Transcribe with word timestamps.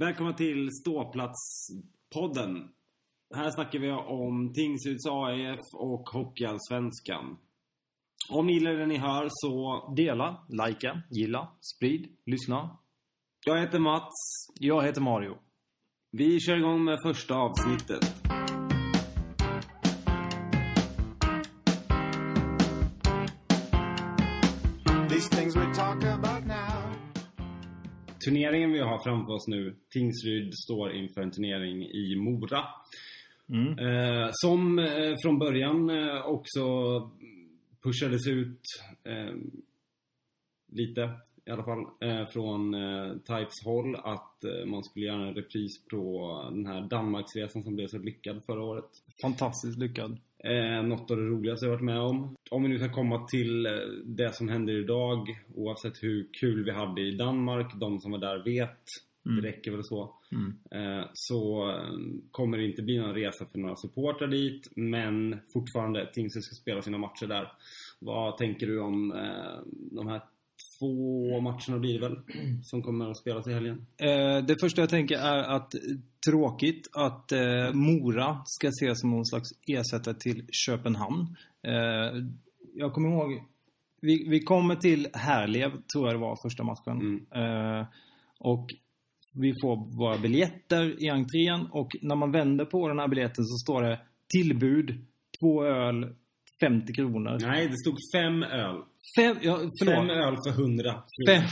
Välkomna 0.00 0.32
till 0.32 0.68
Ståplats-podden. 0.70 2.68
Här 3.34 3.50
snackar 3.50 3.78
vi 3.78 3.90
om 3.90 4.52
Tingsryds 4.52 5.06
AIF 5.06 5.60
och 5.74 6.08
Hockeyallsvenskan. 6.08 7.38
Om 8.30 8.46
ni 8.46 8.52
gillar 8.52 8.72
det 8.72 8.86
ni 8.86 8.98
hör 8.98 9.28
så... 9.30 9.86
Dela, 9.96 10.46
likea, 10.48 11.02
gilla, 11.10 11.48
sprid, 11.60 12.08
lyssna. 12.26 12.78
Jag 13.46 13.60
heter 13.60 13.78
Mats. 13.78 14.12
Jag 14.60 14.82
heter 14.82 15.00
Mario. 15.00 15.38
Vi 16.12 16.40
kör 16.40 16.56
igång 16.56 16.84
med 16.84 16.98
första 17.02 17.34
avsnittet. 17.34 18.14
Turneringen 28.24 28.72
vi 28.72 28.80
har 28.80 29.02
framför 29.02 29.32
oss 29.32 29.48
nu, 29.48 29.76
Tingsryd 29.90 30.54
står 30.54 30.92
inför 30.92 31.20
en 31.20 31.30
turnering 31.30 31.82
i 31.82 32.16
Mora. 32.16 32.64
Mm. 33.48 33.78
Eh, 33.78 34.28
som 34.32 34.78
eh, 34.78 35.14
från 35.22 35.38
början 35.38 35.90
eh, 35.90 36.26
också 36.26 36.60
pushades 37.82 38.26
ut 38.26 38.60
eh, 39.04 39.34
lite 40.72 41.10
i 41.46 41.50
alla 41.50 41.64
fall 41.64 41.86
eh, 42.00 42.28
från 42.32 42.74
eh, 42.74 43.12
Types 43.12 43.64
håll 43.64 43.96
att 43.96 44.44
eh, 44.44 44.66
man 44.66 44.84
skulle 44.84 45.06
göra 45.06 45.28
en 45.28 45.34
repris 45.34 45.84
på 45.90 46.48
den 46.52 46.66
här 46.66 46.80
Danmarksresan 46.80 47.62
som 47.62 47.76
blev 47.76 47.86
så 47.86 47.98
lyckad 47.98 48.42
förra 48.46 48.62
året. 48.62 48.90
Fantastiskt 49.22 49.78
lyckad. 49.78 50.18
Eh, 50.44 50.82
något 50.82 51.10
av 51.10 51.16
det 51.16 51.22
roligaste 51.22 51.66
jag 51.66 51.70
varit 51.72 51.84
med 51.84 52.00
om. 52.00 52.34
Om 52.50 52.62
vi 52.62 52.68
nu 52.68 52.78
ska 52.78 52.92
komma 52.92 53.26
till 53.26 53.66
eh, 53.66 53.72
det 54.04 54.34
som 54.34 54.48
händer 54.48 54.72
idag, 54.72 55.28
oavsett 55.54 56.02
hur 56.02 56.28
kul 56.40 56.64
vi 56.64 56.70
hade 56.70 57.02
i 57.02 57.16
Danmark, 57.16 57.74
de 57.74 58.00
som 58.00 58.10
var 58.10 58.18
där 58.18 58.44
vet, 58.44 58.78
Mm. 59.26 59.42
det 59.42 59.48
räcker 59.48 59.70
väl 59.70 59.84
så. 59.84 60.14
Mm. 60.32 60.54
Eh, 60.70 61.04
så 61.12 61.70
eh, 61.70 61.92
kommer 62.30 62.58
det 62.58 62.64
inte 62.64 62.82
bli 62.82 62.98
någon 62.98 63.14
resa 63.14 63.46
för 63.46 63.58
några 63.58 63.76
supportrar 63.76 64.28
dit, 64.28 64.68
men 64.76 65.36
fortfarande 65.52 66.10
Tingsryd 66.12 66.44
ska 66.44 66.54
spela 66.54 66.82
sina 66.82 66.98
matcher 66.98 67.26
där. 67.26 67.52
Vad 67.98 68.36
tänker 68.36 68.66
du 68.66 68.80
om 68.80 69.12
eh, 69.12 69.60
de 69.92 70.08
här 70.08 70.20
två 70.78 71.40
matcherna 71.40 71.78
blir 71.78 72.00
det 72.00 72.08
väl, 72.08 72.18
som 72.64 72.82
kommer 72.82 73.10
att 73.10 73.16
spelas 73.16 73.46
i 73.46 73.52
helgen? 73.52 73.86
Eh, 73.96 74.44
det 74.44 74.56
första 74.60 74.82
jag 74.82 74.90
tänker 74.90 75.18
är 75.18 75.42
att 75.42 75.74
tråkigt 76.26 76.88
att 76.92 77.32
eh, 77.32 77.72
Mora 77.72 78.42
ska 78.44 78.68
ses 78.68 79.00
som 79.00 79.10
någon 79.10 79.26
slags 79.26 79.50
ersättare 79.66 80.14
till 80.14 80.46
Köpenhamn. 80.52 81.36
Eh, 81.66 82.22
jag 82.74 82.92
kommer 82.92 83.08
ihåg, 83.08 83.42
vi, 84.00 84.28
vi 84.28 84.40
kommer 84.40 84.76
till 84.76 85.08
Härlev, 85.14 85.70
tror 85.70 86.06
jag 86.06 86.14
det 86.14 86.20
var, 86.20 86.38
första 86.42 86.62
matchen. 86.62 87.00
Mm. 87.00 87.78
Eh, 87.80 87.86
och 88.38 88.66
vi 89.40 89.52
får 89.62 89.98
våra 89.98 90.18
biljetter 90.18 91.02
i 91.04 91.08
entrén 91.08 91.66
och 91.70 91.96
när 92.02 92.16
man 92.16 92.32
vänder 92.32 92.64
på 92.64 92.88
den 92.88 92.98
här 92.98 93.08
biljetten 93.08 93.44
så 93.44 93.56
står 93.56 93.82
det 93.82 94.00
tillbud, 94.28 95.06
två 95.40 95.64
öl, 95.64 96.14
50 96.60 96.92
kronor. 96.92 97.38
Nej, 97.40 97.68
det 97.68 97.76
stod 97.76 97.96
fem 98.14 98.42
öl. 98.42 98.76
Fem, 99.16 99.36
ja, 99.42 99.58
förlåt. 99.78 99.94
Fem 99.94 100.10
öl 100.10 100.36
för 100.46 100.50
hundra. 100.50 101.02
Fem, 101.28 101.42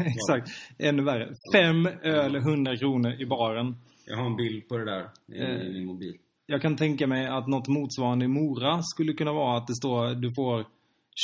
exakt. 0.06 0.50
Ännu 0.78 1.02
värre. 1.02 1.28
Fem 1.54 1.86
öl, 2.02 2.36
100 2.36 2.76
kronor 2.76 3.12
i 3.22 3.26
baren. 3.26 3.76
Jag 4.08 4.16
har 4.16 4.26
en 4.26 4.36
bild 4.36 4.68
på 4.68 4.76
det 4.76 4.84
där 4.84 5.08
i 5.26 5.40
Eh. 5.42 5.72
min 5.72 5.86
mobil. 5.86 6.16
Jag 6.46 6.62
kan 6.62 6.76
tänka 6.76 7.06
mig 7.06 7.26
att 7.26 7.46
något 7.48 7.68
motsvarande 7.68 8.24
i 8.24 8.28
Mora 8.28 8.82
skulle 8.82 9.12
kunna 9.12 9.32
vara 9.32 9.56
att 9.58 9.66
det 9.66 9.74
står 9.74 10.14
du 10.14 10.30
får 10.36 10.66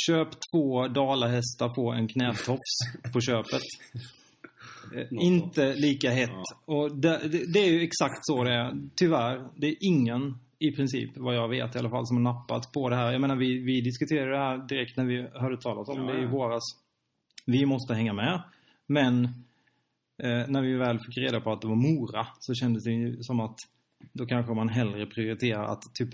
Köp 0.07 0.27
två 0.51 0.87
dalahästar, 0.87 1.75
få 1.75 1.91
en 1.91 2.07
knätofs 2.07 2.77
på 3.13 3.21
köpet. 3.21 3.61
Inte 5.21 5.73
lika 5.73 6.09
hett. 6.11 6.29
Ja. 6.29 6.73
Och 6.75 6.95
det, 6.95 7.19
det, 7.31 7.53
det 7.53 7.59
är 7.59 7.71
ju 7.71 7.81
exakt 7.81 8.19
så 8.21 8.43
det 8.43 8.53
är. 8.53 8.73
Tyvärr, 8.95 9.47
det 9.55 9.67
är 9.67 9.75
ingen 9.79 10.37
i 10.59 10.71
princip, 10.71 11.11
vad 11.15 11.35
jag 11.35 11.49
vet 11.49 11.75
i 11.75 11.79
alla 11.79 11.89
fall, 11.89 12.07
som 12.07 12.17
har 12.17 12.33
nappat 12.33 12.71
på 12.71 12.89
det 12.89 12.95
här. 12.95 13.11
Jag 13.11 13.21
menar, 13.21 13.35
vi, 13.35 13.59
vi 13.59 13.81
diskuterade 13.81 14.31
det 14.31 14.37
här 14.37 14.67
direkt 14.67 14.97
när 14.97 15.05
vi 15.05 15.27
hörde 15.33 15.57
talas 15.61 15.89
om 15.89 16.05
Ja, 16.07 16.13
det 16.13 16.21
i 16.21 16.25
våras. 16.25 16.63
Vi 17.45 17.65
måste 17.65 17.93
hänga 17.93 18.13
med. 18.13 18.41
Men 18.87 19.29
eh, 20.17 20.47
när 20.47 20.61
vi 20.61 20.73
väl 20.73 20.99
fick 20.99 21.17
reda 21.17 21.41
på 21.41 21.51
att 21.51 21.61
det 21.61 21.67
var 21.67 21.75
Mora 21.75 22.27
så 22.39 22.53
kändes 22.53 22.83
det 22.83 22.91
ju 22.91 23.23
som 23.23 23.39
att 23.39 23.59
då 24.13 24.25
kanske 24.25 24.53
man 24.53 24.69
hellre 24.69 25.05
prioriterar 25.05 25.63
att 25.63 25.95
typ 25.95 26.09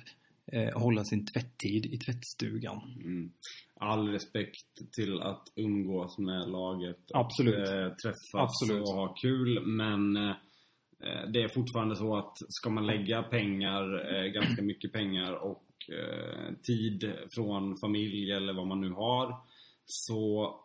eh, 0.52 0.80
hålla 0.80 1.04
sin 1.04 1.26
tvätttid 1.26 1.86
i 1.86 1.98
tvättstugan. 1.98 2.82
Mm. 3.04 3.32
All 3.76 4.08
respekt 4.10 4.92
till 4.92 5.22
att 5.22 5.52
umgås 5.56 6.18
med 6.18 6.50
laget 6.50 6.98
Absolut. 7.14 7.70
och 7.70 7.76
eh, 7.76 7.94
träffas 7.94 8.34
Absolut. 8.34 8.82
och 8.82 8.94
ha 8.94 9.14
kul. 9.14 9.66
Men 9.66 10.18
eh, 10.18 10.36
det 11.34 11.42
är 11.42 11.48
fortfarande 11.48 11.96
så 11.96 12.16
att 12.16 12.38
ska 12.50 12.70
man 12.70 12.88
lägga 12.88 13.24
pengar, 13.24 14.16
eh, 14.16 14.26
ganska 14.26 14.62
mycket 14.62 14.94
pengar 14.94 15.34
och 15.34 15.66
eh, 15.90 16.54
tid 16.64 17.14
från 17.32 17.78
familj 17.78 18.32
eller 18.32 18.54
vad 18.54 18.68
man 18.68 18.82
nu 18.82 18.90
har 18.90 19.36
så 19.86 20.56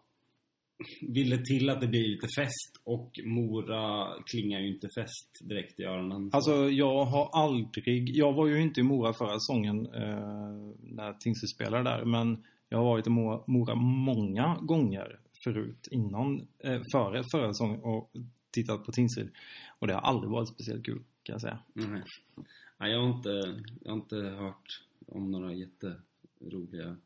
vill 1.01 1.31
det 1.31 1.45
till 1.45 1.71
att 1.71 1.81
det 1.81 1.87
blir 1.87 2.09
lite 2.09 2.29
fest 2.39 2.81
och 2.85 3.21
Mora 3.25 4.09
klingar 4.27 4.61
ju 4.61 4.69
inte 4.69 4.89
fest 4.89 5.39
direkt 5.41 5.81
i 5.81 5.85
öronen. 5.85 6.31
Alltså 6.33 6.71
jag 6.71 7.05
har 7.05 7.31
aldrig, 7.33 8.17
jag 8.17 8.33
var 8.33 8.47
ju 8.47 8.63
inte 8.63 8.81
i 8.81 8.83
Mora 8.83 9.13
förra 9.13 9.39
säsongen 9.41 9.87
eh, 9.87 10.75
när 10.81 11.13
Tingsryd 11.13 11.51
spelade 11.51 11.91
där. 11.91 12.05
Men 12.05 12.45
jag 12.69 12.79
har 12.79 12.85
varit 12.85 13.07
i 13.07 13.11
Mora, 13.11 13.43
Mora 13.47 13.75
många 13.75 14.59
gånger 14.63 15.21
förut, 15.45 15.89
innan, 15.91 16.49
eh, 16.59 16.81
före 16.93 17.23
förra 17.33 17.53
säsongen 17.53 17.81
och 17.81 18.11
tittat 18.51 18.85
på 18.85 18.93
Tingsryd. 18.93 19.31
Och 19.79 19.87
det 19.87 19.95
har 19.95 20.01
aldrig 20.01 20.31
varit 20.31 20.49
speciellt 20.49 20.85
kul, 20.85 21.03
kan 21.23 21.33
jag 21.33 21.41
säga. 21.41 21.59
Nej. 21.73 22.03
Nej, 22.79 22.93
jag, 22.93 23.01
har 23.01 23.17
inte, 23.17 23.63
jag 23.85 23.91
har 23.91 23.97
inte 23.97 24.17
hört 24.17 24.83
om 25.07 25.31
några 25.31 25.53
jätteroliga 25.53 26.97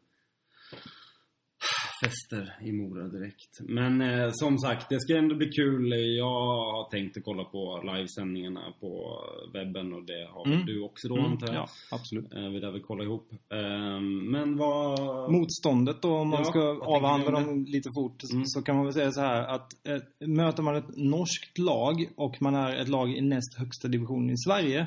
fester 2.01 2.57
i 2.63 2.73
Mora 2.73 3.09
direkt. 3.09 3.61
Men 3.61 4.01
eh, 4.01 4.29
som 4.33 4.59
sagt, 4.59 4.89
det 4.89 5.01
ska 5.01 5.17
ändå 5.17 5.35
bli 5.35 5.47
kul. 5.49 5.93
Jag 6.17 6.25
har 6.25 6.91
tänkt 6.91 7.17
att 7.17 7.25
kolla 7.25 7.45
på 7.45 7.83
livesändningarna 7.97 8.61
på 8.81 9.21
webben 9.55 9.93
och 9.93 10.05
det 10.05 10.29
har 10.31 10.47
Mm. 10.47 10.67
du 10.67 10.83
också 10.83 11.09
då 11.09 11.17
Mm, 11.17 11.31
antar 11.33 11.47
jag. 11.47 11.57
ja, 11.57 11.69
absolut. 11.91 12.35
Eh, 12.35 12.49
vi 12.49 12.61
lär 12.61 12.71
väl 12.71 12.83
kolla 12.83 13.05
ihop. 13.05 13.29
Eh, 13.53 14.01
men 14.31 14.57
vad... 14.57 15.33
Motståndet 15.33 16.03
då, 16.03 16.17
om 16.17 16.29
man 16.29 16.39
Ja, 16.41 16.45
ska 16.45 16.61
avhandla 16.83 17.31
dem 17.31 17.65
lite 17.65 17.91
fort, 17.95 18.23
Mm. 18.33 18.43
så 18.47 18.63
kan 18.63 18.77
man 18.77 18.85
väl 18.85 18.95
säga 18.95 19.13
så 19.13 19.21
här 19.21 19.43
att 19.55 19.87
eh, 19.87 20.29
möter 20.29 20.63
man 20.63 20.77
ett 20.77 20.97
norskt 20.97 21.59
lag 21.59 22.07
och 22.17 22.43
man 22.43 22.55
är 22.55 22.77
ett 22.77 22.89
lag 22.89 23.11
i 23.17 23.21
näst 23.21 23.59
högsta 23.59 23.89
divisionen 23.89 24.31
i 24.31 24.37
Sverige 24.39 24.87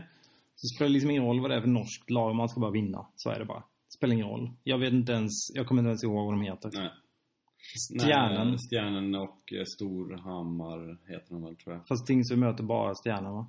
så 0.55 0.75
spelar 0.75 0.89
det 0.89 0.93
liksom 0.93 1.09
ingen 1.11 1.23
roll 1.23 1.39
vad 1.41 1.49
det 1.51 1.55
är 1.55 1.61
för 1.61 1.67
norskt 1.67 2.09
lag, 2.09 2.35
man 2.35 2.49
ska 2.49 2.59
bara 2.59 2.71
vinna. 2.71 3.05
Så 3.15 3.29
är 3.29 3.39
det 3.39 3.45
bara. 3.45 3.63
Spelar 3.97 4.13
ingen 4.13 4.27
roll. 4.27 4.49
Jag 4.63 4.77
vet 4.77 4.93
inte 4.93 5.11
ens, 5.11 5.31
jag 5.53 5.67
kommer 5.67 5.81
inte 5.81 5.87
ens 5.89 6.03
ihåg 6.03 6.25
vad 6.25 6.33
de 6.33 6.41
heter. 6.41 6.69
Nej. 6.73 6.89
Stjärnen. 8.01 8.47
Nej, 8.49 8.57
Stjärnen 8.71 9.15
och 9.15 9.53
eh, 9.53 9.63
Storhammar 9.75 10.97
heter 11.11 11.29
de 11.29 11.43
väl 11.43 11.55
tror 11.55 11.75
jag. 11.75 11.87
Fast 11.87 12.07
Tingsryd 12.07 12.39
möter 12.39 12.63
bara 12.63 12.93
Stjärnan 13.03 13.33
va? 13.33 13.47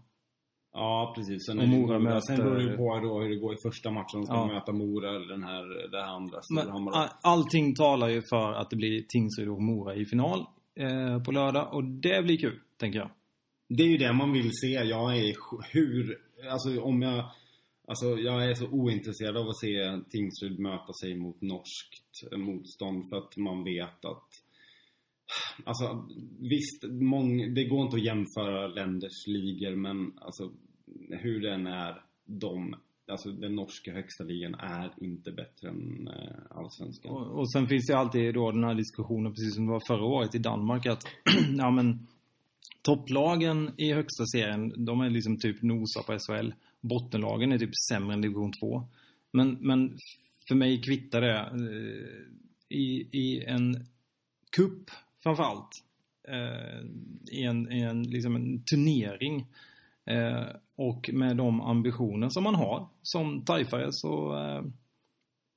Ja, 0.72 1.12
precis. 1.16 1.46
Sen, 1.46 1.58
Och 1.58 1.64
det 1.64 1.70
Mora 1.70 1.98
Mora. 1.98 2.20
Sen 2.20 2.36
möter- 2.36 2.44
beror 2.50 2.56
det 2.58 2.70
ju 2.70 2.76
på 2.76 2.98
då 3.02 3.20
hur 3.20 3.28
det 3.30 3.36
går 3.36 3.54
i 3.54 3.56
första 3.62 3.90
matchen. 3.90 4.24
Ska 4.26 4.34
Ja. 4.34 4.40
de 4.40 4.54
möta 4.54 4.72
Mora 4.72 5.08
eller 5.16 5.28
den 5.28 5.42
här, 5.44 5.90
det 5.90 6.02
här 6.02 6.08
andra 6.16 6.38
Men 6.54 6.62
Storhammar? 6.64 6.92
all, 6.92 7.08
allting 7.22 7.74
talar 7.74 8.08
ju 8.08 8.22
för 8.30 8.52
att 8.52 8.70
det 8.70 8.76
blir 8.76 9.04
Tingsryd 9.08 9.48
och 9.48 9.62
Mora 9.62 9.94
i 9.94 10.04
final 10.06 10.40
eh, 10.80 11.22
på 11.22 11.32
lördag 11.32 11.74
och 11.74 11.84
det 11.84 12.22
blir 12.24 12.36
kul, 12.36 12.58
tänker 12.80 12.98
jag. 12.98 13.10
Det 13.68 13.82
är 13.82 13.88
ju 13.88 13.96
det 13.98 14.12
man 14.12 14.32
vill 14.32 14.50
se. 14.52 14.68
Jag 14.68 15.18
är 15.18 15.34
hur... 15.72 16.18
Alltså 16.52 16.80
om 16.80 17.02
jag... 17.02 17.24
Alltså 17.86 18.18
jag 18.18 18.50
är 18.50 18.54
så 18.54 18.66
ointresserad 18.66 19.36
av 19.36 19.48
att 19.48 19.58
se 19.58 20.00
Tingsryd 20.10 20.58
möta 20.58 20.92
sig 20.92 21.14
mot 21.14 21.40
norskt 21.40 22.32
eh, 22.32 22.38
motstånd 22.38 23.08
för 23.08 23.16
att 23.16 23.36
man 23.36 23.64
vet 23.64 24.04
att... 24.04 24.28
Alltså 25.64 26.08
visst, 26.38 26.84
mång, 26.90 27.54
det 27.54 27.64
går 27.64 27.82
inte 27.82 27.96
att 27.96 28.04
jämföra 28.04 28.66
länders 28.66 29.26
ligor 29.26 29.76
men 29.76 30.12
alltså 30.18 30.52
hur 31.10 31.40
den 31.40 31.66
är, 31.66 32.02
de... 32.24 32.76
Alltså 33.06 33.30
den 33.30 33.54
norska 33.54 33.92
högsta 33.92 34.24
ligan 34.24 34.54
är 34.54 34.92
inte 35.00 35.32
bättre 35.32 35.68
än 35.68 36.08
eh, 36.08 36.36
allsvenskan. 36.50 37.12
Och, 37.12 37.38
och 37.38 37.52
sen 37.52 37.66
finns 37.66 37.86
det 37.86 37.96
alltid 37.96 38.34
då 38.34 38.50
den 38.50 38.64
här 38.64 38.74
diskussionen, 38.74 39.32
precis 39.32 39.54
som 39.54 39.66
det 39.66 39.72
var 39.72 39.82
förra 39.88 40.04
året 40.04 40.34
i 40.34 40.38
Danmark, 40.38 40.86
att 40.86 41.04
ja 41.58 41.70
men 41.70 42.06
topplagen 42.82 43.70
i 43.76 43.92
högsta 43.92 44.24
serien, 44.26 44.84
de 44.84 45.00
är 45.00 45.10
liksom 45.10 45.38
typ 45.38 45.62
nosa 45.62 46.02
på 46.02 46.18
SHL. 46.18 46.52
Bottenlagen 46.84 47.52
är 47.52 47.58
typ 47.58 47.76
sämre 47.88 48.14
än 48.14 48.20
division 48.20 48.52
2. 48.52 48.88
Men, 49.32 49.58
men 49.60 49.98
för 50.48 50.54
mig 50.54 50.82
kvittar 50.82 51.20
det 51.20 51.38
eh, 51.38 52.78
i, 52.78 53.08
i 53.12 53.44
en 53.44 53.86
kupp 54.56 54.90
framförallt. 55.22 55.84
Eh, 56.28 56.80
I 57.30 57.42
en, 57.42 57.72
i 57.72 57.80
en, 57.80 58.02
liksom 58.02 58.36
en 58.36 58.64
turnering. 58.64 59.46
Eh, 60.06 60.46
och 60.76 61.10
med 61.12 61.36
de 61.36 61.60
ambitioner 61.60 62.28
som 62.28 62.44
man 62.44 62.54
har 62.54 62.88
som 63.02 63.44
Taifare 63.44 63.92
så 63.92 64.34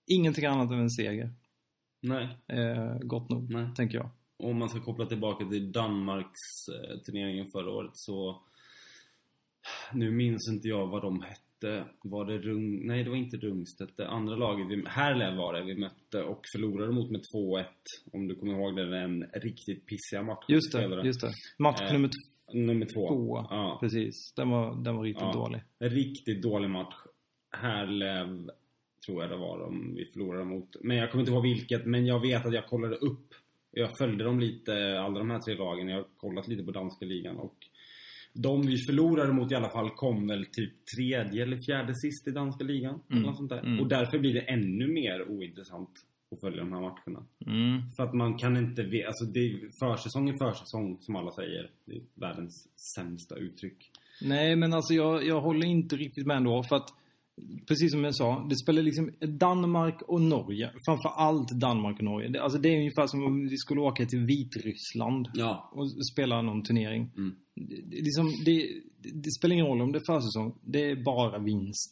ingenting 0.07 0.45
annat 0.45 0.71
än 0.71 0.79
en 0.79 0.89
seger. 0.89 1.33
Nej. 2.01 2.37
Eh, 2.47 2.97
gott 2.99 3.29
nog, 3.29 3.49
Nej. 3.49 3.67
tänker 3.75 3.97
jag. 3.97 4.09
Om 4.43 4.57
man 4.57 4.69
ska 4.69 4.79
koppla 4.79 5.05
tillbaka 5.05 5.45
till 5.45 5.71
Danmarks 5.71 6.65
turneringen 7.05 7.51
förra 7.51 7.71
året 7.71 7.91
så 7.93 8.41
Nu 9.93 10.11
minns 10.11 10.49
inte 10.49 10.67
jag 10.67 10.87
vad 10.87 11.01
de 11.01 11.21
hette. 11.21 11.83
Var 12.03 12.25
det 12.25 12.37
Rung... 12.37 12.87
Nej, 12.87 13.03
det 13.03 13.09
var 13.09 13.17
inte 13.17 13.37
Rungstedt. 13.37 13.97
Det 13.97 14.07
andra 14.07 14.35
laget, 14.35 14.67
vi... 14.69 14.83
Härlev 14.87 15.35
var 15.37 15.53
det 15.53 15.63
vi 15.63 15.75
mötte 15.75 16.23
och 16.23 16.41
förlorade 16.55 16.91
mot 16.91 17.11
med 17.11 17.21
2-1. 17.35 17.63
Om 18.13 18.27
du 18.27 18.35
kommer 18.35 18.53
ihåg 18.53 18.75
det, 18.75 18.89
det 18.89 18.97
är 18.97 19.03
en 19.03 19.25
riktigt 19.33 19.85
pissiga 19.85 20.23
match. 20.23 20.45
Just 20.47 20.71
det, 20.71 20.77
spelade. 20.77 21.07
just 21.07 21.21
det. 21.21 21.31
Match 21.57 21.81
Eh, 21.81 21.93
nummer 21.93 22.09
Nummer 22.53 22.85
två. 22.85 23.07
två. 23.07 23.37
Ja. 23.49 23.77
Precis. 23.81 24.33
Den 24.35 24.49
var, 24.49 24.75
den 24.83 24.95
var 24.95 25.03
riktigt 25.03 25.23
Ja. 25.23 25.33
dålig. 25.33 25.61
En 25.79 25.89
riktigt 25.89 26.41
dålig 26.41 26.69
match. 26.69 26.95
Härlev 27.51 28.49
tror 29.05 29.21
jag 29.21 29.31
det 29.31 29.37
var 29.37 29.59
de 29.59 29.95
vi 29.95 30.05
förlorade 30.05 30.45
mot. 30.45 30.75
Men 30.81 30.97
jag 30.97 31.11
kommer 31.11 31.21
inte 31.21 31.31
ihåg 31.31 31.43
vilket. 31.43 31.85
Men 31.85 32.05
jag 32.05 32.19
vet 32.19 32.45
att 32.45 32.53
jag 32.53 32.67
kollade 32.67 32.95
upp. 32.95 33.33
Jag 33.71 33.97
följde 33.97 34.23
dem 34.23 34.39
lite, 34.39 34.99
alla 35.01 35.19
de 35.19 35.29
här 35.29 35.39
tre 35.39 35.55
lagen. 35.55 35.87
Jag 35.87 35.97
har 35.97 36.05
kollat 36.17 36.47
lite 36.47 36.63
på 36.63 36.71
danska 36.71 37.05
ligan. 37.05 37.37
Och 37.37 37.55
de 38.43 38.61
vi 38.61 38.77
förlorade 38.77 39.33
mot 39.33 39.51
i 39.51 39.55
alla 39.55 39.69
fall 39.69 39.89
kom 39.89 40.27
väl 40.27 40.45
typ 40.45 40.73
tredje 40.97 41.43
eller 41.43 41.57
fjärde 41.65 41.93
sist 41.95 42.27
i 42.27 42.31
danska 42.31 42.63
ligan. 42.63 42.99
Eller 43.09 43.21
något 43.21 43.37
sånt 43.37 43.49
där. 43.49 43.59
mm. 43.59 43.79
Och 43.79 43.87
därför 43.87 44.19
blir 44.19 44.33
det 44.33 44.41
ännu 44.41 44.87
mer 44.87 45.29
ointressant 45.29 45.89
att 46.31 46.39
följa 46.41 46.59
de 46.59 46.73
här 46.73 46.81
matcherna. 46.81 47.25
Mm. 47.45 47.81
För 47.95 48.03
att 48.03 48.13
man 48.13 48.37
kan 48.37 48.57
inte 48.57 48.83
ve- 48.83 49.05
alltså 49.07 49.25
det 49.25 49.39
är 49.39 49.59
försäsong 49.83 50.29
är 50.29 50.37
försäsong 50.49 50.97
som 51.01 51.15
alla 51.15 51.31
säger. 51.31 51.69
Det 51.85 51.95
är 51.95 52.01
världens 52.15 52.67
sämsta 52.95 53.35
uttryck. 53.35 53.91
Nej, 54.21 54.55
men 54.55 54.73
alltså 54.73 54.93
jag, 54.93 55.25
jag 55.25 55.41
håller 55.41 55.67
inte 55.67 55.95
riktigt 55.95 56.27
med 56.27 56.37
ändå. 56.37 56.63
För 56.63 56.75
att, 56.75 56.89
precis 57.67 57.91
som 57.91 58.03
jag 58.03 58.15
sa, 58.15 58.47
det 58.49 58.55
spelar 58.55 58.81
liksom 58.81 59.11
Danmark 59.19 60.01
och 60.01 60.21
Norge. 60.21 60.71
Framför 60.85 61.09
allt 61.09 61.49
Danmark 61.51 61.97
och 61.97 62.03
Norge. 62.03 62.29
Det, 62.29 62.41
alltså 62.43 62.59
det 62.59 62.69
är 62.69 62.77
ungefär 62.77 63.07
som 63.07 63.23
om 63.23 63.47
vi 63.49 63.57
skulle 63.57 63.81
åka 63.81 64.05
till 64.05 64.25
Vitryssland 64.25 65.27
Ja. 65.33 65.69
och 65.73 66.05
spela 66.13 66.41
någon 66.41 66.63
turnering. 66.63 67.11
Mm. 67.17 67.35
Det, 67.55 67.95
liksom, 68.01 68.31
det, 68.45 68.67
det 69.13 69.31
spelar 69.31 69.53
ingen 69.53 69.65
roll 69.67 69.81
om 69.81 69.91
det 69.91 69.97
är 69.97 70.13
försäsong. 70.15 70.55
Det 70.65 70.91
är 70.91 71.03
bara 71.03 71.39
vinst. 71.39 71.91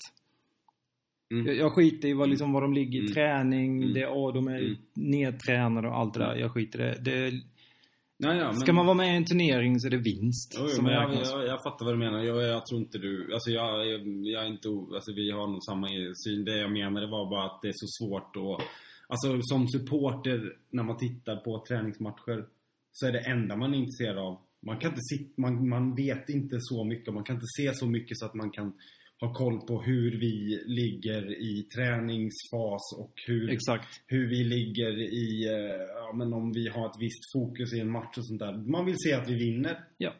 Mm. 1.34 1.46
Jag, 1.48 1.56
jag 1.56 1.74
skiter 1.74 2.08
i 2.08 2.14
vad, 2.14 2.30
liksom, 2.30 2.52
vad 2.54 2.64
de 2.64 2.74
ligger 2.74 3.00
i 3.00 3.02
Mm. 3.02 3.14
träning, 3.14 3.82
Mm. 3.82 3.94
det, 3.94 4.02
är, 4.02 4.34
de 4.34 4.48
är 4.48 4.60
Mm. 4.60 4.76
nedtränade 4.96 5.88
och 5.88 5.98
allt 5.98 6.14
det 6.14 6.20
där. 6.20 6.36
Jag 6.36 6.52
skiter 6.52 6.80
i 6.80 7.02
det. 7.04 7.32
Ja, 8.18 8.34
ja, 8.34 8.46
men... 8.46 8.60
Ska 8.60 8.74
man 8.74 8.86
vara 8.86 8.98
med 8.98 9.14
i 9.14 9.18
en 9.18 9.26
turnering 9.26 9.80
så 9.80 9.88
är 9.88 9.92
det 9.92 9.98
vinst 9.98 10.54
Jo, 10.58 10.62
jo, 10.64 10.76
som 10.76 10.86
jag, 10.86 11.14
jag, 11.14 11.48
jag 11.48 11.64
fattar 11.64 11.86
vad 11.86 11.94
du 11.94 11.98
menar. 11.98 12.24
Jag, 12.24 12.44
jag 12.44 12.66
tror 12.66 12.80
inte 12.82 12.98
du... 12.98 13.34
Alltså 13.34 13.50
jag, 13.50 13.88
jag, 13.88 14.46
är 14.46 14.48
inte... 14.48 14.70
Alltså 14.70 15.14
vi 15.16 15.32
har 15.32 15.48
nog 15.48 15.64
samma 15.64 15.88
syn. 16.26 16.46
Det 16.46 16.58
jag 16.58 16.72
menade 16.72 17.08
var 17.08 17.30
bara 17.30 17.46
att 17.46 17.62
det 17.62 17.68
är 17.68 17.74
så 17.76 17.88
svårt 18.00 18.36
att... 18.36 18.68
Alltså 19.08 19.42
som 19.42 19.68
supporter, 19.68 20.58
när 20.70 20.84
man 20.84 20.98
tittar 20.98 21.36
på 21.36 21.66
träningsmatcher, 21.68 22.46
så 22.92 23.08
är 23.08 23.12
det 23.12 23.20
enda 23.20 23.56
man 23.56 23.74
är 23.74 23.78
intresserad 23.78 24.18
av... 24.18 24.38
Man 24.62 24.78
kan 24.78 24.90
inte 24.92 25.02
sitta... 25.02 25.42
Man, 25.42 25.70
man 25.70 25.96
vet 25.96 26.30
inte 26.30 26.58
så 26.60 26.84
mycket. 26.84 27.14
Man 27.14 27.24
kan 27.24 27.36
inte 27.36 27.48
se 27.58 27.72
så 27.74 27.88
mycket 27.88 28.18
så 28.18 28.26
att 28.26 28.34
man 28.34 28.52
kan 28.52 28.74
ha 29.22 29.34
koll 29.34 29.60
på 29.60 29.82
hur 29.82 30.20
vi 30.20 30.64
ligger 30.66 31.42
i 31.42 31.64
träningsfas 31.64 32.94
och 32.98 33.14
hur 33.28 33.50
Exakt. 33.50 33.88
hur 34.08 34.30
vi 34.30 34.44
ligger 34.44 34.98
i, 35.02 35.46
eh, 35.46 35.82
ja 35.96 36.14
men 36.16 36.34
om 36.34 36.52
vi 36.52 36.68
har 36.68 36.86
ett 36.86 37.00
visst 37.00 37.32
fokus 37.34 37.74
i 37.74 37.80
en 37.80 37.92
match 37.92 38.18
och 38.18 38.28
sånt 38.28 38.40
där. 38.40 38.54
Man 38.54 38.86
vill 38.86 38.96
se 38.98 39.14
att 39.14 39.30
vi 39.30 39.36
vinner. 39.36 39.80
Ja. 39.98 40.14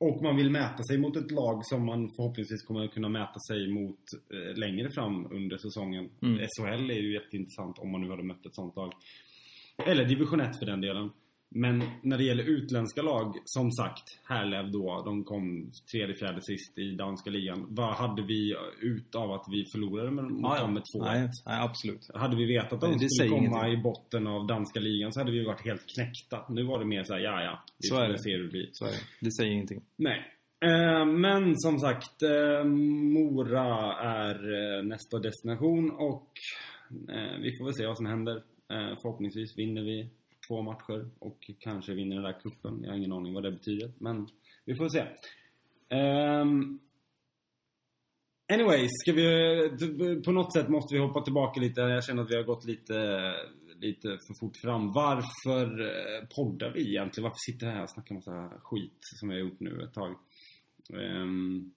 Och 0.00 0.22
man 0.22 0.36
vill 0.36 0.50
mäta 0.50 0.82
sig 0.82 0.98
mot 0.98 1.16
ett 1.16 1.30
lag 1.30 1.66
som 1.66 1.86
man 1.86 2.10
förhoppningsvis 2.16 2.62
kommer 2.62 2.84
att 2.84 2.94
kunna 2.94 3.08
mäta 3.08 3.38
sig 3.48 3.68
mot 3.70 4.00
eh, 4.34 4.58
längre 4.58 4.90
fram 4.90 5.32
under 5.32 5.56
säsongen. 5.56 6.10
Mm. 6.22 6.38
SHL 6.38 6.90
är 6.90 7.00
ju 7.00 7.12
jätteintressant 7.12 7.78
om 7.78 7.92
man 7.92 8.00
nu 8.00 8.10
hade 8.10 8.22
mött 8.22 8.46
ett 8.46 8.54
sånt 8.54 8.76
lag. 8.76 8.92
Eller 9.86 10.04
division 10.04 10.40
1 10.40 10.58
för 10.58 10.66
den 10.66 10.80
delen. 10.80 11.10
Men 11.54 11.82
när 12.02 12.18
det 12.18 12.24
gäller 12.24 12.44
utländska 12.44 13.02
lag, 13.02 13.36
som 13.44 13.72
sagt, 13.72 14.02
Härlev 14.28 14.70
då, 14.72 15.02
de 15.04 15.24
kom 15.24 15.70
tredje, 15.92 16.14
fjärde 16.14 16.42
sist 16.42 16.78
i 16.78 16.94
danska 16.94 17.30
ligan. 17.30 17.66
Vad 17.68 17.94
hade 17.94 18.22
vi 18.22 18.56
ut 18.80 19.14
av 19.14 19.32
att 19.32 19.44
vi 19.50 19.64
förlorade 19.72 20.10
med, 20.10 20.24
mot 20.24 20.58
dem 20.58 20.74
med 20.74 20.82
2-1? 20.82 21.04
nej, 21.04 21.28
nej, 21.46 21.60
absolut. 21.60 22.10
Hade 22.14 22.36
vi 22.36 22.44
vetat 22.44 22.72
att 22.72 22.80
de 22.80 22.98
det 22.98 23.10
skulle 23.10 23.28
komma 23.28 23.46
ingenting. 23.46 23.80
i 23.80 23.82
botten 23.82 24.26
av 24.26 24.46
danska 24.46 24.80
ligan 24.80 25.12
så 25.12 25.20
hade 25.20 25.32
vi 25.32 25.44
varit 25.44 25.64
helt 25.64 25.86
knäckta. 25.94 26.44
Nu 26.48 26.62
var 26.62 26.78
det 26.78 26.84
mer 26.84 27.04
så 27.04 27.12
här, 27.12 27.20
ja 27.20 27.42
ja, 27.42 27.62
vi 27.78 27.88
Så 27.88 27.96
är 28.00 28.08
det. 28.08 28.18
se 28.18 28.30
hur 28.36 28.42
det 28.42 28.48
blir. 28.50 28.68
Så 28.72 28.84
är 28.84 28.90
det. 28.90 29.00
Det 29.20 29.32
säger 29.32 29.52
ingenting. 29.52 29.82
Nej. 29.96 30.22
Eh, 30.64 31.06
men 31.06 31.58
som 31.58 31.78
sagt, 31.78 32.22
eh, 32.22 32.64
Mora 32.64 33.94
är 33.94 34.34
eh, 34.34 34.82
nästa 34.84 35.18
destination 35.18 35.90
och 35.90 36.28
vi 37.42 37.56
får 37.58 37.64
väl 37.64 37.74
se 37.74 37.86
vad 37.86 37.96
som 37.96 38.06
händer. 38.06 38.42
Förhoppningsvis 39.02 39.58
vinner 39.58 39.82
vi 39.82 40.08
två 40.48 40.62
matcher 40.62 41.10
och 41.18 41.50
kanske 41.58 41.94
vinner 41.94 42.16
den 42.16 42.24
där 42.24 42.40
kuppen. 42.40 42.82
Jag 42.82 42.90
har 42.90 42.96
ingen 42.96 43.12
aning 43.12 43.34
vad 43.34 43.42
det 43.42 43.52
betyder, 43.52 43.92
men 43.98 44.28
vi 44.64 44.74
får 44.74 44.88
se. 44.88 45.04
Ehm, 45.88 46.78
Anyways, 48.52 48.90
ska 48.90 49.12
vi, 49.12 50.22
på 50.24 50.32
något 50.32 50.52
sätt 50.52 50.68
måste 50.68 50.94
vi 50.94 51.00
hoppa 51.00 51.20
tillbaka 51.20 51.60
lite. 51.60 51.80
Jag 51.80 52.04
känner 52.04 52.22
att 52.22 52.30
vi 52.30 52.36
har 52.36 52.42
gått 52.42 52.64
lite, 52.64 52.94
lite 53.76 54.08
för 54.08 54.40
fort 54.40 54.56
fram. 54.56 54.92
Varför 54.92 55.80
eh, 55.80 56.26
poddar 56.36 56.72
vi 56.72 56.88
egentligen? 56.90 57.22
Varför 57.24 57.52
sitter 57.52 57.66
vi 57.66 57.72
här 57.72 57.82
och 57.82 57.90
snackar 57.90 58.14
massa 58.14 58.48
skit 58.62 58.98
som 59.00 59.28
vi 59.28 59.34
har 59.34 59.40
gjort 59.40 59.60
nu 59.60 59.82
ett 59.82 59.94
tag? 59.94 60.16
Ehm, 60.94 61.72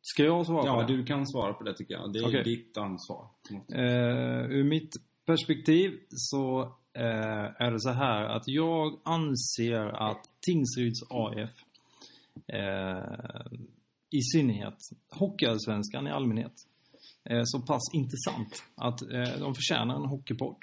Ska 0.00 0.24
jag 0.24 0.46
svara 0.46 0.66
ja, 0.66 0.74
på 0.74 0.80
det? 0.80 0.96
du 0.96 1.04
kan 1.04 1.26
svara 1.26 1.52
på 1.52 1.64
det 1.64 1.74
tycker 1.74 1.94
jag. 1.94 2.12
Det 2.12 2.18
är 2.18 2.28
Okej. 2.28 2.44
ditt 2.44 2.76
ansvar. 2.76 3.28
Eh, 3.72 4.50
ur 4.50 4.64
mitt 4.64 4.90
perspektiv 5.26 6.00
så 6.10 6.72
eh, 6.98 7.62
är 7.66 7.70
det 7.70 7.80
så 7.80 7.90
här 7.90 8.24
att 8.24 8.48
jag 8.48 9.00
anser 9.04 10.10
att 10.10 10.30
Tingsryds 10.40 11.02
AF 11.10 11.50
eh, 12.46 13.58
i 14.10 14.22
synnerhet, 14.22 14.78
Hockeyallsvenskan 15.10 16.06
i 16.06 16.10
allmänhet, 16.10 16.52
eh, 17.24 17.42
så 17.44 17.60
pass 17.60 17.82
intressant 17.92 18.62
att 18.74 19.02
eh, 19.02 19.38
de 19.40 19.54
förtjänar 19.54 19.96
en 19.96 20.08
hockeypodd. 20.08 20.56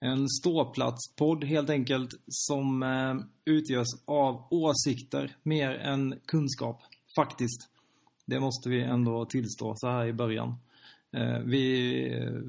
En 0.00 0.28
ståplatspodd 0.28 1.44
helt 1.44 1.70
enkelt 1.70 2.10
som 2.28 2.82
eh, 2.82 3.14
utgörs 3.44 3.88
av 4.04 4.46
åsikter 4.50 5.36
mer 5.42 5.70
än 5.70 6.20
kunskap, 6.26 6.80
faktiskt. 7.16 7.68
Det 8.26 8.40
måste 8.40 8.68
vi 8.68 8.82
ändå 8.82 9.24
tillstå 9.24 9.74
så 9.76 9.88
här 9.88 10.06
i 10.06 10.12
början. 10.12 10.54
Eh, 11.12 11.38
vi, 11.38 11.96
eh, 12.12 12.40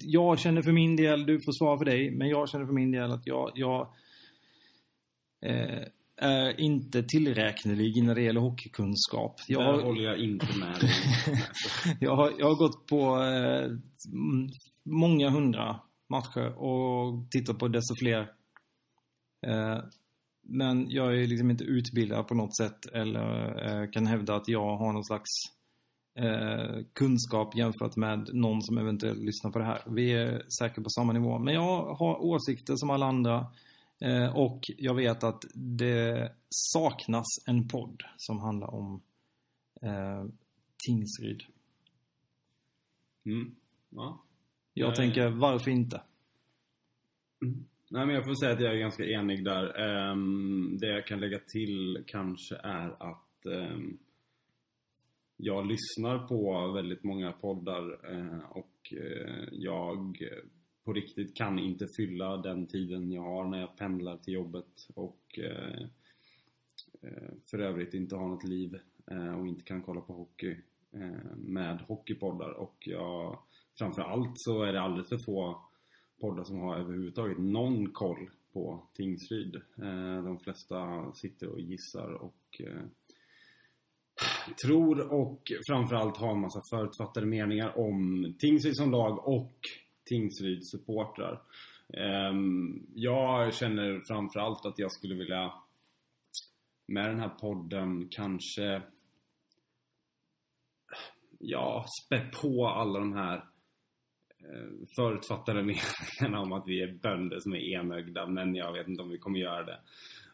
jag 0.00 0.38
känner 0.38 0.62
för 0.62 0.72
min 0.72 0.96
del, 0.96 1.26
du 1.26 1.40
får 1.40 1.52
svara 1.52 1.78
för 1.78 1.84
dig, 1.84 2.10
men 2.10 2.28
jag 2.28 2.48
känner 2.48 2.66
för 2.66 2.72
min 2.72 2.90
del 2.90 3.12
att 3.12 3.26
jag, 3.26 3.52
jag 3.54 3.88
eh, 5.46 5.82
är 6.16 6.60
inte 6.60 7.02
tillräknelig 7.02 8.02
när 8.02 8.14
det 8.14 8.22
gäller 8.22 8.40
hockeykunskap. 8.40 9.40
Jag 9.48 9.60
Där 9.60 9.72
har, 9.72 9.82
håller 9.82 10.04
jag 10.04 10.18
inte 10.18 10.58
med 10.58 10.80
dig. 10.80 10.90
jag 12.00 12.16
har, 12.16 12.32
jag 12.38 12.46
har 12.46 12.54
gått 12.54 12.86
på 12.86 13.22
eh, 13.22 13.70
många 14.84 15.30
hundra 15.30 15.80
matcher 16.08 16.58
och 16.58 17.30
tittat 17.30 17.58
på 17.58 17.68
desto 17.68 17.94
fler. 18.00 18.20
Eh, 19.46 19.78
men 20.48 20.90
jag 20.90 21.22
är 21.22 21.26
liksom 21.26 21.50
inte 21.50 21.64
utbildad 21.64 22.28
på 22.28 22.34
något 22.34 22.56
sätt 22.56 22.86
eller 22.86 23.64
eh, 23.66 23.90
kan 23.90 24.06
hävda 24.06 24.34
att 24.34 24.48
jag 24.48 24.76
har 24.76 24.92
någon 24.92 25.04
slags 25.04 25.30
eh, 26.16 26.84
kunskap 26.92 27.56
jämfört 27.56 27.96
med 27.96 28.28
någon 28.32 28.62
som 28.62 28.78
eventuellt 28.78 29.24
lyssnar 29.24 29.50
på 29.50 29.58
det 29.58 29.64
här. 29.64 29.78
Vi 29.86 30.12
är 30.12 30.42
säkert 30.58 30.84
på 30.84 30.90
samma 30.90 31.12
nivå. 31.12 31.38
Men 31.38 31.54
jag 31.54 31.94
har 31.94 32.24
åsikter 32.24 32.76
som 32.76 32.90
alla 32.90 33.06
andra. 33.06 33.46
Eh, 34.00 34.36
och 34.36 34.60
jag 34.78 34.94
vet 34.94 35.24
att 35.24 35.44
det 35.54 36.32
saknas 36.48 37.26
en 37.46 37.68
podd 37.68 38.02
som 38.16 38.38
handlar 38.38 38.74
om 38.74 39.02
eh, 39.82 40.24
Tingsryd. 40.86 41.42
Mm. 43.26 43.54
Ja. 43.90 44.22
Jag 44.74 44.86
Nej. 44.86 44.96
tänker, 44.96 45.28
varför 45.28 45.70
inte? 45.70 46.02
Nej 47.88 48.06
men 48.06 48.14
jag 48.14 48.24
får 48.24 48.34
säga 48.34 48.52
att 48.52 48.60
jag 48.60 48.72
är 48.72 48.78
ganska 48.78 49.04
enig 49.04 49.44
där. 49.44 49.80
Ehm, 49.80 50.78
det 50.80 50.86
jag 50.86 51.06
kan 51.06 51.20
lägga 51.20 51.38
till 51.38 52.04
kanske 52.06 52.56
är 52.56 53.10
att 53.10 53.46
ehm, 53.46 53.98
jag 55.36 55.66
lyssnar 55.66 56.18
på 56.18 56.72
väldigt 56.72 57.04
många 57.04 57.32
poddar 57.32 58.12
eh, 58.12 58.50
och 58.50 58.92
eh, 58.92 59.44
jag 59.52 60.22
på 60.84 60.92
riktigt 60.92 61.36
kan 61.36 61.58
inte 61.58 61.88
fylla 61.96 62.36
den 62.36 62.66
tiden 62.66 63.12
jag 63.12 63.22
har 63.22 63.44
när 63.44 63.60
jag 63.60 63.76
pendlar 63.76 64.16
till 64.16 64.34
jobbet 64.34 64.88
och 64.94 65.38
eh, 65.38 65.86
för 67.50 67.58
övrigt 67.58 67.94
inte 67.94 68.16
har 68.16 68.28
något 68.28 68.44
liv 68.44 68.78
och 69.38 69.46
inte 69.46 69.62
kan 69.62 69.82
kolla 69.82 70.00
på 70.00 70.12
hockey 70.12 70.56
med 71.36 71.80
hockeypoddar 71.80 72.50
och 72.50 72.76
jag 72.80 73.38
framförallt 73.78 74.32
så 74.34 74.62
är 74.62 74.72
det 74.72 74.80
alldeles 74.80 75.08
för 75.08 75.18
få 75.18 75.60
poddar 76.20 76.44
som 76.44 76.58
har 76.58 76.76
överhuvudtaget 76.76 77.38
någon 77.38 77.92
koll 77.92 78.30
på 78.52 78.86
Tingsryd. 78.94 79.60
De 80.24 80.38
flesta 80.38 81.12
sitter 81.12 81.48
och 81.48 81.60
gissar 81.60 82.12
och 82.12 82.60
tror 84.62 85.12
och 85.12 85.42
framförallt 85.68 86.16
har 86.16 86.30
en 86.30 86.40
massa 86.40 86.60
förutfattade 86.70 87.26
meningar 87.26 87.78
om 87.78 88.34
Tingsryd 88.38 88.76
som 88.76 88.90
lag 88.90 89.28
och 89.28 89.60
Tingsryds 90.08 90.70
supportrar. 90.70 91.42
Ehm, 91.92 92.86
jag 92.94 93.54
känner 93.54 94.02
framförallt 94.08 94.66
att 94.66 94.78
jag 94.78 94.92
skulle 94.92 95.14
vilja 95.14 95.52
med 96.88 97.10
den 97.10 97.20
här 97.20 97.28
podden 97.28 98.08
kanske 98.10 98.82
ja, 101.38 101.86
spä 102.04 102.30
på 102.42 102.68
alla 102.68 102.98
de 102.98 103.12
här 103.12 103.36
eh, 103.36 104.70
förutfattade 104.96 105.62
meningarna 106.20 106.40
om 106.40 106.52
att 106.52 106.64
vi 106.66 106.82
är 106.82 106.92
bönder 106.92 107.40
som 107.40 107.52
är 107.52 107.74
enögda. 107.74 108.26
Men 108.26 108.54
jag 108.54 108.72
vet 108.72 108.88
inte 108.88 109.02
om 109.02 109.10
vi 109.10 109.18
kommer 109.18 109.38
göra 109.38 109.64
det. 109.64 109.80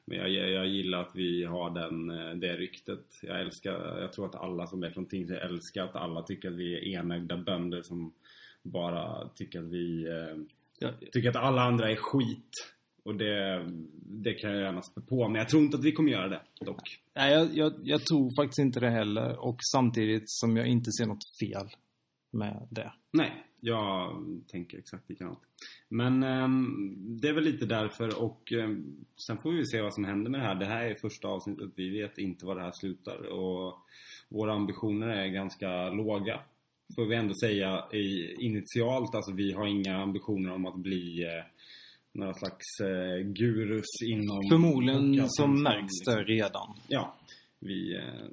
Men 0.04 0.18
jag, 0.18 0.30
jag 0.30 0.66
gillar 0.66 1.00
att 1.00 1.12
vi 1.14 1.44
har 1.44 1.71
den, 1.71 2.11
eh, 2.11 2.35
det 2.35 2.56
ryktet. 2.56 3.06
Jag 3.23 3.40
älskar, 3.40 4.00
jag 4.00 4.12
tror 4.12 4.26
att 4.26 4.35
alla 4.35 4.66
som 4.66 4.82
är 4.82 4.90
från 4.90 5.06
Tingsryd 5.06 5.38
älskar 5.38 5.85
att 5.85 5.97
alla 5.97 6.23
tycker 6.23 6.49
att 6.49 6.56
vi 6.56 6.75
är 6.75 6.99
enögda 6.99 7.37
bönder 7.37 7.82
som 7.82 8.12
bara 8.62 9.28
tycker 9.28 9.59
att 9.59 9.73
vi 9.73 10.06
eh, 10.06 10.37
Ja, 10.82 10.92
tycker 11.12 11.28
att 11.28 11.37
alla 11.37 11.62
andra 11.62 11.90
är 11.90 11.97
skit. 11.97 12.75
Och 13.04 13.16
det, 13.16 13.64
det 14.23 14.35
kan 14.35 14.50
jag 14.50 14.61
gärna 14.61 14.82
spä 14.82 15.00
på. 15.00 15.28
Men 15.28 15.38
jag 15.38 15.49
tror 15.49 15.62
inte 15.62 15.76
att 15.76 15.85
vi 15.85 15.92
kommer 15.92 16.12
göra 16.12 16.28
det 16.28 16.40
dock. 16.61 16.99
Nej, 17.14 17.32
jag, 17.32 17.56
jag, 17.56 17.73
jag 17.82 18.06
tror 18.06 18.42
faktiskt 18.42 18.59
inte 18.59 18.80
det 18.80 18.90
heller. 18.90 19.38
Och 19.38 19.56
samtidigt 19.73 20.30
som 20.30 20.56
jag 20.56 20.66
inte 20.66 20.92
ser 20.92 21.06
något 21.06 21.25
fel 21.40 21.68
med 22.32 22.68
det. 22.71 22.92
Nej, 23.12 23.47
jag 23.64 24.25
tänker 24.49 24.78
exakt 24.78 25.11
likadant. 25.11 25.38
Men 25.88 26.23
ehm, 26.23 27.21
det 27.21 27.28
är 27.28 27.33
väl 27.33 27.45
lite 27.45 27.66
därför 27.66 28.23
och 28.23 28.52
ehm, 28.52 29.04
sen 29.26 29.38
får 29.38 29.52
vi 29.52 29.66
se 29.66 29.83
vad 29.83 29.95
som 29.95 30.04
händer 30.04 30.31
med 30.31 30.40
det 30.40 30.47
här. 30.47 30.54
Det 30.54 30.66
här 30.66 30.85
är 30.85 30.95
första 30.95 31.28
avsnittet. 31.28 31.71
Vi 31.75 32.00
vet 32.00 32.19
inte 32.19 32.47
var 32.47 32.54
det 32.54 32.62
här 32.62 32.73
slutar 32.73 33.33
och 33.33 33.78
våra 34.28 34.52
ambitioner 34.52 35.09
är 35.09 35.26
ganska 35.26 35.90
låga. 35.90 36.40
Får 36.95 37.07
vi 37.07 37.16
ändå 37.16 37.35
säga 37.35 37.85
i, 37.92 38.35
initialt. 38.35 39.14
Alltså 39.14 39.33
vi 39.33 39.52
har 39.52 39.66
inga 39.66 39.97
ambitioner 39.97 40.52
om 40.52 40.66
att 40.66 40.78
bli 40.78 41.23
eh, 41.25 41.45
några 42.12 42.35
slags 42.35 42.81
eh, 42.81 43.26
gurus 43.26 44.02
inom 44.04 44.40
Förmodligen 44.50 45.28
så 45.28 45.47
märks 45.47 45.83
liksom. 45.83 46.14
det 46.14 46.23
redan. 46.23 46.76
Ja, 46.88 47.16
vi, 47.59 47.97
eh, 47.97 48.28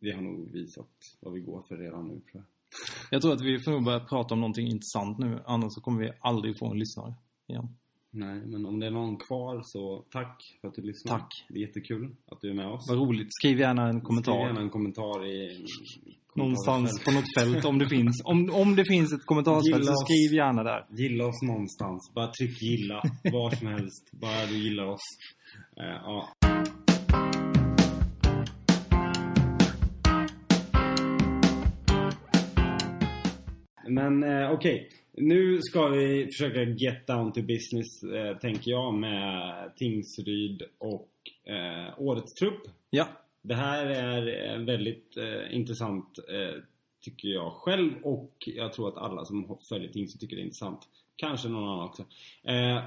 vi 0.00 0.12
har 0.12 0.22
nog 0.22 0.52
visat 0.52 0.90
vad 1.20 1.34
vi 1.34 1.40
går 1.40 1.64
för 1.68 1.76
redan 1.76 2.08
nu 2.08 2.14
tror 2.14 2.24
jag. 2.32 2.55
Jag 3.10 3.22
tror 3.22 3.32
att 3.32 3.40
vi 3.40 3.58
får 3.64 3.70
nog 3.70 3.84
börja 3.84 4.00
prata 4.00 4.34
om 4.34 4.40
någonting 4.40 4.66
intressant 4.66 5.18
nu. 5.18 5.42
Annars 5.46 5.72
så 5.74 5.80
kommer 5.80 6.00
vi 6.00 6.10
aldrig 6.20 6.58
få 6.58 6.70
en 6.70 6.78
lyssnare 6.78 7.14
igen. 7.48 7.68
Nej, 8.10 8.46
men 8.46 8.66
om 8.66 8.80
det 8.80 8.86
är 8.86 8.90
någon 8.90 9.16
kvar 9.16 9.60
så 9.64 10.04
tack 10.10 10.42
för 10.60 10.68
att 10.68 10.74
du 10.74 10.82
lyssnar. 10.82 11.18
Tack. 11.18 11.28
Det 11.48 11.58
är 11.58 11.66
jättekul 11.66 12.16
att 12.26 12.40
du 12.40 12.50
är 12.50 12.54
med 12.54 12.66
oss. 12.66 12.88
Vad 12.88 12.98
roligt. 12.98 13.28
Skriv 13.30 13.58
gärna 13.58 13.88
en 13.88 14.00
kommentar. 14.00 14.32
Skriv 14.32 14.46
gärna 14.46 14.60
en 14.60 14.70
kommentar 14.70 15.26
i... 15.26 15.64
Någonstans 16.34 17.04
på 17.04 17.10
något 17.10 17.34
fält 17.38 17.64
om 17.64 17.78
det 17.78 17.88
finns. 17.88 18.22
Om, 18.24 18.50
om 18.50 18.76
det 18.76 18.84
finns 18.84 19.12
ett 19.12 19.26
kommentarsfält 19.26 19.84
så 19.84 19.94
skriv 19.94 20.34
gärna 20.36 20.62
där. 20.62 20.86
Gilla 20.90 21.26
oss 21.26 21.42
någonstans. 21.42 22.12
Bara 22.14 22.26
tryck 22.26 22.62
gilla. 22.62 23.02
Var 23.32 23.50
som 23.50 23.66
helst. 23.66 24.10
Bara 24.12 24.46
du 24.46 24.58
gillar 24.58 24.86
oss. 24.86 25.00
Eh, 25.76 25.84
ja. 25.84 26.28
Men 33.88 34.22
eh, 34.22 34.50
okej. 34.50 34.90
Nu 35.12 35.60
ska 35.62 35.88
vi 35.88 36.26
försöka 36.26 36.62
get 36.62 37.06
down 37.06 37.32
to 37.32 37.42
business, 37.42 38.02
eh, 38.02 38.38
tänker 38.38 38.70
jag, 38.70 38.94
med 38.94 39.72
Tingsryd 39.76 40.62
och 40.78 41.10
eh, 41.52 41.94
årets 41.98 42.34
trupp. 42.34 42.62
Ja. 42.90 43.08
Det 43.42 43.54
här 43.54 43.86
är 43.86 44.52
eh, 44.54 44.64
väldigt 44.64 45.16
eh, 45.16 45.56
intressant 45.56 46.18
eh, 46.28 46.62
tycker 47.04 47.28
jag 47.28 47.52
själv 47.52 47.92
och 48.02 48.32
jag 48.46 48.72
tror 48.72 48.88
att 48.88 48.96
alla 48.96 49.24
som 49.24 49.58
följer 49.68 49.88
Tingsryd 49.88 50.20
tycker 50.20 50.36
det 50.36 50.42
är 50.42 50.44
intressant. 50.44 50.80
Kanske 51.16 51.48
någon 51.48 51.68
annan 51.68 51.88
också. 51.88 52.02
Eh, 52.42 52.82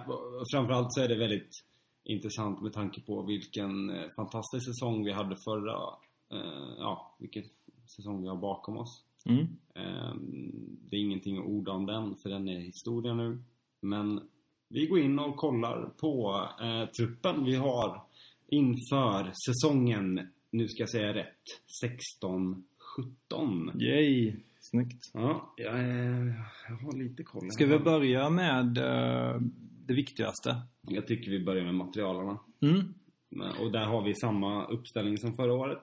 framförallt 0.53 0.93
så 0.93 1.01
är 1.01 1.07
det 1.07 1.15
väldigt 1.15 1.63
intressant 2.03 2.61
med 2.61 2.73
tanke 2.73 3.01
på 3.01 3.21
vilken 3.21 3.93
fantastisk 4.15 4.65
säsong 4.65 5.05
vi 5.05 5.11
hade 5.11 5.35
förra, 5.35 5.77
ja, 6.77 7.15
vilken 7.19 7.43
säsong 7.95 8.21
vi 8.21 8.27
har 8.27 8.35
bakom 8.35 8.77
oss. 8.77 9.03
Mm. 9.25 9.47
Eh, 9.75 10.15
det 10.89 10.95
är 10.95 11.01
ingenting 11.01 11.37
att 11.37 11.45
orda 11.45 11.71
om 11.71 11.85
den 11.85 12.15
för 12.15 12.29
den 12.29 12.47
är 12.47 12.59
historia 12.59 13.13
nu. 13.13 13.43
Men 13.81 14.21
vi 14.69 14.85
går 14.87 14.99
in 14.99 15.19
och 15.19 15.35
kollar 15.35 15.89
på 15.97 16.45
eh, 16.61 16.85
truppen 16.89 17.45
vi 17.45 17.55
har 17.55 18.01
inför 18.47 19.31
säsongen, 19.47 20.27
nu 20.51 20.67
ska 20.67 20.81
jag 20.81 20.89
säga 20.89 21.13
rätt, 21.13 21.43
16-17. 23.31 23.81
Yay. 23.81 24.33
Snyggt. 24.59 25.11
Ja, 25.13 25.53
jag, 25.57 25.79
är, 25.79 26.45
jag 26.69 26.75
har 26.75 26.97
lite 26.97 27.23
koll. 27.23 27.51
Ska 27.51 27.65
vi 27.65 27.79
börja 27.79 28.29
med 28.29 28.77
eh, 28.77 29.41
det 29.85 29.93
viktigaste? 29.93 30.61
Jag 30.81 31.07
tycker 31.07 31.31
vi 31.31 31.45
börjar 31.45 31.63
med 31.63 31.75
materialarna. 31.75 32.39
Mm. 32.61 32.93
Och 33.59 33.71
där 33.71 33.85
har 33.85 34.03
vi 34.03 34.15
samma 34.15 34.65
uppställning 34.67 35.17
som 35.17 35.33
förra 35.35 35.53
året. 35.53 35.81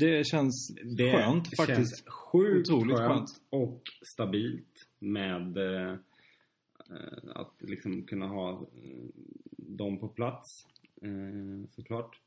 Det 0.00 0.26
känns 0.26 0.74
Det 0.96 1.12
skönt 1.12 1.56
faktiskt. 1.56 1.76
känns 1.78 2.04
sjukt 2.06 2.70
Otroligt 2.70 2.96
skönt, 2.96 3.10
skönt. 3.30 3.40
och 3.50 3.82
stabilt 4.12 4.86
med 4.98 5.56
eh, 5.56 5.94
att 7.34 7.54
liksom 7.58 8.02
kunna 8.02 8.26
ha 8.26 8.50
eh, 8.52 8.58
dem 9.56 9.98
på 9.98 10.08
plats 10.08 10.66
eh, 11.02 11.68
såklart. 11.70 12.20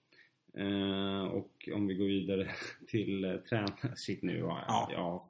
Eh, 0.53 1.23
och 1.23 1.69
om 1.73 1.87
vi 1.87 1.93
går 1.95 2.05
vidare 2.05 2.51
till 2.87 3.23
eh, 3.25 3.35
tränare. 3.35 3.93
Shit 3.95 4.21
nu 4.23 4.41
har 4.43 4.49
jag, 4.57 4.65
Ja. 4.67 4.89
ja. 4.93 5.27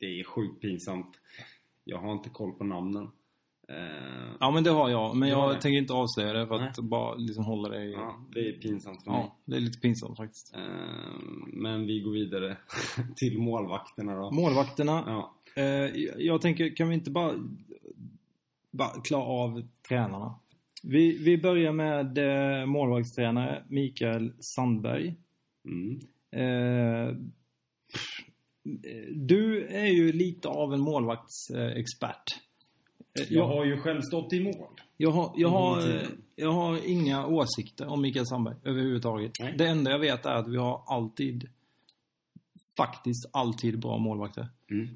Det 0.00 0.20
är 0.20 0.24
sjukt 0.24 0.60
pinsamt. 0.60 1.20
Jag 1.84 1.98
har 1.98 2.12
inte 2.12 2.28
koll 2.30 2.52
på 2.52 2.64
namnen. 2.64 3.08
Eh, 3.72 4.12
Ja 4.40 4.50
men 4.50 4.64
det 4.64 4.70
har 4.70 4.88
jag. 4.88 5.16
Men 5.16 5.28
jag 5.28 5.60
tänker 5.60 5.78
inte 5.78 5.92
avslöja 5.92 6.32
det 6.32 6.46
för 6.46 6.54
att 6.54 6.76
bara 6.76 7.14
liksom 7.14 7.44
hålla 7.44 7.68
det 7.68 7.84
i... 7.84 7.92
ja, 7.92 8.16
det 8.34 8.40
är 8.48 8.52
pinsamt 8.52 9.04
för 9.04 9.10
mig. 9.10 9.20
Ja, 9.20 9.36
det 9.44 9.56
är 9.56 9.60
lite 9.60 9.78
pinsamt 9.80 10.16
faktiskt. 10.16 10.54
Eh, 10.54 10.60
men 11.46 11.86
vi 11.86 12.00
går 12.00 12.12
vidare 12.12 12.56
till 13.16 13.38
målvakterna 13.38 14.14
då. 14.14 14.30
Målvakterna. 14.30 15.04
Ja, 15.06 15.34
Eh, 15.56 15.64
jag- 16.18 16.40
tänker, 16.40 16.76
kan 16.76 16.88
vi 16.88 16.94
inte 16.94 17.10
bara, 17.10 17.34
bara 18.70 19.00
klara 19.04 19.22
av 19.24 19.62
tränarna? 19.88 20.34
Vi, 20.82 21.18
vi 21.24 21.38
börjar 21.38 21.72
med 21.72 22.18
målvaktstränare 22.68 23.62
Mikael 23.68 24.32
Sandberg. 24.40 25.14
mm. 25.64 26.00
Du 29.14 29.66
är 29.66 29.86
ju 29.86 30.12
lite 30.12 30.48
av 30.48 30.74
en 30.74 30.80
målvaktsexpert. 30.80 32.24
Eh, 33.20 33.26
Jag 33.32 33.46
har 33.46 33.64
ju 33.64 33.76
själv 33.76 34.00
stått 34.00 34.32
i 34.32 34.40
mål. 34.40 34.68
Jag 34.96 35.10
har, 35.10 35.32
jag, 35.36 35.48
har, 35.48 35.80
Mm. 35.82 35.96
eh, 35.96 36.08
jag 36.36 36.52
har 36.52 36.86
inga 36.90 37.26
åsikter 37.26 37.86
om 37.88 38.02
Mikael 38.02 38.26
Sandberg 38.26 38.54
överhuvudtaget. 38.64 39.32
Nej. 39.40 39.54
Det 39.58 39.66
enda 39.66 39.90
jag 39.90 39.98
vet 39.98 40.26
är 40.26 40.34
att 40.34 40.48
vi 40.48 40.56
har 40.56 40.82
alltid, 40.86 41.48
faktiskt 42.76 43.30
alltid 43.32 43.80
bra 43.80 43.98
målvakter. 43.98 44.48
Mm. 44.70 44.88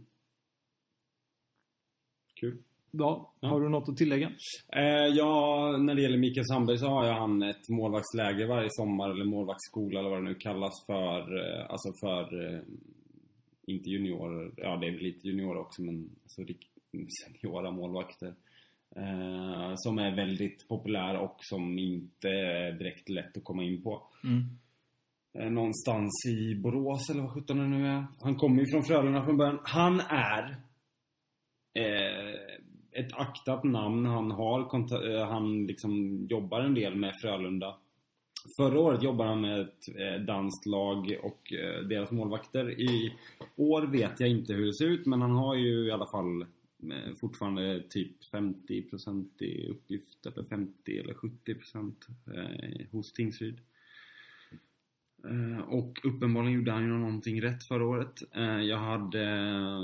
Kul. 2.40 2.58
Ja, 2.90 3.32
Ja. 3.40 3.48
har 3.48 3.60
du 3.60 3.68
något 3.68 3.88
att 3.88 3.96
tillägga? 3.96 4.32
Eh, 4.72 4.82
ja, 5.16 5.76
när 5.76 5.94
det 5.94 6.02
gäller 6.02 6.18
Mikael 6.18 6.46
Sandberg 6.46 6.78
så 6.78 6.86
har 6.86 7.04
ju 7.06 7.10
han 7.12 7.42
ett 7.42 7.68
målvaktsläger 7.68 8.46
varje 8.46 8.68
sommar, 8.70 9.10
eller 9.10 9.24
målvaktsskola 9.24 10.00
eller 10.00 10.10
vad 10.10 10.18
det 10.18 10.24
nu 10.24 10.34
kallas 10.34 10.72
för. 10.86 11.20
Eh, 11.38 11.70
alltså 11.70 11.88
för, 12.00 12.24
inte 13.66 13.90
juniorer, 13.90 14.52
ja 14.56 14.76
det 14.76 14.86
är 14.86 14.90
väl 14.90 15.00
lite 15.02 15.28
juniorer 15.28 15.60
också 15.60 15.82
men 15.82 16.10
alltså 16.22 16.42
seniora 17.08 17.70
målvakter. 17.70 18.34
Eh, 18.96 19.72
som 19.76 19.98
är 19.98 20.16
väldigt 20.16 20.68
populär 20.68 21.18
och 21.18 21.36
som 21.40 21.78
inte 21.78 22.28
är 22.28 22.72
direkt 22.72 23.08
lätt 23.08 23.36
att 23.36 23.44
komma 23.44 23.64
in 23.64 23.82
på. 23.82 24.02
Mm. 24.24 24.44
eh, 25.38 25.50
någonstans 25.50 26.26
i 26.26 26.54
Borås 26.54 27.10
eller 27.10 27.22
vad 27.22 27.32
sjutton 27.32 27.58
det 27.58 27.68
nu 27.68 27.86
är. 27.86 28.06
Han 28.20 28.36
kommer 28.36 28.60
ju 28.60 28.66
från 28.66 28.84
Frölunda 28.84 29.24
från 29.24 29.36
början. 29.36 29.60
Han 29.62 30.00
är 30.00 30.56
eh, 31.74 32.34
ett 32.92 33.12
aktat 33.12 33.64
namn. 33.64 34.06
Han 34.06 34.30
har 34.30 34.60
eh, 34.60 35.28
han 35.28 35.66
liksom 35.66 36.24
jobbar 36.30 36.60
en 36.60 36.74
del 36.74 36.94
med 36.94 37.14
Frölunda. 37.22 37.76
Förra 38.60 38.80
året 38.80 39.02
jobbade 39.02 39.30
han 39.30 39.40
med 39.40 39.60
ett 39.60 39.88
eh, 39.98 40.20
danskt 40.20 40.66
lag 40.66 41.16
och 41.22 41.52
eh, 41.52 41.82
deras 41.82 42.10
målvakter. 42.10 42.80
I 42.80 43.12
år 43.56 43.82
vet 43.82 44.20
jag 44.20 44.28
inte 44.28 44.52
hur 44.52 44.66
det 44.66 44.74
ser 44.74 44.86
ut 44.86 45.06
men 45.06 45.22
han 45.22 45.30
har 45.30 45.54
ju 45.54 45.86
i 45.86 45.90
alla 45.90 46.06
fall 46.06 46.46
fortfarande 47.20 47.82
typ 47.90 48.24
50% 48.32 49.42
i 49.42 49.68
uppgift 49.68 50.26
eller 50.26 50.44
50 50.44 50.98
eller 50.98 51.14
70% 51.14 51.94
eh, 52.34 52.86
hos 52.92 53.12
Tingsryd. 53.12 53.60
Eh, 55.24 55.60
Och 55.60 56.00
uppenbarligen 56.04 56.58
gjorde 56.58 56.72
han 56.72 56.82
ju 56.82 56.88
någonting 56.88 57.42
rätt 57.42 57.64
förra 57.64 57.84
året. 57.86 58.22
Eh, 58.34 58.60
Jag 58.60 58.78
hade, 58.78 59.22
eh, 59.22 59.78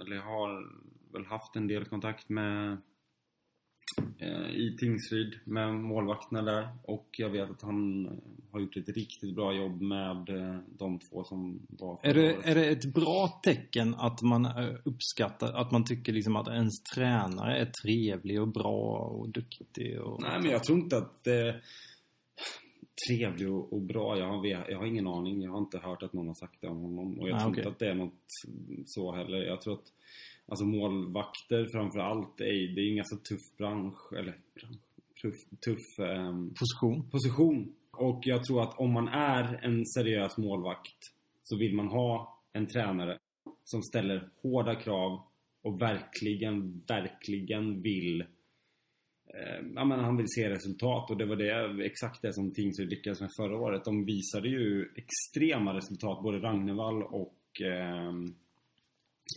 eller 0.00 0.16
jag 0.16 0.22
har 0.22 0.72
väl 1.12 1.26
haft 1.26 1.56
en 1.56 1.66
del 1.68 1.84
kontakt 1.84 2.28
med 2.28 2.76
i 4.52 4.76
Tingsryd 4.78 5.34
med 5.44 5.74
målvakterna 5.74 6.42
där 6.42 6.68
och 6.82 7.08
jag 7.18 7.30
vet 7.30 7.50
att 7.50 7.62
han 7.62 8.06
eh, 8.06 8.12
har 8.52 8.60
gjort 8.60 8.76
ett 8.76 8.88
riktigt 8.88 9.34
bra 9.34 9.54
jobb 9.54 9.80
med 9.82 10.28
eh, 10.28 10.58
de 10.78 10.98
två 10.98 11.24
som 11.24 11.60
var 11.68 11.98
Är 12.02 12.14
det, 12.14 12.34
är 12.44 12.54
det 12.54 12.68
ett 12.68 12.94
bra 12.94 13.40
tecken 13.42 13.94
att 13.94 14.22
man 14.22 14.44
eh, 14.44 14.74
uppskattar, 14.84 15.52
att 15.52 15.70
man 15.70 15.84
tycker 15.84 16.12
liksom 16.12 16.36
att 16.36 16.48
ens 16.48 16.82
tränare 16.94 17.58
är 17.58 17.70
trevlig 17.84 18.40
och 18.40 18.48
bra 18.48 18.98
och 18.98 19.28
duktig 19.28 20.00
och... 20.00 20.22
Nej 20.22 20.40
men 20.42 20.50
jag 20.50 20.64
tror 20.64 20.78
inte 20.78 20.96
att 20.96 21.26
eh, 21.26 21.54
trevlig 23.08 23.52
och, 23.52 23.72
och 23.72 23.82
bra. 23.82 24.18
Jag 24.18 24.26
har, 24.26 24.46
jag 24.46 24.78
har 24.78 24.86
ingen 24.86 25.06
aning. 25.06 25.42
Jag 25.42 25.50
har 25.50 25.58
inte 25.58 25.78
hört 25.78 26.02
att 26.02 26.12
någon 26.12 26.26
har 26.26 26.34
sagt 26.34 26.60
det 26.60 26.68
om 26.68 26.80
honom. 26.82 27.20
Och 27.20 27.28
jag 27.28 27.36
Ah, 27.36 27.40
tror 27.40 27.50
okej. 27.50 27.60
inte 27.60 27.70
att 27.70 27.78
det 27.78 27.90
är 27.90 27.94
något 27.94 28.24
så 28.86 29.12
heller. 29.14 29.38
Jag 29.38 29.60
tror 29.60 29.74
att 29.74 29.92
alltså 30.48 30.64
målvakter 30.64 31.68
framför 31.72 31.98
allt, 31.98 32.40
är, 32.40 32.74
det 32.74 32.80
är 32.80 32.92
ingen 32.92 33.04
så 33.04 33.16
tuff 33.16 33.56
bransch. 33.58 34.12
Eller 34.12 34.38
bransch, 34.60 34.80
tuff, 35.22 35.60
tuff 35.64 36.06
ehm, 36.06 36.54
Position. 36.54 37.10
position. 37.10 37.74
Och 37.92 38.20
jag 38.22 38.44
tror 38.44 38.62
att 38.62 38.78
om 38.78 38.92
man 38.92 39.08
är 39.08 39.64
en 39.64 39.86
seriös 39.86 40.38
målvakt 40.38 40.98
så 41.42 41.56
vill 41.56 41.74
man 41.74 41.88
ha 41.88 42.38
en 42.52 42.66
tränare 42.66 43.18
som 43.64 43.82
ställer 43.82 44.28
hårda 44.42 44.74
krav 44.74 45.22
och 45.62 45.82
verkligen, 45.82 46.82
verkligen 46.88 47.80
vill 47.80 48.20
eh, 48.20 49.66
ja, 49.74 49.84
men 49.84 50.00
han 50.00 50.16
vill 50.16 50.28
se 50.28 50.50
resultat 50.50 51.10
och 51.10 51.16
det 51.16 51.26
var 51.26 51.36
det, 51.36 51.84
exakt 51.84 52.22
det 52.22 52.32
som 52.32 52.54
Tingsryd 52.54 52.90
lyckades 52.90 53.20
med 53.20 53.30
förra 53.36 53.56
året. 53.56 53.84
De 53.84 54.04
visade 54.04 54.48
ju 54.48 54.88
extrema 54.96 55.74
resultat, 55.74 56.22
både 56.22 56.38
Ragnevall 56.38 57.02
och 57.02 57.60
ehm, 57.60 58.34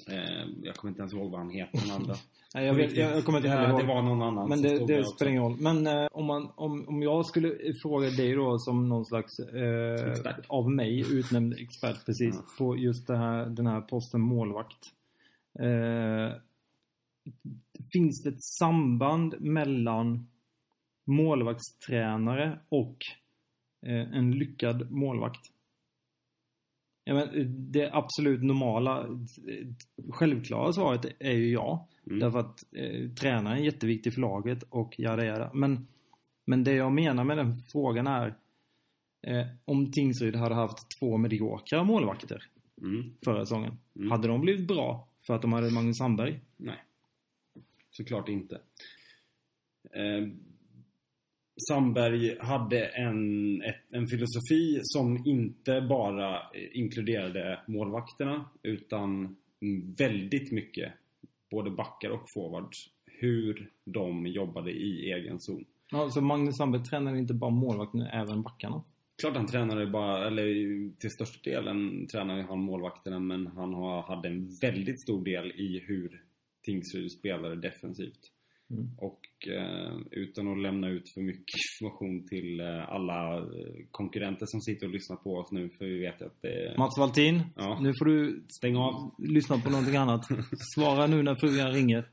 eh, 0.07 0.47
jag 0.63 0.75
kommer 0.75 0.89
inte 0.89 1.01
ens 1.01 1.13
ihåg 1.13 1.31
vad 1.31 1.39
han 1.39 1.49
heter, 1.49 1.79
den 1.81 1.91
andra. 1.91 2.15
Nej, 2.55 2.65
jag, 2.65 2.73
vet, 2.73 2.97
jag, 2.97 3.17
jag 3.17 3.25
kommer 3.25 3.37
inte 3.39 3.49
heller 3.49 3.69
ihåg. 3.69 3.79
Det 3.79 3.87
var 3.87 4.01
någon 4.01 4.21
annan 4.21 4.49
Men 4.49 4.61
det, 4.61 4.85
det 4.85 5.05
spelar 5.05 5.31
ingen 5.31 5.43
roll. 5.43 5.57
Men 5.59 5.87
eh, 5.87 6.07
om, 6.11 6.25
man, 6.25 6.51
om, 6.55 6.87
om 6.87 7.01
jag 7.01 7.25
skulle 7.25 7.55
fråga 7.81 8.09
dig 8.09 8.35
då 8.35 8.59
som 8.59 8.89
någon 8.89 9.05
slags 9.05 9.39
eh, 9.39 10.35
av 10.47 10.71
mig 10.71 10.99
utnämnd 11.11 11.53
expert 11.53 12.05
precis 12.05 12.35
Ja. 12.35 12.45
på 12.57 12.77
just 12.77 13.09
här, 13.09 13.45
den 13.45 13.67
här 13.67 13.81
posten 13.81 14.21
målvakt. 14.21 14.87
Eh, 15.59 16.37
finns 17.93 18.23
det 18.23 18.29
ett 18.29 18.43
samband 18.43 19.41
mellan 19.41 20.27
målvaktstränare 21.05 22.59
och 22.69 22.97
eh, 23.85 24.17
en 24.17 24.31
lyckad 24.31 24.91
målvakt? 24.91 25.50
Ja, 27.11 27.15
men 27.15 27.55
det 27.71 27.89
absolut 27.93 28.43
normala, 28.43 29.07
eh, 29.47 29.67
självklara 30.09 30.73
svaret 30.73 31.05
är 31.19 31.31
ju 31.31 31.51
ja. 31.51 31.87
Mm. 32.07 32.19
Därför 32.19 32.39
att 32.39 32.63
eh, 32.71 33.09
tränaren 33.09 33.57
är 33.57 33.63
jätteviktig 33.63 34.13
för 34.13 34.21
laget 34.21 34.63
och 34.69 34.99
jada 34.99 35.25
jada. 35.25 35.51
Men, 35.53 35.87
men 36.45 36.63
det 36.63 36.73
jag 36.73 36.91
menar 36.91 37.23
med 37.23 37.37
den 37.37 37.61
frågan 37.71 38.07
är 38.07 38.35
eh, 39.21 39.47
om 39.65 39.91
Tingsryd 39.91 40.35
hade 40.35 40.55
haft 40.55 40.99
två 40.99 41.17
mediokra 41.17 41.83
målvakter 41.83 42.43
Mm. 42.81 43.13
förra 43.25 43.45
säsongen. 43.45 43.77
Mm. 43.95 44.11
Hade 44.11 44.27
de 44.27 44.41
blivit 44.41 44.67
bra 44.67 45.07
för 45.21 45.35
att 45.35 45.41
de 45.41 45.53
hade 45.53 45.71
Magnus 45.71 45.97
Sandberg? 45.97 46.39
Nej. 46.57 46.83
Såklart 47.91 48.29
inte. 48.29 48.55
Eh, 49.93 50.27
Sandberg 51.67 52.37
hade 52.39 52.85
en, 52.85 53.61
ett, 53.61 53.93
en 53.93 54.07
filosofi 54.07 54.79
som 54.83 55.23
inte 55.25 55.81
bara 55.81 56.41
inkluderade 56.71 57.59
målvakterna 57.67 58.45
utan 58.63 59.35
väldigt 59.97 60.51
mycket, 60.51 60.93
både 61.51 61.71
backar 61.71 62.09
och 62.09 62.25
forwards, 62.33 62.89
hur 63.05 63.69
de 63.85 64.27
jobbade 64.27 64.71
i 64.71 65.11
egen 65.11 65.39
zon. 65.39 65.65
Ja, 65.91 66.09
så 66.09 66.21
Magnus 66.21 66.57
Sandberg 66.57 66.83
tränade 66.83 67.17
inte 67.17 67.33
bara 67.33 67.51
målvakten, 67.51 68.01
utan 68.01 68.19
även 68.19 68.41
backarna. 68.41 68.83
Klart 69.21 69.35
han 69.35 69.47
tränade 69.47 69.87
bara, 69.87 70.27
eller 70.27 70.45
till 70.99 71.11
största 71.11 71.49
delen 71.49 72.07
tränade 72.07 72.41
han 72.43 72.59
målvakterna 72.59 73.19
men 73.19 73.47
han 73.47 73.73
har, 73.73 74.01
hade 74.01 74.29
en 74.29 74.49
väldigt 74.61 75.01
stor 75.01 75.25
del 75.25 75.51
i 75.51 75.83
hur 75.87 76.23
Tingsryd 76.63 77.11
spelade 77.11 77.55
defensivt. 77.55 78.31
Mm. 78.69 78.89
Och 78.97 79.19
eh, 79.47 79.97
utan 80.11 80.47
att 80.51 80.61
lämna 80.61 80.89
ut 80.89 81.13
för 81.13 81.21
mycket 81.21 81.45
information 81.81 82.27
till 82.27 82.59
eh, 82.59 82.89
alla 82.89 83.37
eh, 83.37 83.43
konkurrenter 83.91 84.45
som 84.45 84.61
sitter 84.61 84.85
och 84.87 84.93
lyssnar 84.93 85.15
på 85.17 85.35
oss 85.35 85.51
nu 85.51 85.69
för 85.69 85.85
vi 85.85 85.99
vet 85.99 86.21
att 86.21 86.41
det 86.41 86.75
Mats 86.77 86.97
Valtin, 86.99 87.41
Ja. 87.55 87.79
nu 87.81 87.91
får 87.99 88.05
du 88.05 88.43
Stäng 88.49 88.75
av. 88.75 89.15
lyssna 89.17 89.57
på 89.57 89.69
någonting 89.69 89.95
annat. 89.95 90.21
Svara 90.75 91.07
nu 91.07 91.23
när 91.23 91.35
frugan 91.35 91.71
ringer. 91.71 92.09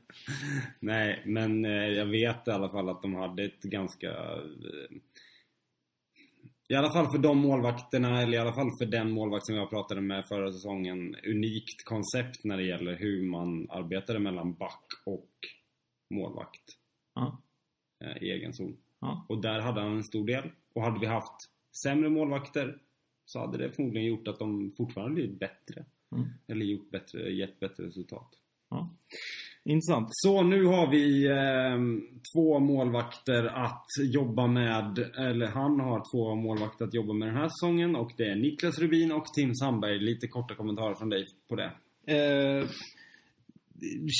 Nej, 0.79 1.21
men 1.25 1.63
jag 1.63 2.05
vet 2.05 2.47
i 2.47 2.51
alla 2.51 2.69
fall 2.69 2.89
att 2.89 3.01
de 3.01 3.15
hade 3.15 3.43
ett 3.43 3.61
ganska 3.61 4.07
i 6.71 6.75
alla 6.75 6.91
fall 6.93 7.11
för 7.11 7.17
de 7.17 7.37
målvakterna, 7.37 8.21
eller 8.21 8.33
i 8.33 8.41
alla 8.41 8.53
fall 8.53 8.69
för 8.81 8.85
den 8.85 9.11
målvakt 9.11 9.45
som 9.45 9.55
jag 9.55 9.69
pratade 9.69 10.01
med 10.01 10.25
förra 10.27 10.51
säsongen, 10.51 11.15
unikt 11.27 11.83
koncept 11.85 12.43
när 12.43 12.57
det 12.57 12.63
gäller 12.63 12.95
hur 12.97 13.23
man 13.23 13.69
arbetade 13.69 14.19
mellan 14.19 14.53
back 14.53 14.83
och 15.05 15.29
målvakt 16.13 16.61
Ja, 17.19 17.41
eh, 18.05 18.23
i 18.23 18.31
egen 18.31 18.53
zon. 18.53 18.77
ja. 18.99 19.25
Och 19.29 19.41
där 19.41 19.59
hade 19.59 19.81
han 19.81 19.95
en 19.95 20.03
stor 20.03 20.27
del. 20.27 20.51
Och 20.73 20.81
hade 20.81 20.99
vi 20.99 21.05
haft 21.05 21.35
sämre 21.83 22.09
målvakter 22.09 22.77
så 23.25 23.39
hade 23.39 23.57
det 23.57 23.71
förmodligen 23.71 24.07
gjort 24.07 24.27
att 24.27 24.39
de 24.39 24.71
fortfarande 24.77 25.13
blivit 25.15 25.39
bättre. 25.39 25.85
Mm. 26.15 26.27
Eller 26.47 26.65
gjort 26.65 26.91
bättre, 26.91 27.31
gett 27.31 27.59
bättre 27.59 27.83
resultat. 27.87 28.29
ja. 28.69 28.89
Intressant. 29.63 30.07
Så 30.11 30.43
nu 30.43 30.65
har 30.65 30.91
vi 30.91 31.25
eh, 31.27 31.79
två 32.33 32.59
målvakter 32.59 33.43
att 33.45 33.85
jobba 34.13 34.47
med, 34.47 34.97
eller 35.17 35.47
han 35.47 35.79
har 35.79 36.03
två 36.13 36.35
målvakter 36.35 36.85
att 36.85 36.93
jobba 36.93 37.13
med 37.13 37.27
den 37.27 37.35
här 37.35 37.49
säsongen 37.49 37.95
och 37.95 38.11
det 38.17 38.23
är 38.23 38.35
Niklas 38.35 38.79
Rubin 38.79 39.11
och 39.11 39.25
Tim 39.25 39.55
Sandberg. 39.55 39.99
Lite 39.99 40.27
korta 40.27 40.55
kommentarer 40.55 40.95
från 40.95 41.09
dig 41.09 41.25
på 41.47 41.55
det. 41.55 41.71
Eh, 42.05 42.67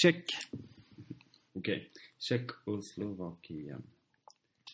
check. 0.04 0.24
Okej. 1.60 1.90
Tjeckoslovakien. 2.20 3.84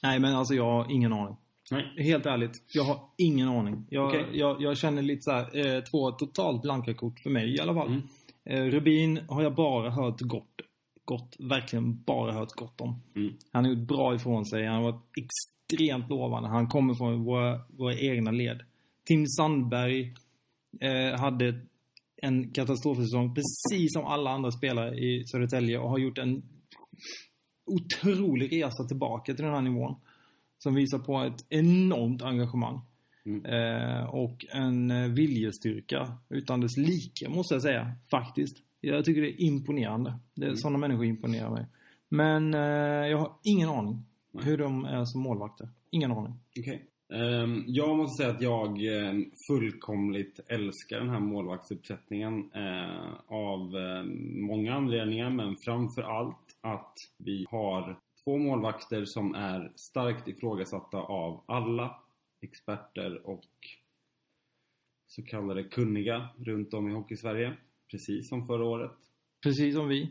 Nej, 0.04 0.20
men 0.20 0.36
alltså 0.36 0.54
jag 0.54 0.64
har 0.64 0.92
ingen 0.92 1.14
aning. 1.14 1.36
Nej. 1.72 1.94
Helt 1.98 2.26
ärligt, 2.26 2.62
jag 2.72 2.84
har 2.84 3.00
ingen 3.18 3.48
aning. 3.48 3.86
Jag, 3.90 4.08
Okej. 4.08 4.26
jag, 4.32 4.62
jag 4.62 4.78
känner 4.78 5.02
lite 5.02 5.22
så 5.22 5.32
här, 5.32 5.76
eh, 5.76 5.84
två 5.84 6.12
totalt 6.12 6.62
blanka 6.62 6.94
kort 6.94 7.20
för 7.20 7.30
mig 7.30 7.56
i 7.56 7.60
alla 7.60 7.74
fall. 7.74 7.88
Mm. 7.88 8.02
Eh, 8.44 8.72
Rubin 8.72 9.20
har 9.30 9.44
jag 9.44 9.56
bara 9.56 9.90
hört 9.90 10.22
gott, 10.22 10.62
gott, 11.06 11.36
verkligen 11.40 12.04
bara 12.04 12.32
hört 12.32 12.52
gott 12.52 12.82
om. 12.82 13.02
Mm. 13.16 13.34
Han 13.52 13.66
har 13.66 13.72
gjort 13.72 13.88
bra 13.88 14.16
ifrån 14.16 14.46
sig, 14.46 14.66
han 14.66 14.76
har 14.76 14.92
varit 14.92 15.04
extremt 15.18 16.10
lovande. 16.10 16.50
Han 16.50 16.68
kommer 16.68 16.94
från 16.94 17.24
våra, 17.24 17.62
våra 17.68 17.96
egna 17.96 18.32
led. 18.32 18.62
Tim 19.06 19.28
Sandberg 19.28 20.14
eh, 20.80 21.20
hade 21.20 21.60
en 22.22 22.52
katastrofsäsong 22.52 23.36
precis 23.36 23.94
som 23.94 24.06
alla 24.06 24.32
andra 24.32 24.52
spelare 24.52 24.96
i 24.96 25.26
Södertälje 25.26 25.80
och 25.80 25.90
har 25.90 25.98
gjort 25.98 26.18
en 26.18 26.44
otrolig 27.66 28.54
resa 28.54 28.84
tillbaka 28.84 29.34
till 29.34 29.46
den 29.46 29.54
här 29.54 29.62
nivån. 29.62 29.96
Som 30.58 30.76
visar 30.76 31.00
på 31.00 31.20
ett 31.22 31.46
enormt 31.50 32.22
engagemang. 32.22 32.82
Mm. 33.26 33.46
Eh, 33.46 34.06
och 34.06 34.46
en 34.50 34.92
eh, 34.92 35.08
viljestyrka 35.08 36.18
utan 36.30 36.62
dess 36.62 36.78
like 36.78 37.30
måste 37.30 37.56
jag 37.56 37.62
säga. 37.62 37.92
Faktiskt. 38.12 38.58
Jag 38.82 39.06
tycker 39.06 39.22
det 39.22 39.30
är 39.30 39.42
imponerande. 39.42 40.20
Det 40.34 40.42
är, 40.42 40.48
Mm. 40.48 40.58
Sådana 40.58 40.78
människor 40.78 41.06
imponerar 41.06 41.50
mig. 41.52 41.66
Men 42.10 42.54
eh, 42.54 43.10
jag 43.10 43.18
har 43.18 43.32
ingen 43.44 43.70
aning 43.70 44.06
Nej. 44.32 44.46
hur 44.46 44.58
de 44.58 44.86
är 44.86 45.06
som 45.06 45.22
målvakter. 45.22 45.70
Ingen 45.90 46.12
aning. 46.12 46.34
Okej. 46.60 46.86
Ehm, 47.14 47.64
jag 47.68 47.98
måste 47.98 48.24
säga 48.24 48.36
att 48.36 48.42
jag 48.42 48.86
ehm, 48.86 49.26
fullkomligt 49.50 50.40
älskar 50.48 51.00
den 51.00 51.10
här 51.10 51.20
målvaktsuppsättningen 51.20 52.52
eh, 52.54 53.14
av 53.28 53.76
ehm, 53.76 54.42
många 54.42 54.74
anledningar 54.74 55.30
men 55.30 55.56
framför 55.66 56.02
allt 56.02 56.58
att 56.62 56.94
vi 57.18 57.46
har 57.50 58.00
två 58.24 58.38
målvakter 58.38 59.06
som 59.06 59.36
är 59.36 59.72
starkt 59.76 60.28
ifrågasatta 60.28 60.98
av 60.98 61.44
alla 61.46 62.00
experter 62.42 63.28
och 63.30 63.50
så 65.08 65.24
kallade 65.24 65.64
kunniga 65.64 66.30
runt 66.38 66.74
om 66.74 66.90
i 66.90 66.94
Hockeysverige. 66.94 67.58
Precis 67.92 68.30
som 68.30 68.48
förra 68.48 68.66
året. 68.66 68.98
Precis 69.44 69.76
som 69.76 69.88
vi. 69.88 70.10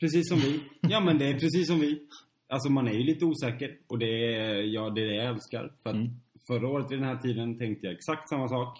Precis 0.00 0.28
som 0.28 0.38
vi. 0.38 0.60
Ja 0.80 1.00
men 1.00 1.18
det 1.18 1.26
är 1.26 1.32
precis 1.32 1.66
som 1.66 1.80
vi. 1.80 2.08
Alltså 2.48 2.70
man 2.72 2.88
är 2.88 2.92
ju 2.92 3.02
lite 3.04 3.24
osäker 3.24 3.76
och 3.86 3.98
det 3.98 4.34
är, 4.34 4.62
ja, 4.62 4.90
det 4.90 5.02
är 5.02 5.06
det 5.06 5.14
jag 5.14 5.26
älskar. 5.26 5.72
För 5.82 5.90
att 5.90 5.96
Mm. 5.96 6.10
förra 6.46 6.68
året 6.68 6.90
vid 6.90 6.98
den 6.98 7.08
här 7.08 7.16
tiden 7.16 7.58
tänkte 7.58 7.86
jag 7.86 7.94
exakt 7.94 8.28
samma 8.28 8.48
sak. 8.48 8.78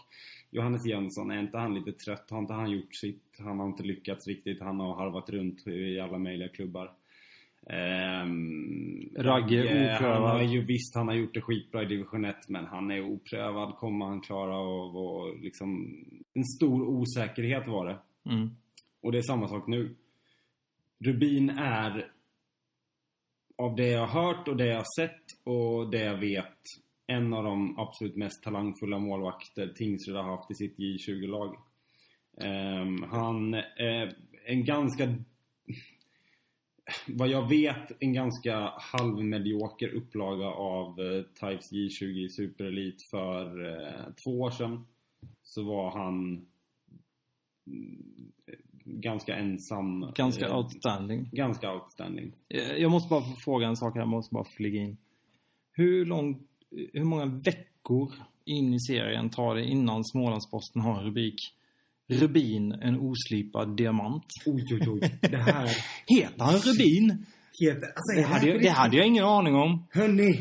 Johannes 0.50 0.86
Jönsson, 0.86 1.30
är 1.30 1.40
inte 1.40 1.58
han 1.58 1.74
lite 1.74 1.92
trött? 1.92 2.30
Har 2.30 2.38
inte 2.38 2.52
han 2.52 2.70
gjort 2.70 2.94
sitt? 2.94 3.36
Han 3.38 3.58
har 3.60 3.66
inte 3.66 3.82
lyckats 3.82 4.26
riktigt. 4.26 4.60
Han 4.60 4.80
har 4.80 4.94
harvat 4.94 5.30
runt 5.30 5.66
i 5.66 6.00
alla 6.00 6.18
möjliga 6.18 6.48
klubbar. 6.48 6.92
Ehm, 7.66 9.08
Ragge, 9.16 9.62
oprövad. 9.62 10.22
Han 10.22 10.22
har 10.22 10.42
ju 10.42 10.64
visst, 10.64 10.94
han 10.94 11.08
har 11.08 11.14
gjort 11.14 11.34
det 11.34 11.40
skitbra 11.40 11.82
i 11.82 11.86
division 11.86 12.24
1 12.24 12.48
men 12.48 12.64
han 12.64 12.90
är 12.90 13.00
oprövad. 13.02 13.76
Kommer 13.76 14.06
han 14.06 14.20
klara 14.20 14.56
av 14.56 14.96
och 14.96 15.38
liksom... 15.38 15.96
En 16.34 16.44
stor 16.44 16.82
osäkerhet 16.88 17.68
var 17.68 17.86
det. 17.86 17.98
Mm. 18.32 18.50
Och 19.02 19.12
det 19.12 19.18
är 19.18 19.22
samma 19.22 19.48
sak 19.48 19.66
nu. 19.66 19.94
Rubin 21.04 21.50
är 21.50 22.12
av 23.58 23.76
det 23.76 23.88
jag 23.88 24.06
har 24.06 24.22
hört 24.22 24.48
och 24.48 24.56
det 24.56 24.66
jag 24.66 24.76
har 24.76 24.96
sett 24.96 25.24
och 25.44 25.90
det 25.90 26.00
jag 26.00 26.16
vet 26.16 26.58
en 27.06 27.34
av 27.34 27.44
de 27.44 27.78
absolut 27.78 28.16
mest 28.16 28.42
talangfulla 28.42 28.98
målvakter 28.98 29.68
Tingsryd 29.68 30.16
har 30.16 30.22
haft 30.22 30.50
i 30.50 30.54
sitt 30.54 30.78
J20-lag. 30.78 31.56
Um, 32.36 32.46
ehm, 32.46 33.02
han 33.02 33.54
är 33.76 34.16
en 34.46 34.64
ganska... 34.64 35.14
vad 37.06 37.28
jag 37.28 37.48
vet, 37.48 38.02
en 38.02 38.12
ganska 38.12 38.72
halvmedioker 38.78 39.88
upplaga 39.88 40.46
av 40.46 41.00
eh, 41.00 41.22
Types 41.22 41.72
J20 41.72 42.28
Superelit 42.28 43.02
för 43.02 43.72
eh, 43.72 44.12
två 44.24 44.40
år 44.40 44.50
sedan. 44.50 44.86
Så 45.42 45.62
var 45.62 45.90
han 45.90 46.46
mm, 47.66 48.32
ganska 48.88 49.36
ensam. 49.36 50.12
Ganska 50.14 50.46
eh, 50.46 50.56
outstanding. 50.56 51.28
Ganska 51.32 51.72
outstanding. 51.74 52.32
Eh, 52.48 52.60
Jag 52.72 52.90
måste 52.90 53.08
bara 53.08 53.20
få 53.20 53.34
fråga 53.44 53.66
en 53.66 53.76
sak 53.76 53.94
här, 53.94 54.00
jag 54.00 54.08
måste 54.08 54.34
bara 54.34 54.44
flyga 54.56 54.80
in. 54.80 54.96
Hur 55.72 56.04
lång, 56.06 56.38
hur 56.92 57.04
många 57.04 57.26
veckor 57.26 58.12
in 58.44 58.74
i 58.74 58.80
serien 58.80 59.30
tar 59.30 59.54
det 59.54 59.64
innan 59.64 60.04
Smålandsposten 60.04 60.82
har 60.82 60.98
en 60.98 61.04
rubrik 61.04 61.54
Rubin, 62.10 62.72
en 62.72 63.00
oslipad 63.00 63.76
diamant? 63.76 64.24
Oj, 64.46 64.64
oj, 64.72 64.88
oj. 64.88 65.18
Det 65.20 65.36
här 65.36 65.68
Heter 66.06 66.44
han 66.44 66.54
Rubin? 66.54 67.26
heter... 67.60 67.86
Alltså, 67.86 68.16
Det 68.16 68.22
hade, 68.22 68.46
jag, 68.48 68.62
det 68.62 68.68
hade 68.68 68.96
jag 68.96 69.06
ingen 69.06 69.24
aning 69.24 69.54
om. 69.54 69.84
Hörni! 69.90 70.38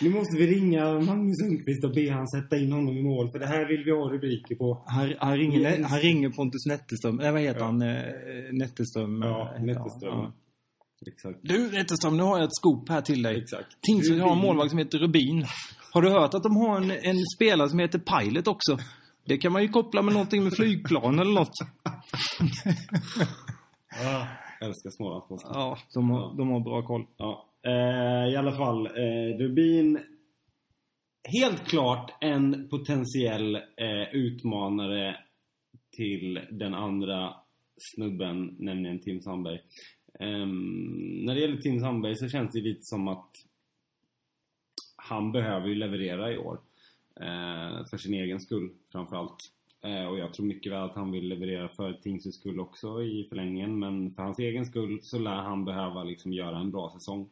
Nu 0.00 0.10
måste 0.10 0.36
vi 0.36 0.46
ringa 0.46 0.84
Magnus 1.00 1.36
Sundqvist 1.38 1.84
och 1.84 1.94
be 1.94 2.10
han 2.12 2.28
sätta 2.28 2.56
in 2.58 2.72
honom 2.72 2.96
i 2.96 3.02
mål, 3.02 3.30
för 3.30 3.38
det 3.38 3.46
här 3.46 3.68
vill 3.68 3.84
vi 3.84 3.90
ha 3.90 4.08
rubriker 4.08 4.54
på. 4.54 4.84
Han, 4.86 5.14
han, 5.18 5.36
ringer, 5.36 5.82
han 5.82 6.00
ringer 6.00 6.30
Pontus 6.30 6.66
Netterström, 6.66 7.16
nej 7.16 7.32
vad 7.32 7.40
heter 7.40 7.60
Ja. 7.60 7.66
han? 7.66 7.82
Eh, 7.82 8.02
Netterström? 8.52 9.22
Ja, 9.22 9.52
han. 9.56 9.68
Ja. 10.00 10.32
Exakt. 11.06 11.38
Du 11.42 11.70
Netterström, 11.72 12.16
nu 12.16 12.22
har 12.22 12.38
jag 12.38 12.44
ett 12.44 12.56
scoop 12.60 12.88
här 12.88 13.00
till 13.00 13.22
dig. 13.22 13.44
Tingsryd 13.86 14.20
har 14.20 14.32
en 14.32 14.38
målvakt 14.38 14.70
som 14.70 14.78
heter 14.78 14.98
Rubin. 14.98 15.46
Har 15.92 16.02
du 16.02 16.10
hört 16.10 16.34
att 16.34 16.42
de 16.42 16.56
har 16.56 16.76
en, 16.76 16.90
en 16.90 17.16
spelare 17.36 17.68
som 17.68 17.78
heter 17.78 17.98
Pilot 17.98 18.46
också? 18.48 18.78
Det 19.26 19.38
kan 19.38 19.52
man 19.52 19.62
ju 19.62 19.68
koppla 19.68 20.02
med 20.02 20.12
någonting 20.14 20.44
med 20.44 20.52
flygplan 20.52 21.18
eller 21.18 21.32
något. 21.32 21.52
Ah, 24.04 24.26
älskar 24.66 24.90
Smålandsposten. 24.90 25.50
Ja, 25.54 25.78
de 25.94 26.10
har, 26.10 26.36
de 26.36 26.48
har 26.50 26.60
bra 26.60 26.82
koll. 26.86 27.06
Ja, 27.16 27.46
eh, 27.66 28.32
i 28.32 28.36
alla 28.36 28.52
fall. 28.52 28.86
Eh, 28.86 29.38
Rubin, 29.38 29.98
helt 31.38 31.68
klart 31.68 32.14
en 32.20 32.68
potentiell 32.68 33.54
eh, 33.56 34.12
utmanare 34.12 35.16
till 35.96 36.40
den 36.50 36.74
andra 36.74 37.34
snubben, 37.94 38.56
nämligen 38.58 39.00
Tim 39.00 39.20
Sandberg. 39.20 39.60
Eh, 40.20 40.46
när 41.26 41.34
det 41.34 41.40
gäller 41.40 41.56
Tim 41.56 41.80
Sandberg 41.80 42.16
så 42.16 42.28
känns 42.28 42.52
det 42.52 42.60
lite 42.60 42.82
som 42.82 43.08
att 43.08 43.30
han 44.96 45.32
behöver 45.32 45.68
ju 45.68 45.74
leverera 45.74 46.32
i 46.32 46.38
år. 46.38 46.60
Eh, 47.20 47.86
för 47.90 47.96
sin 47.96 48.14
egen 48.14 48.40
skull 48.40 48.70
framförallt. 48.92 49.36
Eh, 49.86 50.06
och 50.06 50.18
jag 50.18 50.32
tror 50.32 50.46
mycket 50.46 50.72
väl 50.72 50.82
att 50.82 50.94
han 50.94 51.10
vill 51.10 51.28
leverera 51.28 51.68
för 51.68 51.92
Tingsryds 51.92 52.36
skull 52.36 52.60
också 52.60 53.02
i 53.02 53.26
förlängningen. 53.28 53.78
Men 53.78 54.10
för 54.10 54.22
hans 54.22 54.38
egen 54.38 54.66
skull 54.66 54.98
så 55.02 55.18
lär 55.18 55.36
han 55.36 55.64
behöva 55.64 56.04
liksom 56.04 56.32
göra 56.32 56.58
en 56.58 56.70
bra 56.70 56.90
säsong. 56.94 57.28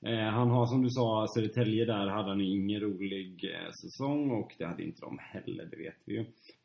Eh, 0.00 0.18
han 0.18 0.50
har 0.50 0.66
som 0.66 0.82
du 0.82 0.90
sa, 0.90 1.26
Södertälje 1.28 1.84
där 1.84 2.06
hade 2.06 2.28
han 2.28 2.40
ju 2.40 2.46
ingen 2.46 2.80
rolig 2.80 3.44
eh, 3.44 3.72
säsong 3.72 4.30
och 4.30 4.54
det 4.58 4.64
hade 4.64 4.84
inte 4.84 5.00
de 5.00 5.18
heller, 5.20 5.68
det 5.70 5.76
vet 5.76 5.96
vi 6.04 6.14
ju. 6.14 6.20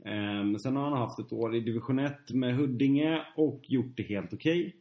Eh, 0.06 0.44
men 0.44 0.60
sen 0.60 0.76
har 0.76 0.84
han 0.84 0.98
haft 0.98 1.20
ett 1.20 1.34
år 1.34 1.56
i 1.56 1.60
division 1.60 2.00
1 2.00 2.32
med 2.34 2.56
Huddinge 2.56 3.26
och 3.36 3.62
gjort 3.64 3.98
det 3.98 4.04
helt 4.04 4.34
okej. 4.34 4.76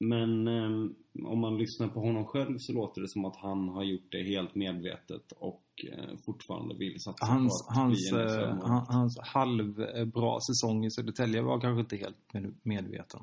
Men 0.00 0.48
eh, 0.48 0.90
om 1.24 1.38
man 1.40 1.58
lyssnar 1.58 1.88
på 1.88 2.00
honom 2.00 2.24
själv 2.24 2.58
så 2.58 2.72
låter 2.72 3.00
det 3.00 3.08
som 3.08 3.24
att 3.24 3.36
han 3.36 3.68
har 3.68 3.84
gjort 3.84 4.12
det 4.12 4.22
helt 4.22 4.54
medvetet 4.54 5.32
och 5.38 5.64
eh, 5.92 6.14
fortfarande 6.26 6.74
vill 6.74 7.00
satsa 7.00 7.26
Hans, 7.26 7.66
på 7.66 7.72
att 7.72 7.76
hans, 7.78 8.10
bli 8.12 8.20
en 8.20 8.58
eh, 8.58 8.84
hans 8.88 9.18
halvbra 9.20 10.38
säsong 10.40 10.84
i 10.84 10.90
Södertälje 10.90 11.42
var 11.42 11.60
kanske 11.60 11.80
inte 11.80 11.96
helt 11.96 12.32
med- 12.32 12.54
medveten. 12.62 13.20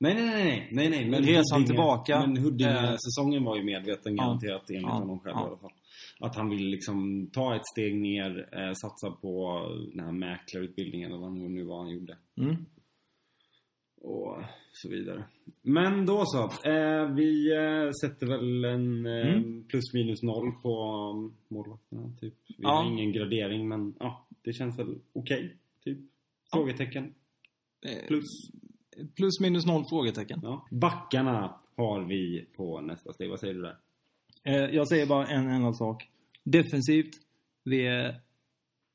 Nej, 0.00 0.14
nej, 0.14 0.44
nej, 0.44 0.68
nej, 0.70 0.90
nej. 0.90 1.10
Men 1.10 1.22
Resan 1.22 1.64
tillbaka, 1.64 2.20
Men 2.20 2.36
eh, 2.36 2.42
Huddinge-säsongen 2.42 3.44
var 3.44 3.56
ju 3.56 3.64
medveten 3.64 4.16
ja, 4.16 4.24
garanterat 4.24 4.70
enligt 4.70 4.82
ja, 4.82 4.90
honom 4.90 5.20
själv 5.20 5.36
ja. 5.36 5.44
i 5.44 5.48
alla 5.48 5.56
fall. 5.56 5.72
Att 6.20 6.36
han 6.36 6.50
vill 6.50 6.66
liksom 6.66 7.26
ta 7.32 7.56
ett 7.56 7.66
steg 7.72 7.96
ner, 7.96 8.48
eh, 8.52 8.72
satsa 8.72 9.10
på 9.10 9.62
den 9.94 10.04
här 10.04 10.12
mäklarutbildningen 10.12 11.10
eller 11.10 11.20
vad 11.20 11.32
nu 11.32 11.64
var 11.64 11.78
han 11.82 11.90
gjorde. 11.90 12.16
Mm. 12.36 12.56
Och 14.00 14.38
så 14.72 14.88
vidare. 14.88 15.24
Men 15.62 16.06
då 16.06 16.22
så. 16.26 16.68
Eh, 16.70 17.12
vi 17.14 17.52
eh, 17.56 17.90
sätter 18.02 18.26
väl 18.26 18.64
en 18.64 19.06
eh, 19.06 19.34
Mm. 19.34 19.64
plus 19.68 19.94
minus 19.94 20.22
noll 20.22 20.52
på 20.62 20.78
um, 21.14 21.34
målvakterna, 21.48 22.12
typ. 22.20 22.34
Vi 22.48 22.54
Ja. 22.58 22.68
har 22.70 22.84
ingen 22.92 23.12
gradering, 23.12 23.68
men 23.68 23.94
ja, 24.00 24.26
det 24.42 24.52
känns 24.52 24.78
väl 24.78 24.98
okej, 25.12 25.56
typ. 25.84 25.98
Frågetecken. 26.52 27.14
Eh, 27.86 28.06
Plus. 28.06 28.24
Plus 29.16 29.40
minus 29.40 29.66
noll 29.66 29.84
frågetecken. 29.90 30.40
Ja. 30.42 30.66
Backarna 30.70 31.54
har 31.76 32.00
vi 32.04 32.46
på 32.56 32.80
nästa 32.80 33.12
steg. 33.12 33.30
Vad 33.30 33.40
säger 33.40 33.54
du 33.54 33.62
där? 33.62 33.76
Eh, 34.44 34.74
jag 34.74 34.88
säger 34.88 35.06
bara 35.06 35.26
en 35.26 35.48
enda 35.48 35.72
sak. 35.72 36.08
Defensivt, 36.44 37.10
vi 37.64 37.86
är, 37.86 38.20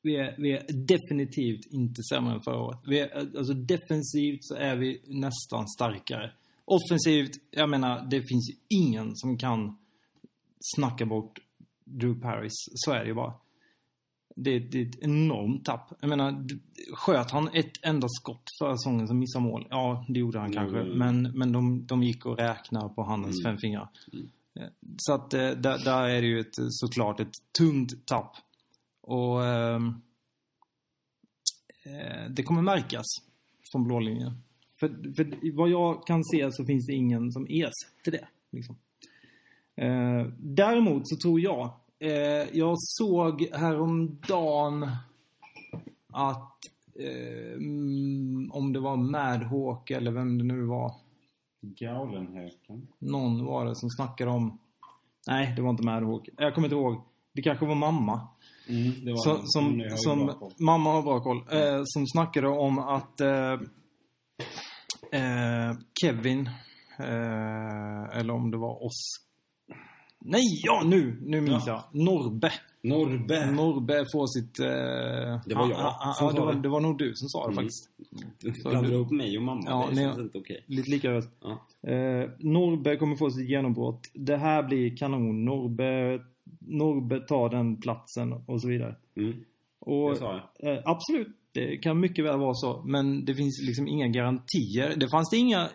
vi 0.04 0.16
är, 0.16 0.36
vi 0.38 0.52
är 0.52 0.66
definitivt 0.88 1.66
inte 1.72 2.04
sämre 2.04 2.34
än 2.34 2.42
förra 2.42 2.60
året. 2.60 2.80
Vi 2.88 3.00
är, 3.00 3.38
alltså 3.38 3.54
defensivt 3.54 4.44
så 4.44 4.56
är 4.56 4.76
vi 4.76 5.02
nästan 5.08 5.68
starkare. 5.68 6.32
Offensivt, 6.66 7.32
jag 7.52 7.70
menar, 7.70 8.08
det 8.10 8.22
finns 8.22 8.50
ju 8.52 8.78
ingen 8.78 9.12
som 9.16 9.38
kan 9.38 9.78
snacka 10.76 11.06
bort 11.06 11.40
Drew 11.86 12.22
Paris. 12.22 12.54
Så 12.74 12.92
är 12.92 13.00
det 13.00 13.06
ju 13.08 13.14
bara. 13.14 13.34
Det, 14.36 14.60
det 14.60 14.82
är 14.82 14.86
ett 14.90 15.00
enormt 15.04 15.66
tapp. 15.66 15.94
Jag 16.02 16.10
menar, 16.10 16.46
sköt 16.94 17.32
han 17.32 17.50
ett 17.54 17.72
enda 17.82 18.08
skott 18.10 18.44
förra 18.62 18.78
säsongen 18.78 19.08
som 19.08 19.20
missade 19.20 19.46
mål? 19.46 19.68
Ja, 19.70 20.06
det 20.10 20.20
gjorde 20.20 20.40
han 20.40 20.54
Mm. 20.54 20.64
kanske. 20.72 20.84
Men, 20.98 21.22
men 21.22 21.52
de, 21.52 21.86
de 21.86 22.04
gick 22.04 22.26
och 22.26 22.38
räknade 22.38 22.94
på 22.94 23.04
handens 23.04 23.46
Mm. 23.46 23.52
fem 23.56 23.60
fingrar. 23.62 23.90
Eh, 24.60 24.68
Så 24.98 25.14
att 25.14 25.34
eh, 25.34 25.40
där, 25.50 25.84
där 25.86 26.04
är 26.10 26.22
det 26.22 26.28
ju 26.28 26.40
ett, 26.40 26.56
såklart 26.70 27.20
ett 27.20 27.34
tungt 27.58 28.06
tapp. 28.06 28.36
Och 29.04 29.46
ehm, 29.46 30.02
eh, 31.84 32.30
det 32.30 32.44
kommer 32.44 32.62
märkas 32.62 33.06
från 33.72 33.84
blå 33.84 34.00
linjen. 34.00 34.44
För, 34.80 35.14
för 35.16 35.56
vad 35.56 35.70
jag 35.70 36.08
kan 36.08 36.24
se 36.24 36.52
så 36.52 36.66
finns 36.66 36.86
det 36.86 36.94
ingen 36.94 37.32
som 37.32 37.48
ersätter 37.50 38.12
det. 38.12 38.28
Liksom. 38.52 38.76
Eh, 39.76 40.28
däremot 40.38 41.08
så 41.08 41.16
tror 41.16 41.40
jag, 41.40 41.72
eh, 42.00 42.58
jag 42.58 42.76
såg 42.80 43.48
häromdagen 43.54 44.84
att 46.08 46.60
eh, 47.00 47.54
mm, 47.54 48.52
om 48.52 48.74
det 48.74 48.80
var 48.80 48.96
Madhawk 48.98 49.92
eller 49.92 50.12
vem 50.12 50.38
det 50.38 50.44
nu 50.44 50.62
var, 50.62 50.94
Gaulenhöken. 51.62 52.88
någon 53.00 53.46
var 53.46 53.66
det 53.66 53.76
som 53.76 53.90
snackade 53.90 54.32
om... 54.32 54.60
Nej, 55.28 55.54
det 55.56 55.62
var 55.62 55.70
inte 55.70 55.86
Madhawk. 55.86 56.30
Jag 56.38 56.56
kommer 56.56 56.68
inte 56.68 56.76
ihåg. 56.76 57.02
Det 57.34 57.42
kanske 57.42 57.66
var 57.66 57.76
mamma. 57.76 58.28
Mm, 58.70 59.18
Som, 59.18 59.42
som, 59.96 60.32
mamma 60.60 60.92
har 60.92 61.02
bra 61.02 61.20
koll. 61.20 61.38
Eh, 61.52 61.82
som 61.86 62.08
snackade 62.08 62.48
om 62.48 62.80
att 62.80 63.22
eh, 63.22 63.54
eh, 65.12 65.78
Kevin, 66.02 66.50
eh, 67.00 68.18
eller 68.20 68.34
om 68.34 68.52
det 68.52 68.58
var 68.58 68.86
oss. 68.86 69.02
Nej, 70.26 70.44
ja 70.64 70.82
nu! 70.86 71.18
Nu 71.22 71.42
minns 71.42 71.68
Ja. 71.68 71.90
jag. 71.94 72.02
Norbe. 72.06 72.52
Norbe. 72.82 73.52
Norbe 73.52 74.06
får 74.14 74.28
sitt... 74.28 74.60
Eh, 74.60 74.66
Det 75.46 75.56
var 75.56 75.70
jag 75.70 75.80
ah, 75.80 75.98
ah, 76.10 76.14
som 76.14 76.28
ah, 76.28 76.32
det, 76.32 76.42
var, 76.42 76.54
det. 76.54 76.70
var 76.70 76.80
nog 76.80 76.98
du 76.98 77.12
som 77.16 77.30
sa 77.30 77.40
det 77.48 77.52
Mm. 77.54 77.56
faktiskt. 77.56 77.90
Du- 78.90 78.94
ihop 78.94 79.12
mig 79.12 79.38
och 79.38 79.44
mamma. 79.44 79.62
Ja, 79.66 79.88
det 79.90 79.96
känns 79.96 80.18
inte 80.20 80.38
okej. 80.38 80.64
Lite 80.68 80.90
lika 80.92 81.12
röst. 81.12 81.30
Ja. 81.42 81.52
Eh, 81.92 82.30
Norbe 82.40 82.96
kommer 82.98 83.16
få 83.16 83.30
sitt 83.32 83.50
genombrott. 83.50 84.10
Det 84.14 84.38
här 84.38 84.64
blir 84.64 84.98
kanon. 84.98 85.46
Norbe, 85.46 86.20
Norbe 86.60 87.20
tar 87.20 87.50
den 87.50 87.82
platsen 87.82 88.34
och 88.34 88.62
så 88.62 88.68
vidare. 88.68 88.96
Mm, 89.18 89.34
Och, 89.80 90.18
eh, 90.60 90.80
absolut, 90.86 91.38
det 91.52 91.78
kan 91.78 92.00
mycket 92.00 92.26
väl 92.26 92.40
vara 92.40 92.54
så. 92.54 92.84
Men 92.86 93.26
det 93.26 93.36
finns 93.36 93.62
liksom 93.62 93.88
inga 93.88 94.08
garantier. 94.08 94.96
Det 94.96 95.10
fanns 95.10 95.30
det 95.30 95.38
inga 95.38 95.70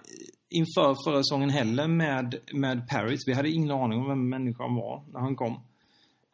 inför 0.50 0.94
förra 1.04 1.18
säsongen 1.22 1.50
heller 1.50 1.88
med, 1.88 2.35
med 2.54 2.88
Paris. 2.88 3.20
Vi 3.26 3.33
hade 3.33 3.50
ingen 3.50 3.70
aning 3.70 3.98
om 4.00 4.09
vem 4.09 4.28
människan 4.28 4.74
var 4.74 5.02
när 5.12 5.20
han 5.20 5.37
kom. 5.37 5.52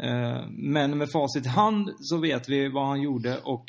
Eh, 0.03 0.49
men 0.49 0.99
med 0.99 1.11
facit 1.13 1.47
i 1.47 1.49
hand 1.49 1.91
så 1.99 2.17
vet 2.19 2.49
vi 2.49 2.69
vad 2.69 2.87
han 2.87 3.03
gjorde 3.03 3.39
och 3.39 3.65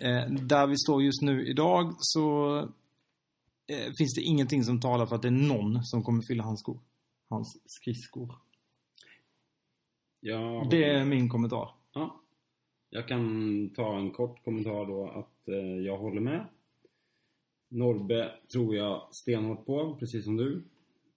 eh, 0.00 0.30
där 0.30 0.66
vi 0.66 0.76
står 0.76 1.02
just 1.02 1.22
nu 1.22 1.46
idag 1.46 1.94
så 1.98 2.56
eh, 3.66 3.92
finns 3.98 4.14
det 4.14 4.22
ingenting 4.22 4.64
som 4.64 4.80
talar 4.80 5.06
för 5.06 5.16
att 5.16 5.22
det 5.22 5.28
är 5.28 5.30
någon 5.30 5.84
som 5.84 6.02
kommer 6.02 6.22
fylla 6.28 6.44
hans 6.44 6.60
skor. 6.60 6.80
Hans 7.30 7.62
skridskor. 7.66 8.34
Ja, 10.24 10.66
Det 10.70 10.84
är 10.84 11.04
min 11.04 11.28
kommentar. 11.28 11.68
Ja. 11.94 12.20
Jag 12.90 13.08
kan 13.08 13.70
ta 13.70 13.98
en 13.98 14.10
kort 14.10 14.44
kommentar 14.44 14.86
då 14.86 15.08
att 15.08 15.48
eh, 15.48 15.76
jag 15.86 15.98
håller 15.98 16.20
med. 16.20 16.46
Norbe 17.68 18.32
tror 18.52 18.76
jag 18.76 19.08
stenhårt 19.10 19.66
på, 19.66 19.96
precis 20.00 20.24
som 20.24 20.36
du. 20.36 20.62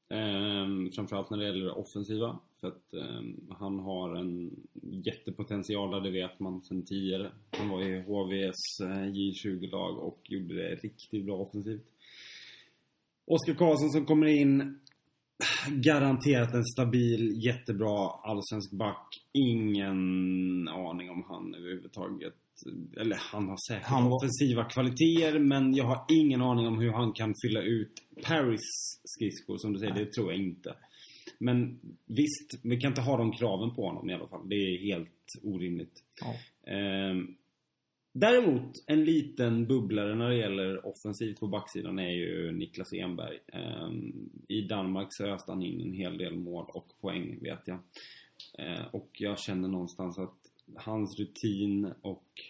Ehm, 0.10 0.92
framförallt 0.92 1.30
när 1.30 1.38
det 1.38 1.46
gäller 1.46 1.66
det 1.66 1.72
offensiva. 1.72 2.40
För 2.62 2.68
att 2.68 2.94
ehm, 2.94 3.48
han 3.60 3.80
har 3.80 4.16
en 4.16 4.56
jättepotential 4.82 5.92
där, 5.92 6.02
det 6.02 6.12
vet 6.12 6.40
man 6.40 6.62
sedan 6.62 6.86
tidigare. 6.86 7.32
Han 7.52 7.70
var 7.70 7.82
i 7.82 8.02
HVs 8.02 8.80
eh, 8.82 9.12
J20-lag 9.14 9.98
och 9.98 10.20
gjorde 10.24 10.56
det 10.56 10.76
riktigt 10.76 11.26
bra 11.26 11.38
offensivt. 11.38 11.86
Oskar 13.26 13.54
Karlsson 13.54 13.90
som 13.90 14.06
kommer 14.06 14.28
in. 14.28 14.80
Garanterat 15.70 16.54
en 16.54 16.66
stabil, 16.66 17.46
jättebra 17.46 18.10
allsvensk 18.24 18.72
back. 18.72 19.08
Ingen 19.34 20.68
aning 20.68 21.10
om 21.10 21.24
han 21.28 21.56
överhuvudtaget 21.56 22.34
eller 23.02 23.16
han 23.20 23.50
har 23.50 23.58
säkert 23.72 23.88
Han 23.88 24.04
var- 24.06 24.16
offensiva 24.18 24.64
kvaliteter 24.64 25.40
men 25.40 25.76
jag 25.76 25.86
har 25.86 26.06
ingen 26.10 26.42
aning 26.42 26.68
om 26.68 26.80
hur 26.80 26.92
han 26.92 27.14
kan 27.14 27.34
fylla 27.46 27.62
ut 27.62 27.92
Paris 28.24 28.62
skridskor 29.04 29.58
som 29.58 29.74
du 29.74 29.80
säger. 29.80 29.94
Det 29.94 30.12
tror 30.12 30.32
jag 30.32 30.42
inte. 30.42 30.76
Men 31.40 31.80
visst, 32.06 32.60
vi 32.64 32.78
kan 32.78 32.92
inte 32.92 33.02
ha 33.02 33.18
de 33.18 33.32
kraven 33.32 33.76
på 33.76 33.88
honom 33.88 34.10
i 34.10 34.14
alla 34.14 34.28
fall. 34.28 34.50
Det 34.50 34.56
är 34.56 34.86
helt 34.86 35.10
orimligt. 35.44 36.04
Ja. 36.22 36.72
Ehm, 36.74 37.28
däremot, 38.16 38.84
en 38.88 39.06
liten 39.06 39.68
bubblare 39.68 40.16
när 40.16 40.30
det 40.30 40.36
gäller 40.36 40.86
offensivt 40.86 41.40
på 41.40 41.48
backsidan 41.48 42.00
är 42.00 42.10
ju 42.10 42.52
Niklas 42.52 42.94
Enberg. 42.94 43.40
Ehm, 43.48 44.30
I 44.48 44.62
Danmark 44.62 45.14
så 45.14 45.26
öste 45.26 45.52
han 45.52 45.64
in 45.64 45.82
en 45.82 45.94
hel 45.94 46.18
del 46.18 46.36
mål 46.36 46.66
och 46.68 46.88
poäng 47.02 47.40
vet 47.42 47.68
jag. 47.68 47.80
Ehm, 48.58 48.84
och 48.92 49.10
jag 49.14 49.40
känner 49.40 49.68
någonstans 49.68 50.18
att 50.18 50.38
hans 50.76 51.20
rutin 51.20 51.94
och 52.02 52.42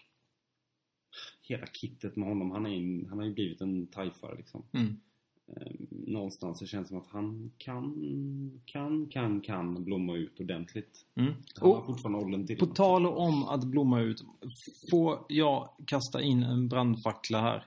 hela 1.41 1.67
kittet 1.67 2.15
med 2.15 2.27
honom, 2.27 2.51
han, 2.51 2.65
är 2.65 2.75
in, 2.75 3.05
han 3.09 3.19
har 3.19 3.25
ju 3.25 3.33
blivit 3.33 3.61
en 3.61 3.87
tajfare 3.87 4.35
liksom. 4.37 4.63
Mm. 4.71 4.99
Ehm, 5.47 5.87
någonstans 5.89 6.59
så 6.59 6.65
känns 6.65 6.87
det 6.87 6.89
som 6.89 6.97
att 6.97 7.07
han 7.07 7.51
kan, 7.57 7.95
kan, 8.65 9.07
kan, 9.07 9.41
kan 9.41 9.83
blomma 9.83 10.15
ut 10.15 10.39
ordentligt. 10.39 11.05
Mm. 11.15 11.33
Han 11.59 11.69
har 11.71 11.77
Och 11.79 11.85
fortfarande 11.85 12.19
åldern 12.19 12.47
till 12.47 12.57
på 12.57 12.65
det. 12.65 12.75
tal 12.75 13.05
om 13.05 13.43
att 13.43 13.63
blomma 13.63 14.01
ut. 14.01 14.21
Får 14.91 15.19
jag 15.29 15.69
kasta 15.87 16.21
in 16.21 16.43
en 16.43 16.67
brandfackla 16.67 17.41
här? 17.41 17.65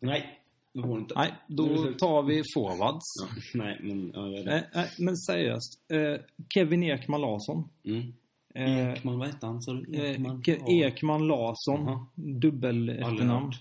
Nej, 0.00 0.40
det 0.72 0.80
går 0.80 0.98
inte. 0.98 1.14
Nej, 1.14 1.34
det 1.48 1.56
då 1.56 1.92
tar 1.92 2.22
vi 2.22 2.42
forwards. 2.54 3.04
Ja, 3.22 3.28
nej, 3.64 3.78
men 3.82 4.12
ja, 4.14 4.26
är 4.26 4.30
det. 4.32 4.44
Nej, 4.44 4.68
nej, 4.74 4.88
men 4.98 5.16
seriöst. 5.16 5.90
Eh, 5.92 6.20
Kevin 6.54 6.82
Ekman 6.82 7.20
Larsson. 7.20 7.68
Mm. 7.84 8.12
Eh, 8.54 8.88
Ekman, 8.92 9.18
vad 9.18 9.28
hette 9.28 9.46
han? 9.46 9.62
Så 9.62 9.72
eh, 9.92 10.10
Ekman? 10.10 10.42
Ke- 10.42 10.68
Ekman 10.70 11.26
Larsson. 11.26 12.06
Dubbel 12.14 12.88
efternamn. 12.88 13.52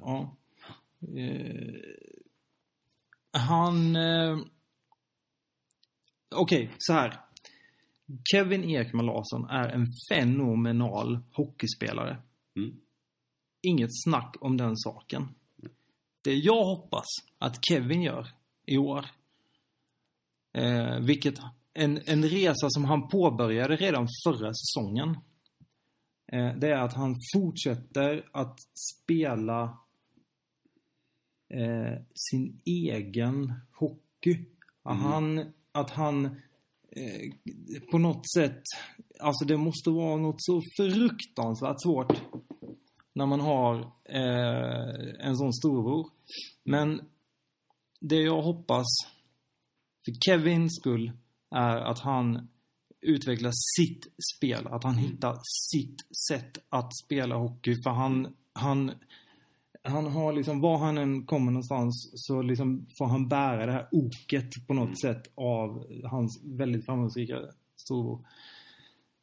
Ja. 0.00 0.36
Han... 3.32 3.96
Eh, 3.96 4.38
Okej, 6.34 6.70
så 6.78 6.92
här. 6.92 7.20
Kevin 8.32 8.64
Ekman 8.64 9.06
Larsson 9.06 9.44
är 9.50 9.68
en 9.68 9.86
fenomenal 10.10 11.18
hockeyspelare. 11.32 12.22
Mm. 12.56 12.76
Inget 13.62 13.90
snack 14.04 14.36
om 14.40 14.56
den 14.56 14.76
saken. 14.76 15.28
Det 16.24 16.34
jag 16.34 16.64
hoppas 16.64 17.06
att 17.38 17.64
Kevin 17.64 18.02
gör 18.02 18.28
i 18.66 18.78
år, 18.78 19.06
eh, 20.52 20.98
vilket 21.00 21.38
en, 21.74 22.00
en 22.06 22.28
resa 22.28 22.70
som 22.70 22.84
han 22.84 23.08
påbörjade 23.08 23.76
redan 23.76 24.08
förra 24.24 24.52
säsongen, 24.54 25.08
eh, 26.32 26.56
det 26.56 26.68
är 26.68 26.78
att 26.78 26.94
han 26.94 27.14
fortsätter 27.34 28.28
att 28.32 28.58
spela 28.94 29.78
eh, 31.48 32.02
sin 32.14 32.60
egen 32.64 33.52
hockey. 33.72 34.38
Att 34.82 34.98
Mm. 34.98 35.04
han, 35.12 35.52
att 35.72 35.90
han 35.90 36.24
eh, 36.90 37.30
på 37.90 37.98
något 37.98 38.32
sätt, 38.36 38.62
alltså 39.20 39.44
det 39.44 39.56
måste 39.56 39.90
vara 39.90 40.16
något 40.16 40.42
så 40.42 40.62
fruktansvärt 40.76 41.82
svårt 41.82 42.12
när 43.12 43.26
man 43.26 43.40
har 43.40 43.78
eh, 44.04 45.26
en 45.26 45.36
sån 45.36 45.52
storbror. 45.52 46.10
Men 46.64 47.00
det 48.00 48.16
jag 48.22 48.42
hoppas 48.42 48.86
för 50.04 50.12
Kevins 50.24 50.76
skull 50.80 51.12
är 51.50 51.76
att 51.76 51.98
han 51.98 52.48
utvecklar 53.00 53.52
sitt 53.76 54.06
spel. 54.36 54.66
Att 54.66 54.84
han 54.84 54.96
hittar 54.96 55.38
sitt 55.70 55.96
sätt 56.28 56.58
att 56.68 56.90
spela 57.04 57.36
hockey. 57.36 57.74
För 57.84 57.90
han, 57.90 58.34
han, 58.52 58.92
han 59.86 60.06
har 60.06 60.32
liksom, 60.32 60.60
var 60.60 60.78
han 60.78 60.98
än 60.98 61.26
kommer 61.26 61.52
någonstans 61.52 62.10
så 62.14 62.42
liksom 62.42 62.86
får 62.98 63.06
han 63.06 63.28
bära 63.28 63.66
det 63.66 63.72
här 63.72 63.88
oket 63.90 64.66
på 64.66 64.74
något 64.74 65.00
sätt 65.00 65.22
av 65.34 65.86
hans 66.04 66.42
väldigt 66.44 66.86
framgångsrika 66.86 67.38
storbror. 67.76 68.26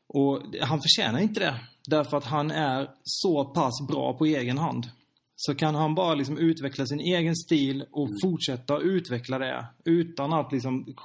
Och 0.07 0.41
han 0.61 0.81
förtjänar 0.81 1.19
inte 1.19 1.39
det. 1.39 1.59
Därför 1.87 2.17
att 2.17 2.25
han 2.25 2.51
är 2.51 2.89
så 3.03 3.45
pass 3.45 3.87
bra 3.87 4.13
på 4.17 4.25
egen 4.25 4.57
hand. 4.57 4.87
Så 5.35 5.55
kan 5.55 5.75
han 5.75 5.95
bara 5.95 6.15
liksom 6.15 6.37
utveckla 6.37 6.85
sin 6.85 6.99
egen 6.99 7.35
stil 7.35 7.85
och 7.91 8.09
fortsätta 8.23 8.79
utveckla 8.79 9.39
det 9.39 9.65
utan 9.85 10.33
att 10.33 10.51
liksom 10.51 10.95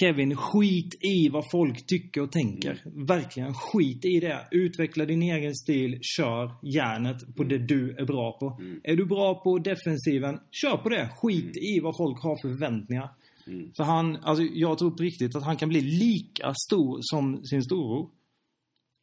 Kevin, 0.00 0.36
skit 0.36 0.94
i 1.04 1.28
vad 1.28 1.44
folk 1.52 1.86
tycker 1.86 2.20
och 2.22 2.32
tänker. 2.32 2.82
Verkligen, 3.06 3.54
skit 3.54 4.04
i 4.04 4.20
det. 4.20 4.48
Utveckla 4.50 5.04
din 5.04 5.22
egen 5.22 5.54
stil, 5.54 5.98
kör 6.02 6.54
järnet 6.62 7.36
på 7.36 7.44
det 7.44 7.58
du 7.58 7.96
är 7.98 8.04
bra 8.04 8.38
på. 8.40 8.60
Är 8.82 8.96
du 8.96 9.04
bra 9.06 9.34
på 9.34 9.58
defensiven, 9.58 10.40
kör 10.50 10.76
på 10.76 10.88
det. 10.88 11.08
Skit 11.16 11.56
i 11.56 11.80
vad 11.80 11.96
folk 11.96 12.22
har 12.22 12.42
för 12.42 12.48
förväntningar. 12.48 13.08
Mm. 13.46 13.70
För 13.76 13.84
han, 13.84 14.16
alltså 14.16 14.44
jag 14.44 14.78
tror 14.78 14.90
på 14.90 15.02
riktigt 15.02 15.36
att 15.36 15.44
han 15.44 15.56
kan 15.56 15.68
bli 15.68 15.80
lika 15.80 16.54
stor 16.66 16.98
som 17.00 17.44
sin 17.44 17.62
storbror. 17.62 18.10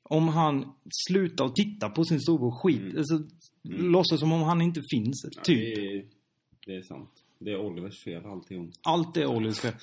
Om 0.10 0.28
han 0.28 0.66
slutar 1.08 1.46
att 1.46 1.56
titta 1.56 1.90
på 1.90 2.04
sin 2.04 2.20
storbror 2.22 2.52
skit, 2.52 2.82
Mm. 2.82 2.98
alltså, 2.98 3.20
låtsas 3.70 4.20
som 4.20 4.32
om 4.32 4.42
han 4.42 4.62
inte 4.62 4.82
finns, 4.92 5.26
Ja, 5.36 5.42
typ. 5.44 5.76
Det 5.76 5.82
är, 5.98 6.06
det 6.66 6.76
är 6.76 6.82
sant. 6.82 7.10
Det 7.40 7.52
är 7.52 7.58
Olivers 7.60 8.04
fel 8.04 8.26
alltihop. 8.26 8.70
Allt 8.84 9.18
är 9.18 9.26
Ollis 9.26 9.60
fel. 9.60 9.74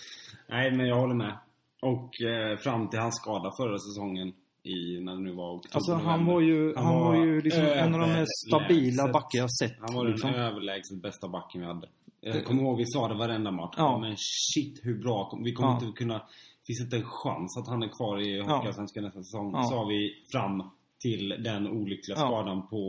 Nej, 0.48 0.70
men 0.76 0.86
jag 0.86 0.96
håller 1.00 1.14
med. 1.14 1.38
Och 1.82 2.20
eh, 2.22 2.56
fram 2.58 2.88
till 2.88 2.98
hans 3.00 3.16
skada 3.16 3.50
förra 3.60 3.78
säsongen 3.78 4.28
i, 4.62 5.00
när 5.00 5.14
det 5.14 5.20
nu 5.20 5.32
var 5.32 5.56
oktober, 5.56 5.74
Alltså 5.76 5.94
han 5.94 6.26
var 6.26 6.40
ju, 6.40 6.74
han, 6.76 6.94
var 7.00 7.14
ju 7.24 7.40
liksom 7.40 7.62
en 7.62 7.94
av 7.94 8.00
de 8.00 8.12
mest 8.12 8.46
stabila 8.48 9.12
backar 9.12 9.38
jag 9.38 9.52
sett. 9.52 9.76
Han 9.80 9.94
var 9.94 10.04
den 10.04 10.12
liksom. 10.12 10.30
överlägset 10.30 11.02
bästa 11.02 11.28
backen 11.28 11.60
vi 11.60 11.66
hade. 11.66 11.88
Jag 12.20 12.44
kommer 12.44 12.62
ihåg 12.62 12.78
vi 12.78 12.86
sa 12.86 13.08
det 13.08 13.14
varenda 13.14 13.50
match. 13.50 13.74
Ja. 13.76 13.98
Men 13.98 14.16
shit 14.18 14.80
hur 14.82 14.98
bra. 15.02 15.38
Vi 15.44 15.52
kommer 15.52 15.68
Ja. 15.70 15.74
inte 15.86 15.98
kunna... 15.98 16.14
Det 16.18 16.66
finns 16.66 16.80
inte 16.80 16.96
en 16.96 17.04
chans 17.04 17.56
att 17.58 17.68
han 17.68 17.82
är 17.82 17.88
kvar 17.88 18.20
i 18.20 18.36
Ja. 18.36 18.42
Hockeyallsvenskan 18.56 19.04
nästa 19.04 19.22
säsong. 19.22 19.52
Ja. 19.54 19.62
Sa 19.62 19.84
vi 19.84 20.14
fram 20.32 20.62
till 21.02 21.28
den 21.28 21.68
olyckliga 21.68 22.18
Ja. 22.18 22.26
skadan 22.26 22.68
på 22.68 22.82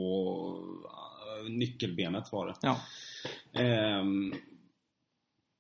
äh, 1.45 1.52
nyckelbenet 1.52 2.23
var 2.32 2.47
det. 2.47 2.54
Ja. 2.62 2.78
Ehm, 3.62 4.34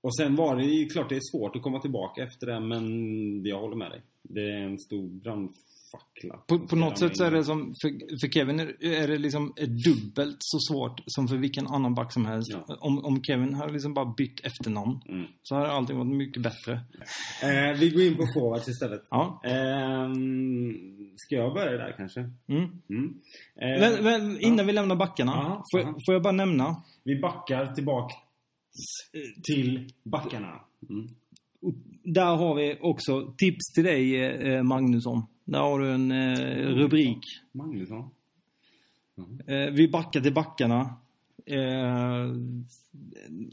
och 0.03 0.15
sen 0.15 0.35
var 0.35 0.55
det 0.55 0.63
ju 0.65 0.85
klart 0.89 1.09
det 1.09 1.15
är 1.15 1.31
svårt 1.37 1.55
att 1.55 1.61
komma 1.61 1.79
tillbaka 1.79 2.23
efter 2.23 2.47
det 2.47 2.59
men 2.59 3.45
jag 3.45 3.59
håller 3.59 3.75
med 3.75 3.91
dig. 3.91 4.01
Det 4.23 4.41
är 4.51 4.57
en 4.63 4.79
stor 4.79 5.07
brandfackla. 5.09 6.37
På, 6.47 6.59
på 6.67 6.75
något 6.75 6.99
sätt 6.99 7.17
så 7.17 7.23
är 7.23 7.31
det 7.31 7.43
som, 7.43 7.73
för, 7.81 7.89
för 8.21 8.27
Kevin 8.33 8.59
är, 8.59 9.07
det 9.07 9.17
liksom 9.17 9.53
dubbelt 9.85 10.37
så 10.39 10.59
svårt 10.73 11.01
som 11.05 11.27
för 11.27 11.37
vilken 11.37 11.67
annan 11.67 11.95
back 11.95 12.13
som 12.13 12.25
helst. 12.25 12.51
Ja. 12.67 12.77
Om, 12.79 13.05
om 13.05 13.23
Kevin 13.23 13.53
hade 13.53 13.73
liksom 13.73 13.93
bara 13.93 14.13
bytt 14.17 14.45
efternamn 14.45 14.99
Mm. 15.09 15.25
så 15.43 15.55
hade 15.55 15.71
allting 15.71 15.97
varit 15.97 16.15
mycket 16.15 16.43
bättre. 16.43 16.73
Eh, 17.43 17.79
vi 17.79 17.89
går 17.89 18.01
in 18.03 18.15
på 18.15 18.23
forwards 18.33 18.67
istället. 18.67 19.01
Ja. 19.09 19.41
Ehm, 19.45 21.02
ska 21.15 21.35
jag 21.35 21.53
börja 21.53 21.71
där 21.77 21.93
kanske? 21.97 22.19
Mm. 22.47 22.63
Mm. 22.89 23.13
Eh, 23.55 23.79
Men, 23.79 24.03
men 24.03 24.39
innan 24.39 24.67
vi 24.67 24.73
lämnar 24.73 24.95
backarna, 24.95 25.31
Aha, 25.31 25.63
får, 25.73 25.79
aha. 25.79 25.87
jag- 25.89 25.95
får 26.05 26.13
jag 26.13 26.23
bara 26.23 26.31
nämna 26.33 26.75
Vi 27.03 27.19
backar 27.21 27.73
tillbaka 27.73 28.15
till 29.43 29.89
backarna. 30.03 30.59
Mm. 30.89 31.07
Där 32.03 32.35
har 32.35 32.55
vi 32.55 32.77
också 32.81 33.33
tips 33.37 33.73
till 33.75 33.83
dig 33.83 34.25
eh, 34.25 34.63
Magnusson. 34.63 35.21
Där 35.45 35.59
har 35.59 35.79
du 35.79 35.91
en 35.91 36.11
eh, 36.11 36.37
rubrik. 36.75 37.19
Magnusson. 37.51 38.09
Eh, 39.47 39.71
vi 39.73 39.87
backar 39.87 40.21
till 40.21 40.33
backarna. 40.33 40.79
Eh, 41.45 42.27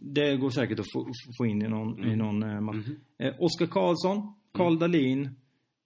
det 0.03 0.37
går 0.37 0.51
säkert 0.51 0.79
att 0.81 0.92
få, 0.92 1.09
få 1.38 1.46
in 1.46 1.62
i 1.62 1.68
någon, 1.68 2.05
i 2.05 2.16
någon 2.16 2.42
eh, 2.42 2.61
match. 2.61 2.77
Mhm. 2.87 2.96
Eh, 3.18 3.35
Oskar 3.38 3.66
Karlsson, 3.66 4.35
Karl 4.53 4.79
Dahlin, 4.79 5.31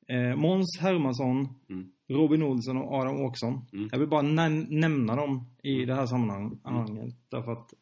eh, 0.08 0.36
Måns 0.36 0.78
Hermansson, 0.80 1.48
Mm. 1.70 1.90
Robin 2.08 2.42
Olsson 2.42 2.76
och 2.76 2.92
Adam 2.94 3.20
Åkesson. 3.20 3.66
Mm. 3.72 3.88
Jag 3.92 3.98
vill 3.98 4.08
bara 4.08 4.22
nä- 4.22 4.48
nämna 4.68 5.16
dem 5.16 5.46
i 5.62 5.84
det 5.84 5.94
här 5.94 6.06
sammanhanget. 6.06 7.14
Därför 7.28 7.52
att 7.52 7.74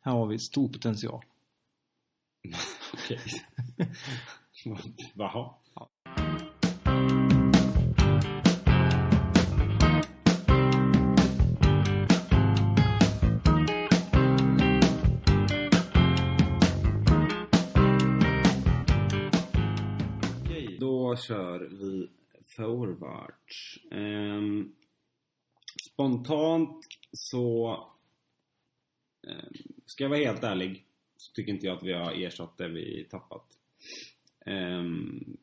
här 0.00 0.12
har 0.12 0.26
vi 0.26 0.38
stor 0.38 0.68
potential. 0.68 1.22
Okej. 2.94 3.18
Jaha. 5.14 5.54
Kör 21.26 21.68
vi 21.70 22.08
forward. 22.56 23.34
Um, 23.90 24.00
ehm, 24.00 24.72
spontant 25.92 26.86
så... 27.12 27.76
Um, 29.26 29.52
ska 29.84 30.04
jag 30.04 30.08
vara 30.08 30.18
helt 30.18 30.44
ärlig 30.44 30.84
så 31.16 31.32
tycker 31.32 31.52
inte 31.52 31.66
jag 31.66 31.76
att 31.76 31.82
vi 31.82 31.92
har 31.92 32.12
ersatt 32.12 32.58
det 32.58 32.68
vi 32.68 33.06
tappat. 33.10 33.58
Um, 34.46 35.36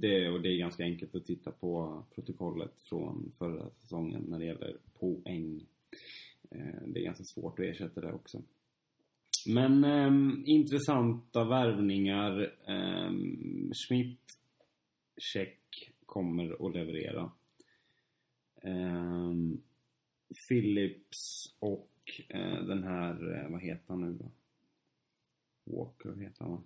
det, 0.00 0.28
och 0.28 0.40
det 0.40 0.48
är 0.48 0.58
ganska 0.58 0.82
enkelt 0.82 1.14
att 1.14 1.26
titta 1.26 1.50
på 1.50 2.02
protokollet 2.14 2.72
från 2.82 3.32
förra 3.38 3.70
säsongen 3.70 4.24
när 4.28 4.38
det 4.38 4.44
gäller 4.44 4.76
poäng. 4.98 5.66
Det 6.86 7.00
är 7.00 7.04
ganska 7.04 7.24
svårt 7.24 7.58
att 7.58 7.64
ersätta 7.64 8.00
det 8.00 8.12
också. 8.12 8.42
Men 9.46 9.84
eh, 9.84 10.12
intressanta 10.44 11.44
värvningar. 11.44 12.40
Eh, 12.66 13.12
Schmidt, 13.72 14.20
check, 15.18 15.90
kommer 16.06 16.66
att 16.68 16.74
leverera. 16.74 17.30
Ehm, 18.62 19.60
Phillips 20.48 21.54
och 21.58 21.90
eh, 22.28 22.62
den 22.64 22.82
här, 22.84 23.36
eh, 23.44 23.50
vad 23.50 23.62
heter 23.62 23.84
han 23.88 24.00
nu 24.00 24.12
då? 24.18 24.30
Walker 25.76 26.20
heter 26.22 26.44
han 26.44 26.50
va? 26.52 26.62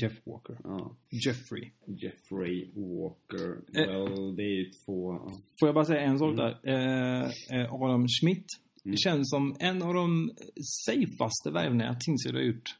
Jeff 0.00 0.26
Walker. 0.26 0.58
Ja. 0.64 0.96
Jeffrey. 1.26 1.70
Jeffrey 1.86 2.70
Walker. 2.74 3.56
Eh. 3.80 3.86
Well, 3.88 4.36
det 4.36 4.42
är 4.42 4.56
ju 4.64 4.70
två... 4.70 5.18
Får 5.60 5.68
jag 5.68 5.74
bara 5.74 5.84
säga 5.84 6.00
en 6.00 6.18
sak 6.18 6.32
Mm. 6.32 6.36
där? 6.36 6.58
Eh, 6.64 7.60
eh, 7.60 7.74
Adam 7.74 8.06
Schmidt 8.08 8.46
Mm. 8.84 8.96
känns 8.96 9.30
som 9.30 9.56
en 9.60 9.82
av 9.82 9.94
de 9.94 10.30
safeaste 10.86 11.50
värvningar 11.50 11.94
Tingsryd 12.00 12.34
har 12.34 12.42
gjort 12.42 12.76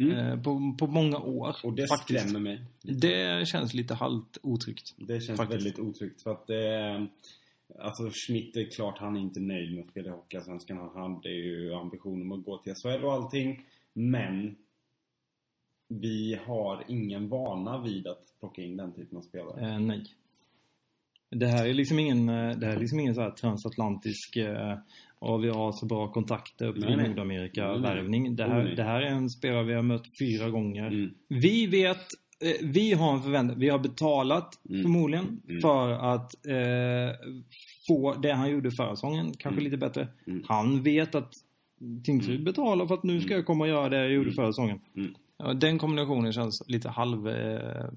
Mm. 0.00 0.16
eh, 0.16 0.42
på, 0.42 0.74
på 0.78 0.86
många 0.86 1.18
år. 1.18 1.56
Och 1.62 1.72
det 1.72 1.86
faktiskt. 1.86 2.20
skrämmer 2.20 2.40
mig. 2.40 2.60
Det 2.82 3.48
känns 3.48 3.74
lite 3.74 3.94
halvt 3.94 4.38
otryggt. 4.42 4.94
Det 4.96 5.20
känns 5.20 5.36
Faktiskt. 5.36 5.56
väldigt 5.56 5.78
otryggt 5.78 6.22
för 6.22 6.30
att 6.32 6.46
det... 6.46 7.06
Alltså 7.78 8.10
Schmidt 8.10 8.56
är 8.56 8.70
klart 8.70 8.98
han 8.98 9.16
är 9.16 9.20
inte 9.20 9.40
nöjd 9.40 9.74
med 9.74 9.84
att 9.84 9.90
spela 9.90 10.08
i 10.08 10.10
Hockeyallsvenskan. 10.10 10.76
Han 10.94 11.14
hade 11.14 11.30
ju 11.30 11.74
ambition 11.74 12.22
om 12.22 12.32
att 12.32 12.44
gå 12.44 12.58
till 12.58 12.74
SHL 12.74 13.04
och 13.04 13.12
allting. 13.12 13.66
Men 13.92 14.56
vi 15.88 16.38
har 16.46 16.84
ingen 16.88 17.28
vana 17.28 17.82
vid 17.82 18.06
att 18.06 18.22
plocka 18.40 18.62
in 18.62 18.76
den 18.76 18.92
typen 18.92 19.18
av 19.18 19.22
spelare. 19.22 19.70
Eh, 19.70 19.78
nej. 19.80 20.04
Det 21.30 21.46
här 21.46 21.66
är 21.66 21.74
liksom 21.74 21.98
ingen, 21.98 22.28
eh, 22.28 22.56
det 22.58 22.66
här 22.66 22.76
är 22.76 22.80
liksom 22.80 23.00
ingen 23.00 23.14
så 23.14 23.20
här 23.20 23.30
transatlantisk 23.30 24.36
eh, 24.36 24.78
och 25.18 25.44
vi 25.44 25.48
har 25.48 25.72
så 25.72 25.86
bra 25.86 26.08
kontakter 26.12 26.66
upp 26.66 26.76
Nej, 26.78 26.92
i 26.92 26.96
nej. 26.96 27.08
Nordamerika-värvning. 27.08 28.36
Det, 28.36 28.44
Oh, 28.44 28.48
här, 28.48 28.64
nej. 28.64 28.74
det 28.76 28.82
här 28.82 29.00
är 29.00 29.06
en 29.10 29.30
spelare 29.30 29.64
vi 29.64 29.74
har 29.74 29.82
mött 29.82 30.06
fyra 30.18 30.50
gånger. 30.50 30.86
Mm. 30.86 31.10
Vi 31.28 31.66
vet, 31.66 31.96
eh, 32.44 32.66
vi 32.66 32.92
har 32.92 33.12
en 33.14 33.22
förväntan, 33.22 33.58
vi 33.58 33.68
har 33.68 33.78
betalat 33.78 34.60
Mm. 34.70 34.82
förmodligen 34.82 35.40
Mm. 35.48 35.60
för 35.60 35.90
att 35.90 36.46
eh, 36.46 37.16
få 37.86 38.14
det 38.14 38.32
han 38.32 38.50
gjorde 38.50 38.70
förra 38.70 38.96
säsongen, 38.96 39.26
kanske 39.38 39.60
Mm. 39.60 39.64
lite 39.64 39.76
bättre. 39.76 40.08
Mm. 40.26 40.42
Han 40.48 40.82
vet 40.82 41.14
att 41.14 41.32
Tingsryd 42.04 42.44
betalar 42.44 42.86
för 42.86 42.94
att 42.94 43.02
nu 43.02 43.20
ska 43.20 43.34
jag 43.34 43.46
komma 43.46 43.64
och 43.64 43.70
göra 43.70 43.88
det 43.88 43.96
jag 43.96 44.10
gjorde 44.12 44.26
Mm. 44.28 44.34
förra 44.34 44.52
säsongen. 44.52 44.80
Mm. 44.96 45.58
Den 45.58 45.78
kombinationen 45.78 46.32
känns 46.32 46.62
lite 46.68 46.88
halv 46.88 47.28
eh, 47.28 47.88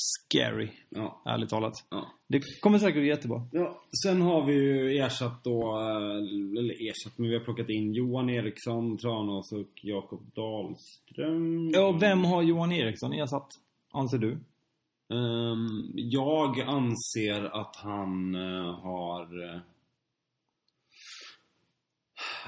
scary, 0.00 0.68
Ja. 0.88 1.22
ärligt 1.26 1.50
talat. 1.50 1.72
ja. 1.90 2.06
Det 2.28 2.40
kommer 2.60 2.78
säkert 2.78 3.00
bli 3.00 3.08
jättebra. 3.08 3.42
Ja, 3.52 3.78
sen 4.04 4.22
har 4.22 4.44
vi 4.44 4.52
ju 4.52 4.98
ersatt 4.98 5.44
då, 5.44 5.78
eh, 5.80 6.58
eller 6.58 6.90
ersatt, 6.90 7.18
men 7.18 7.28
vi 7.28 7.36
har 7.36 7.44
plockat 7.44 7.68
in 7.68 7.94
Johan 7.94 8.30
Eriksson, 8.30 8.98
Tranås 8.98 9.52
och 9.52 9.68
Jakob 9.82 10.20
Dahlström. 10.34 11.70
Ja, 11.72 11.92
vem 12.00 12.24
har 12.24 12.42
Johan 12.42 12.72
Eriksson 12.72 13.12
ersatt, 13.12 13.48
anser 13.90 14.18
du? 14.18 14.30
Ehm, 15.14 15.90
jag 15.94 16.60
anser 16.60 17.44
att 17.60 17.76
han 17.76 18.34
eh, 18.34 18.74
har... 18.82 19.54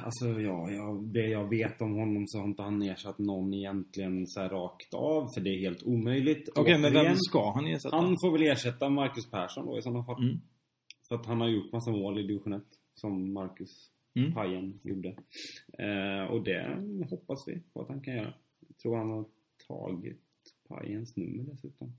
Alltså 0.05 0.41
ja, 0.41 0.71
jag, 0.71 1.05
det 1.05 1.29
jag 1.29 1.49
vet 1.49 1.81
om 1.83 1.95
honom 1.95 2.25
så 2.27 2.39
har 2.39 2.47
inte 2.47 2.63
han 2.63 2.83
ersatt 2.83 3.19
någon 3.19 3.55
egentligen 3.55 4.27
så 4.27 4.41
rakt 4.41 4.95
av, 4.95 5.27
för 5.35 5.41
det 5.41 5.51
är 5.51 5.61
helt 5.61 5.83
omöjligt. 5.83 6.49
Okej, 6.57 6.79
men 6.79 6.93
vem 6.93 7.17
ska 7.17 7.53
han 7.53 7.67
ersätta? 7.67 7.97
Han 7.97 8.17
får 8.25 8.33
väl 8.33 8.43
ersätta 8.43 8.89
Marcus 8.89 9.31
Persson 9.31 9.67
då 9.67 9.79
i 9.79 9.83
sådana 9.83 10.05
fall. 10.05 10.23
Mm. 10.23 10.41
För 11.09 11.15
att 11.15 11.27
han 11.27 11.41
har 11.41 11.49
gjort 11.49 11.73
massa 11.73 11.91
mål 11.91 12.19
i 12.19 12.23
division 12.23 12.53
1, 12.53 12.63
som 12.95 13.33
Marcus 13.33 13.91
Mm. 14.15 14.33
Pajen 14.35 14.81
gjorde. 14.83 15.09
Eh, 15.79 16.25
och 16.31 16.45
det 16.45 16.79
hoppas 17.11 17.39
vi 17.47 17.63
på 17.73 17.83
att 17.83 17.89
han 17.89 18.01
kan 18.01 18.15
göra. 18.15 18.35
Jag 18.69 18.77
tror 18.77 18.97
han 18.97 19.11
har 19.11 19.25
tagit 19.69 20.21
Pajens 20.69 21.17
nummer 21.17 21.45
dessutom. 21.45 21.93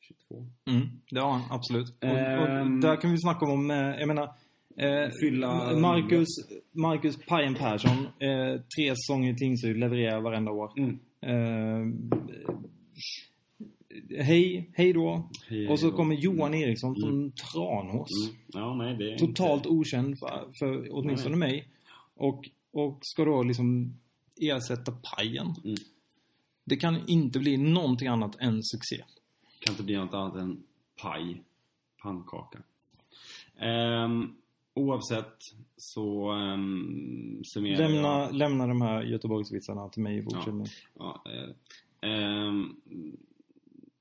22. 0.00 0.46
Mm, 0.70 0.86
det 1.10 1.20
har 1.20 1.30
han, 1.30 1.42
absolut. 1.50 1.88
Och, 1.88 2.10
och 2.10 2.80
där 2.80 3.00
kan 3.00 3.10
vi 3.10 3.18
snacka 3.18 3.46
om, 3.46 3.70
eh, 3.70 3.76
jag 3.76 4.08
menar, 4.08 4.34
eh, 4.76 5.10
Fylla- 5.22 5.76
Marcus, 5.80 6.28
Marcus 6.72 7.16
Pajen 7.26 7.54
Persson, 7.54 7.96
eh, 8.18 8.60
tre 8.76 8.94
säsonger 8.96 9.32
i 9.32 9.36
Tingsryd, 9.36 9.76
levererar 9.76 10.20
varenda 10.20 10.50
år. 10.50 10.72
Mm. 10.78 10.98
Eh, 11.20 11.86
hej, 14.24 14.70
hej 14.74 14.92
då. 14.92 15.30
Hej 15.48 15.68
Och 15.68 15.78
så 15.80 15.90
då. 15.90 15.96
kommer 15.96 16.14
Johan 16.14 16.54
Eriksson 16.54 16.94
från 17.02 17.32
Tranås. 17.32 18.10
Mm. 18.28 18.36
Ja, 18.52 18.74
nej 18.74 19.18
Totalt 19.18 19.56
inte... 19.66 19.68
okänd 19.68 20.18
för, 20.18 20.48
för 20.58 20.88
åtminstone 20.90 21.36
mig. 21.36 21.68
Och, 22.14 22.48
och 22.72 22.98
ska 23.02 23.24
då 23.24 23.42
liksom 23.42 23.94
ersätta 24.40 24.92
Pajen. 25.16 25.54
Mm. 25.64 25.76
Det 26.64 26.76
kan 26.76 27.08
inte 27.08 27.38
bli 27.38 27.56
någonting 27.56 28.08
annat 28.08 28.36
än 28.40 28.62
succé. 28.62 29.04
Kan 29.60 29.72
inte 29.72 29.82
bli 29.82 29.96
något 29.96 30.14
annat 30.14 30.36
än 30.36 30.62
paj. 31.02 31.42
Pannkaka. 32.02 32.58
Ehm, 33.60 34.34
oavsett 34.76 35.36
så 35.76 36.32
um, 36.32 37.42
summerar 37.44 37.82
jag... 37.82 37.90
Lämna, 37.90 38.30
lämna 38.30 38.66
de 38.66 38.82
här 38.82 39.02
Göteborgsvitsarna 39.02 39.88
till 39.88 40.02
mig 40.02 40.18
i 40.18 40.22
fortsättningen. 40.22 40.66
Ja, 40.98 41.22
eh, 41.26 42.10
ehm, 42.10 42.76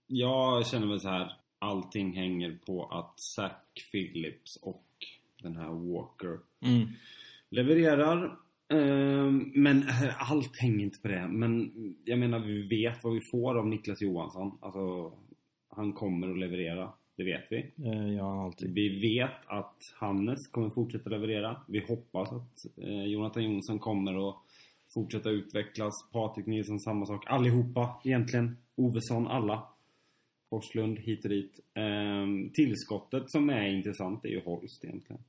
jag 0.08 0.68
känner 0.68 0.88
väl 0.88 1.00
så 1.00 1.10
här. 1.10 1.32
Allting 1.60 2.14
hänger 2.14 2.58
på 2.66 2.86
att 2.86 3.20
Zack 3.20 3.88
Phillips 3.92 4.56
och 4.62 4.86
den 5.44 5.56
här 5.58 5.70
Walker 5.70 6.40
Mm. 6.62 6.88
levererar. 7.50 8.38
Ehm, 8.74 9.52
men 9.56 9.78
eh, 9.88 10.32
allt 10.32 10.58
hänger 10.58 10.80
inte 10.84 11.00
på 11.02 11.08
det. 11.08 11.28
Men 11.28 11.72
jag 12.06 12.20
menar, 12.20 12.40
vi 12.40 12.62
vet 12.68 13.04
vad 13.04 13.14
vi 13.14 13.22
får 13.32 13.58
av 13.58 13.68
Niklas 13.68 14.02
Johansson. 14.02 14.58
Alltså, 14.62 15.14
han 15.70 15.94
kommer 15.94 16.32
att 16.32 16.40
leverera. 16.40 16.90
Det 17.18 17.24
vet 17.24 17.46
vi. 17.50 17.58
Eh, 17.58 18.14
ja. 18.14 18.54
Vi 18.60 19.00
vet 19.00 19.48
att 19.48 19.78
Hannes 19.96 20.48
kommer 20.52 20.70
fortsätta 20.70 21.10
leverera. 21.10 21.62
Vi 21.68 21.86
hoppas 21.88 22.32
att 22.32 22.66
eh, 22.78 23.06
Jonathan 23.06 23.44
Jonsson 23.44 23.80
kommer 23.80 24.30
att 24.30 24.36
fortsätta 24.94 25.30
utvecklas. 25.30 25.94
Patrik 26.12 26.46
Nilsson 26.46 26.80
samma 26.80 27.06
sak. 27.06 27.24
Allihopa 27.28 28.02
egentligen. 28.04 28.58
Ovesson, 28.76 29.28
alla. 29.28 29.68
Forslund 30.50 31.00
hit 31.00 31.24
och 31.24 31.30
dit. 31.30 31.60
Ehm, 31.74 32.50
tillskottet 32.54 33.24
som 33.32 33.50
är 33.50 33.68
intressant 33.68 34.26
är 34.26 34.30
ju 34.30 34.42
Holst 34.42 34.86
egentligen. 34.86 35.22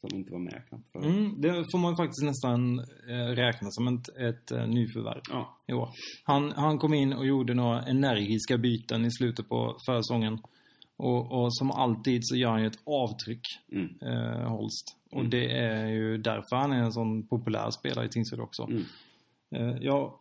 Som 0.00 0.18
inte 0.18 0.32
var 0.32 0.38
med 0.38 0.62
knappt 0.68 0.92
förut. 0.92 1.04
Mm, 1.04 1.40
det 1.40 1.48
får 1.72 1.78
man 1.78 1.96
faktiskt 1.96 2.24
nästan 2.24 2.78
eh, 3.08 3.34
räkna 3.34 3.70
som 3.70 3.88
ett, 3.88 4.08
ett 4.08 4.50
eh, 4.50 4.66
nyförvärv 4.66 5.20
Ja. 5.66 5.92
Han, 6.24 6.52
han 6.52 6.78
kom 6.78 6.94
in 6.94 7.12
och 7.12 7.26
gjorde 7.26 7.54
några 7.54 7.82
energiska 7.82 8.58
byten 8.58 9.04
i 9.04 9.10
slutet 9.10 9.48
på 9.48 9.76
försäsongen. 9.86 10.38
Och, 10.98 11.32
och 11.32 11.56
som 11.56 11.70
alltid 11.70 12.20
så 12.24 12.36
gör 12.36 12.50
han 12.50 12.60
ju 12.60 12.66
ett 12.66 12.78
avtryck, 12.86 13.40
Mm. 13.72 13.88
eh, 14.02 14.48
Holst. 14.50 14.96
Och 15.10 15.18
Mm. 15.18 15.30
det 15.30 15.58
är 15.58 15.86
ju 15.86 16.18
därför 16.18 16.56
han 16.56 16.72
är 16.72 16.76
en 16.82 16.92
sån 16.92 17.26
populär 17.26 17.70
spelare 17.70 18.06
i 18.06 18.08
Tingsryd 18.08 18.40
också. 18.40 18.62
Mm. 18.62 18.82
Eh, 19.54 19.76
jag 19.80 20.12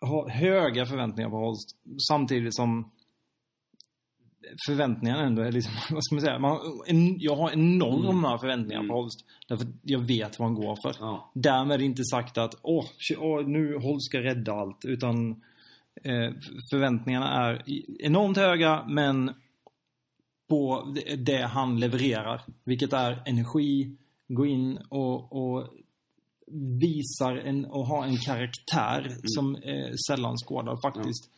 har 0.00 0.28
höga 0.28 0.86
förväntningar 0.86 1.30
på 1.30 1.36
Holst. 1.36 1.76
Samtidigt 2.10 2.54
som 2.56 2.90
förväntningarna 4.66 5.22
ändå 5.22 5.42
är 5.42 5.52
liksom, 5.52 5.72
vad 5.90 6.04
ska 6.04 6.14
man 6.14 6.22
säga? 6.22 6.38
Man, 6.38 6.58
en, 6.86 7.20
jag 7.20 7.36
har 7.36 7.50
enorma 7.50 8.38
förväntningar 8.38 8.80
på 8.80 8.84
Mm. 8.84 8.94
Holst. 8.96 9.24
Därför 9.48 9.64
att 9.64 9.70
jag 9.82 9.98
vet 9.98 10.38
vad 10.38 10.48
han 10.48 10.54
går 10.54 10.76
för. 10.82 10.96
Ja. 11.00 11.30
Därmed 11.34 11.82
inte 11.82 12.04
sagt 12.04 12.38
att 12.38 12.54
åh, 12.62 12.84
åh 13.18 13.46
nu 13.46 13.76
Holst 13.78 14.06
ska 14.06 14.18
rädda 14.20 14.52
allt. 14.52 14.84
Utan 14.84 15.30
eh, 16.04 16.30
förväntningarna 16.72 17.28
är 17.48 17.62
enormt 17.98 18.36
höga 18.36 18.84
men 18.88 19.34
på 20.50 20.94
det, 21.18 21.42
han 21.42 21.80
levererar. 21.80 22.42
Vilket 22.64 22.92
är 22.92 23.22
energi, 23.26 23.96
gå 24.28 24.46
in 24.46 24.78
och, 24.88 25.32
och 25.32 25.68
visar 26.80 27.36
en, 27.36 27.64
och 27.64 27.86
har 27.86 28.04
en 28.04 28.16
karaktär 28.16 29.16
som 29.24 29.54
är 29.54 29.94
sällan 30.08 30.36
skådad 30.36 30.78
faktiskt. 30.84 31.30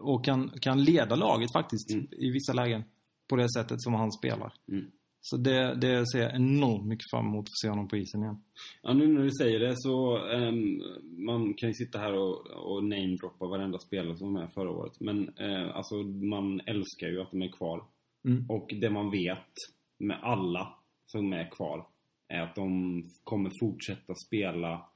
Och 0.00 0.24
kan, 0.24 0.50
kan 0.60 0.84
leda 0.84 1.16
laget 1.16 1.52
faktiskt 1.52 1.90
Mm. 1.90 2.06
i 2.10 2.30
vissa 2.30 2.52
lägen. 2.52 2.84
På 3.28 3.36
det 3.36 3.52
sättet 3.52 3.82
som 3.82 3.94
han 3.94 4.12
spelar. 4.12 4.52
Mm. 4.68 4.90
Så 5.20 5.36
det, 5.36 5.74
det 5.74 6.06
ser 6.06 6.18
jag 6.18 6.34
enormt 6.34 6.86
mycket 6.86 7.10
fram 7.10 7.26
emot 7.26 7.44
att 7.44 7.58
se 7.62 7.68
honom 7.68 7.88
på 7.88 7.96
isen 7.96 8.22
igen. 8.22 8.42
Ja, 8.82 8.92
nu 8.92 9.06
när 9.06 9.22
du 9.22 9.30
säger 9.30 9.60
det 9.60 9.74
så 9.76 10.26
ehm, 10.26 10.82
man 11.26 11.54
kan 11.54 11.68
ju 11.68 11.74
sitta 11.74 11.98
här 11.98 12.12
och, 12.12 12.46
och 12.46 12.84
namedroppa 12.84 13.46
varenda 13.46 13.78
spelare 13.78 14.16
som 14.16 14.34
var 14.34 14.40
med 14.40 14.52
förra 14.54 14.70
året. 14.70 15.00
Men 15.00 15.28
eh, 15.38 15.76
alltså 15.76 15.94
man 16.04 16.60
älskar 16.60 17.08
ju 17.08 17.20
att 17.20 17.30
de 17.30 17.42
är 17.42 17.52
kvar. 17.52 17.84
Mm. 18.24 18.50
Och 18.50 18.74
det 18.80 18.90
man 18.90 19.10
vet 19.10 19.54
med 19.98 20.18
alla 20.22 20.74
som 21.06 21.32
är 21.32 21.50
kvar 21.50 21.86
är 22.28 22.40
att 22.40 22.54
de 22.54 23.02
kommer 23.24 23.50
fortsätta 23.60 24.14
spela 24.26 24.90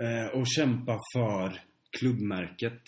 Eh, 0.00 0.38
och 0.38 0.46
kämpa 0.46 0.98
för 1.14 1.60
klubbmärket. 1.98 2.82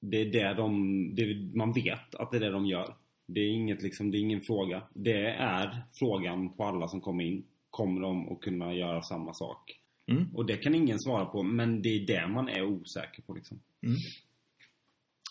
Det 0.00 0.20
är 0.20 0.24
det 0.24 0.54
de, 0.54 1.14
det, 1.14 1.56
man 1.56 1.72
vet 1.72 2.14
att 2.14 2.30
det 2.30 2.36
är 2.36 2.40
det 2.40 2.50
de 2.50 2.66
gör. 2.66 2.94
Det 3.26 3.40
är 3.40 3.50
inget 3.50 3.82
liksom, 3.82 4.10
det 4.10 4.18
är 4.18 4.20
ingen 4.20 4.40
fråga. 4.40 4.82
Det 4.94 5.26
är 5.30 5.82
frågan 5.98 6.52
på 6.56 6.64
alla 6.64 6.88
som 6.88 7.00
kommer 7.00 7.24
in. 7.24 7.44
Kommer 7.70 8.00
de 8.00 8.32
att 8.32 8.40
kunna 8.40 8.74
göra 8.74 9.02
samma 9.02 9.34
sak? 9.34 9.80
Mm. 10.06 10.34
Och 10.34 10.46
det 10.46 10.56
kan 10.56 10.74
ingen 10.74 11.00
svara 11.00 11.24
på, 11.26 11.42
men 11.42 11.82
det 11.82 11.88
är 11.88 12.06
det 12.06 12.26
man 12.28 12.48
är 12.48 12.62
osäker 12.64 13.22
på 13.22 13.34
liksom. 13.34 13.60
Mm. 13.82 13.96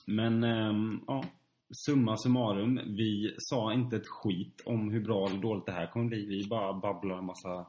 Men, 0.08 0.44
ehm, 0.44 1.00
ja. 1.08 1.24
Summa 1.86 2.18
summarum, 2.18 2.80
vi 2.86 3.36
sa 3.38 3.74
inte 3.74 3.96
ett 3.96 4.08
skit 4.08 4.62
om 4.66 4.92
hur 4.92 5.02
bra 5.02 5.28
eller 5.30 5.42
dåligt 5.42 5.66
det 5.66 5.72
här 5.72 5.88
kommer 5.88 6.06
bli. 6.10 6.26
Vi 6.26 6.48
bara 6.48 6.74
babblar 6.74 7.18
en 7.18 7.26
massa... 7.26 7.66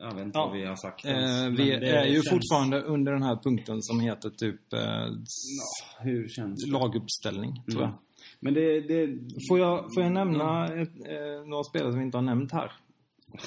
Jag 0.00 0.14
vet 0.14 0.24
inte 0.24 0.38
Ja. 0.38 0.46
vad 0.46 0.56
vi 0.58 0.64
har 0.66 0.76
sagt 0.76 1.04
Eh, 1.04 1.12
vi 1.56 1.70
är 1.72 2.06
ju 2.06 2.14
känns- 2.14 2.30
fortfarande 2.30 2.82
under 2.82 3.12
den 3.12 3.22
här 3.22 3.36
punkten 3.36 3.82
som 3.82 4.00
heter 4.00 4.30
typ 4.30 4.72
eh, 4.72 4.80
Ja, 4.80 6.02
hur 6.02 6.28
känns 6.28 6.64
det? 6.64 6.72
laguppställning, 6.72 7.62
tror 7.70 7.82
jag. 7.82 7.88
Mm. 7.90 8.00
Men 8.46 8.54
det... 8.54 8.80
det... 8.80 9.18
Får 9.48 9.58
jag, 9.58 9.84
får 9.94 10.02
jag 10.02 10.12
nämna 10.12 10.66
ett, 10.66 10.94
eh, 11.08 11.46
några 11.48 11.64
spelare 11.64 11.90
som 11.92 11.98
vi 11.98 12.04
inte 12.04 12.16
har 12.16 12.22
nämnt 12.22 12.52
här? 12.52 12.72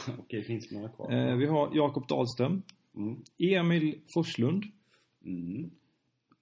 Okej, 0.19 0.43
finns 0.43 0.71
några 0.71 0.89
kvar? 0.89 1.11
Eh, 1.11 1.35
vi 1.35 1.45
har 1.45 1.69
Jakob 1.73 2.07
Dahlström, 2.07 2.61
Mm. 2.95 3.15
Emil 3.37 3.99
Forslund 4.13 4.63
Mm. 5.25 5.69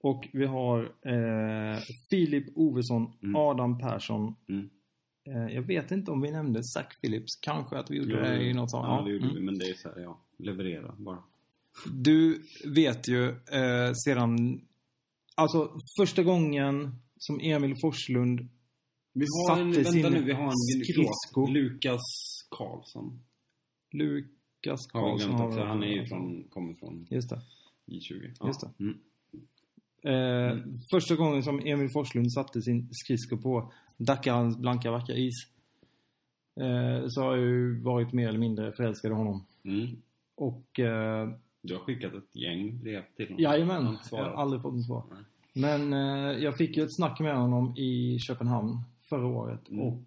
och 0.02 0.28
vi 0.32 0.46
har 0.46 0.80
eh, 0.82 1.78
Filip 2.10 2.46
Ovesson, 2.54 3.12
Mm. 3.22 3.36
Adam 3.36 3.78
Persson. 3.78 4.34
Mm. 4.48 4.70
Eh, 5.30 5.54
jag 5.54 5.62
vet 5.62 5.90
inte 5.90 6.10
om 6.10 6.20
vi 6.20 6.30
nämnde 6.30 6.60
Zach 6.64 7.00
Phillips. 7.02 7.36
Kanske 7.40 7.76
att 7.78 7.90
vi 7.90 7.96
gjorde 7.96 8.12
Jo, 8.12 8.20
det 8.20 8.42
i 8.44 8.54
något 8.54 8.70
Ja, 8.72 9.02
det 9.06 9.12
gjorde 9.12 9.24
Mm. 9.24 9.36
vi. 9.36 9.42
Men 9.42 9.58
det 9.58 9.64
är 9.64 9.74
så 9.74 9.88
här, 9.88 10.00
ja. 10.00 10.18
Leverera 10.38 10.94
bara. 10.98 11.18
Du 11.92 12.42
vet 12.74 13.08
ju 13.08 13.28
eh, 13.28 13.92
sedan... 14.04 14.60
Alltså 15.34 15.70
första 16.00 16.22
gången 16.22 16.94
som 17.18 17.40
Emil 17.40 17.74
Forslund 17.82 18.48
Vi 19.12 19.26
har 19.48 19.60
en, 19.60 19.74
Satte 19.74 19.82
vänta 19.82 19.90
sin 19.92 20.12
nu, 20.12 20.22
vi 20.22 20.32
har 20.32 20.44
en 20.44 20.52
skridsko. 20.84 21.46
Lukas 21.46 22.00
Karlsson. 22.50 23.20
Lukas 23.92 24.86
Karlsson 24.92 25.32
har 25.32 25.52
vi- 25.52 25.60
Han 25.62 25.82
är 25.82 25.86
ju 25.86 26.04
från, 26.06 26.44
kommer 26.48 26.74
från 26.74 27.06
Just 27.10 27.30
det. 27.30 27.40
J20. 27.86 28.46
Just 28.46 28.60
det. 28.60 28.70
Mm. 28.84 28.98
Eh, 30.02 30.64
Första 30.94 31.16
gången 31.16 31.42
som 31.42 31.60
Emil 31.60 31.88
Forslund 31.92 32.32
satte 32.32 32.62
sin 32.62 32.88
skridsko 32.92 33.36
på 33.36 33.72
Dakarans 33.96 34.58
blanka 34.58 34.90
vackra 34.90 35.14
is. 35.16 35.34
Eh, 36.60 37.04
så 37.08 37.22
har 37.22 37.36
jag 37.36 37.46
ju 37.46 37.80
varit 37.82 38.12
mer 38.12 38.28
eller 38.28 38.38
mindre 38.38 38.72
förälskad 38.72 39.10
i 39.10 39.14
honom. 39.14 39.46
Mm. 39.64 39.86
Och 40.34 40.80
eh, 40.80 41.28
Du 41.62 41.74
har 41.74 41.80
skickat 41.80 42.14
ett 42.14 42.36
gäng 42.36 42.80
brev 42.80 43.02
till 43.16 43.26
honom. 43.28 43.42
jajamän, 43.42 43.98
jag 44.10 44.18
har 44.18 44.30
aldrig 44.30 44.62
fått 44.62 44.74
något 44.74 44.86
svar. 44.86 45.04
Nej. 45.10 45.22
Men 45.52 45.92
eh, 45.92 46.38
jag 46.44 46.56
fick 46.56 46.76
ju 46.76 46.82
ett 46.82 46.96
snack 46.96 47.20
med 47.20 47.36
honom 47.36 47.76
i 47.76 48.18
Köpenhamn 48.18 48.82
förra 49.08 49.26
året 49.26 49.68
Mm. 49.68 49.80
och 49.86 50.04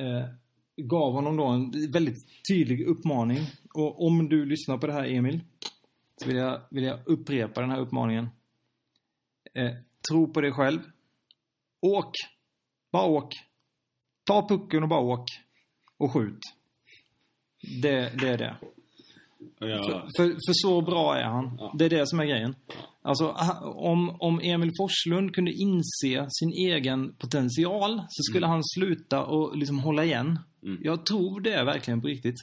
eh, 0.00 0.28
gav 0.76 1.12
honom 1.12 1.36
då 1.36 1.46
en 1.46 1.92
väldigt 1.92 2.26
tydlig 2.52 2.86
uppmaning. 2.86 3.38
Och 3.74 4.06
om 4.06 4.28
du 4.28 4.44
lyssnar 4.46 4.78
på 4.78 4.86
det 4.86 4.92
här 4.92 5.04
Emil, 5.04 5.40
så 6.16 6.26
vill 6.28 6.36
jag, 6.36 6.60
vill 6.70 6.84
jag 6.84 6.98
upprepa 7.06 7.60
den 7.60 7.70
här 7.70 7.80
uppmaningen. 7.80 8.28
Eh, 9.54 9.70
tro 10.10 10.32
på 10.32 10.40
dig 10.40 10.52
själv. 10.52 10.80
Åk! 11.80 12.12
Bara 12.92 13.06
åk. 13.06 13.34
Ta 14.24 14.48
pucken 14.48 14.82
och 14.82 14.88
bara 14.88 15.00
åk. 15.00 15.24
Och 15.96 16.12
skjut. 16.12 16.38
Det, 17.82 18.20
det 18.20 18.28
är 18.28 18.38
det. 18.38 18.56
Jag, 19.58 19.84
För, 19.86 20.00
för, 20.16 20.26
för 20.28 20.52
så 20.52 20.80
bra 20.82 21.16
är 21.16 21.24
han. 21.24 21.56
Ja. 21.58 21.74
Det 21.78 21.84
är 21.84 21.90
det 21.90 22.06
som 22.06 22.20
är 22.20 22.24
grejen. 22.24 22.54
Alltså, 23.02 23.28
om, 23.74 24.16
om 24.20 24.40
Emil 24.42 24.70
Forslund 24.78 25.34
kunde 25.34 25.52
inse 25.52 26.26
sin 26.30 26.52
egen 26.52 27.12
potential 27.14 28.02
så 28.08 28.22
skulle 28.30 28.46
han 28.46 28.64
sluta 28.64 29.24
och 29.24 29.56
liksom 29.56 29.78
hålla 29.78 30.04
igen. 30.04 30.38
Mm. 30.62 30.78
Jag 30.82 31.06
tror 31.06 31.40
det 31.40 31.52
är 31.52 31.64
verkligen 31.64 32.00
på 32.00 32.06
riktigt. 32.06 32.34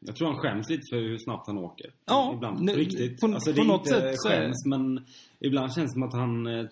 jag 0.00 0.16
tror 0.16 0.28
han 0.28 0.36
skäms 0.36 0.68
lite 0.70 0.82
för 0.90 0.96
hur 0.96 1.18
snabbt 1.18 1.46
han 1.46 1.58
åker. 1.58 1.86
Ja, 2.06 2.32
ibland. 2.34 2.58
på 2.68 2.74
riktigt. 2.74 3.20
på- 3.20 3.26
alltså, 3.26 3.50
det 3.52 3.56
på 3.56 3.62
är 3.62 3.66
något 3.66 3.86
inte 3.86 4.00
sätt 4.00 4.14
så 4.20 4.28
är- 4.28 4.40
skäms, 4.40 4.66
men 4.66 5.04
ibland 5.40 5.74
känns 5.74 5.90
det 5.90 5.92
som 5.92 6.02
att 6.02 6.12
han... 6.14 6.46
eh, 6.46 6.52
mm, 6.52 6.68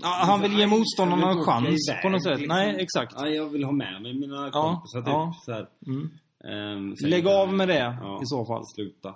Ja, 0.00 0.22
han 0.26 0.40
vill 0.42 0.58
ge 0.58 0.66
motståndarna 0.66 1.30
en 1.30 1.44
chans 1.44 1.88
iväg, 1.90 2.02
på 2.02 2.08
något 2.08 2.22
sätt. 2.24 2.38
liksom. 2.40 2.56
Nej, 2.56 2.76
exakt. 2.78 3.14
Ja, 3.18 3.28
jag 3.28 3.48
vill 3.48 3.64
ha 3.64 3.72
med 3.72 4.02
mig 4.02 4.14
mina 4.14 4.44
Ja, 4.46 4.50
kompisar 4.50 5.00
typ. 5.00 5.08
ja. 5.08 5.34
Så 5.44 5.52
här. 5.52 5.66
Mm. 5.86 6.10
Ehm, 6.44 6.94
Lägg 7.10 7.26
av 7.26 7.52
med 7.54 7.68
det 7.68 7.98
i 8.22 8.26
så 8.26 8.44
fall. 8.46 8.62
Sluta. 8.74 9.08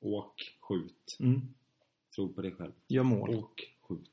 Åk, 0.00 0.34
skjut. 0.68 1.16
Mm. 1.20 1.40
Tro 2.18 2.32
på 2.34 2.42
dig 2.42 2.52
själv. 2.52 2.72
Gör 2.88 3.02
mål. 3.02 3.30
Åk, 3.34 3.60
skjut. 3.88 4.10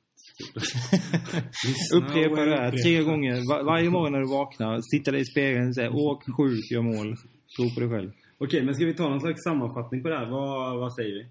Upprepa 1.96 2.30
och 2.42 2.46
det 2.48 2.56
här 2.56 2.72
tre 2.72 3.04
gånger. 3.04 3.34
Var, 3.50 3.64
varje 3.64 3.90
morgon 3.90 4.12
när 4.12 4.20
du 4.20 4.28
vaknar, 4.28 4.82
titta 4.98 5.12
dig 5.12 5.22
i 5.22 5.26
spegeln 5.26 5.68
och 5.68 5.76
säga 5.76 5.92
åk, 5.92 6.24
skjut, 6.38 6.72
gör 6.72 6.82
mål. 6.82 7.16
Tro 7.58 7.70
på 7.74 7.80
dig 7.80 7.90
själv. 7.90 8.12
Okej, 8.38 8.64
men 8.66 8.76
ska 8.76 8.86
vi 8.86 8.94
ta 8.94 9.10
någon 9.10 9.20
slags 9.20 9.44
sammanfattning 9.44 10.04
på 10.04 10.10
det 10.10 10.18
här? 10.18 10.30
Vad, 10.30 10.80
vad 10.80 10.94
säger 10.96 11.14
vi? 11.16 11.26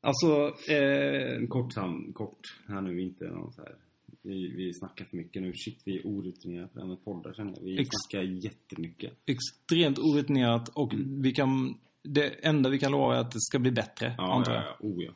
Alltså, 0.00 0.54
eh, 0.72 1.48
kort, 1.48 1.72
sam, 1.72 2.12
kort 2.12 2.40
här 2.68 2.80
nu, 2.80 3.00
inte 3.02 3.24
någon 3.24 3.52
så 3.52 3.62
här. 3.62 3.74
Vi, 4.22 4.48
vi 4.56 4.74
snackar 4.74 5.04
för 5.04 5.16
mycket 5.16 5.42
nu. 5.42 5.52
Shit, 5.54 5.82
vi 5.84 5.98
är 5.98 6.02
orutinerade 6.04 6.68
på 6.68 6.74
det 6.74 6.80
här 6.80 6.88
med 6.88 7.04
poddar 7.04 7.32
känner 7.34 7.52
jag. 7.56 7.62
Vi 7.64 7.80
Ex- 7.80 7.88
snackar 7.92 8.22
jättemycket. 8.24 9.12
extremt 9.26 9.98
orutinerat 9.98 10.68
och 10.68 10.92
vi 11.22 11.32
kan... 11.32 11.78
Det 12.02 12.28
enda 12.46 12.70
vi 12.70 12.78
kan 12.78 12.92
lova 12.92 13.16
är 13.16 13.20
att 13.20 13.30
det 13.30 13.40
ska 13.40 13.58
bli 13.58 13.70
bättre, 13.70 14.14
Ja, 14.18 14.32
antar 14.34 14.52
ja, 14.52 14.58
jag. 14.62 14.66
ja. 14.80 14.88
Oh 14.88 15.04
ja. 15.04 15.12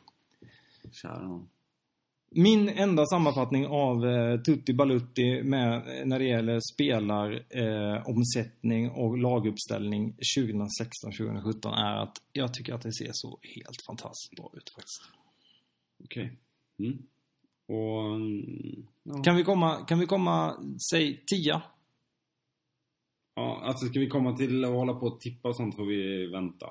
Kära 1.01 1.27
någon. 1.27 1.49
Min 2.31 2.69
enda 2.69 3.05
sammanfattning 3.05 3.67
av 3.67 4.05
eh, 4.05 4.41
Tutti 4.41 4.73
Balutti 4.73 5.43
med, 5.43 5.73
eh, 5.75 6.05
när 6.05 6.19
det 6.19 6.25
gäller 6.25 6.59
spelaromsättning 6.73 8.85
eh, 8.85 8.97
och 8.99 9.17
laguppställning 9.17 10.15
2016-2017 10.37 11.75
är 11.75 11.95
att 11.95 12.17
jag 12.31 12.53
tycker 12.53 12.73
att 12.73 12.81
det 12.81 12.93
ser 12.93 13.09
så 13.13 13.39
helt 13.41 13.81
fantastiskt 13.87 14.35
bra 14.35 14.51
ut 14.53 14.69
faktiskt. 14.69 15.01
Okej. 16.03 16.39
Mm. 16.79 16.97
Och... 17.67 18.15
mm, 18.15 18.87
Ja. 19.07 19.23
Kan 19.23 19.35
vi 19.35 19.43
komma, 19.43 19.75
kan 19.75 19.99
vi 19.99 20.05
komma, 20.05 20.55
säg 20.91 21.25
10? 21.25 21.61
ja, 23.35 23.61
alltså 23.63 23.85
ska 23.85 23.99
vi 23.99 24.07
komma 24.07 24.37
till 24.37 24.65
att 24.65 24.71
hålla 24.71 24.93
på 24.93 25.05
och 25.05 25.19
tippa 25.19 25.49
och 25.49 25.55
sånt 25.55 25.75
får 25.75 25.85
vi 25.85 26.27
vänta. 26.27 26.69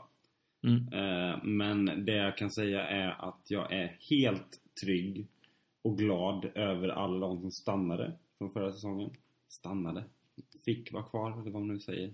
Mm. 0.65 0.93
Eh, 0.93 1.45
men 1.45 2.05
det 2.05 2.17
jag 2.17 2.37
kan 2.37 2.51
säga 2.51 2.87
är 2.87 3.29
att 3.29 3.51
jag 3.51 3.73
är 3.73 3.99
helt 4.11 4.61
trygg 4.85 5.27
och 5.83 5.99
glad 5.99 6.45
över 6.55 6.89
alla 6.89 7.27
de 7.27 7.41
som 7.41 7.51
stannade 7.51 8.19
från 8.39 8.51
förra 8.51 8.73
säsongen. 8.73 9.11
Stannade. 9.49 10.05
Fick 10.65 10.93
vara 10.93 11.03
kvar, 11.03 11.33
eller 11.33 11.51
vad 11.51 11.63
man 11.63 11.69
nu 11.69 11.81
säger. 11.81 12.09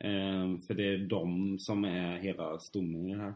Eh, 0.00 0.56
för 0.66 0.74
det 0.74 0.94
är 0.94 0.98
de 1.08 1.56
som 1.58 1.84
är 1.84 2.18
hela 2.18 2.58
stommen 2.58 3.08
i 3.08 3.14
det 3.14 3.22
här. 3.22 3.34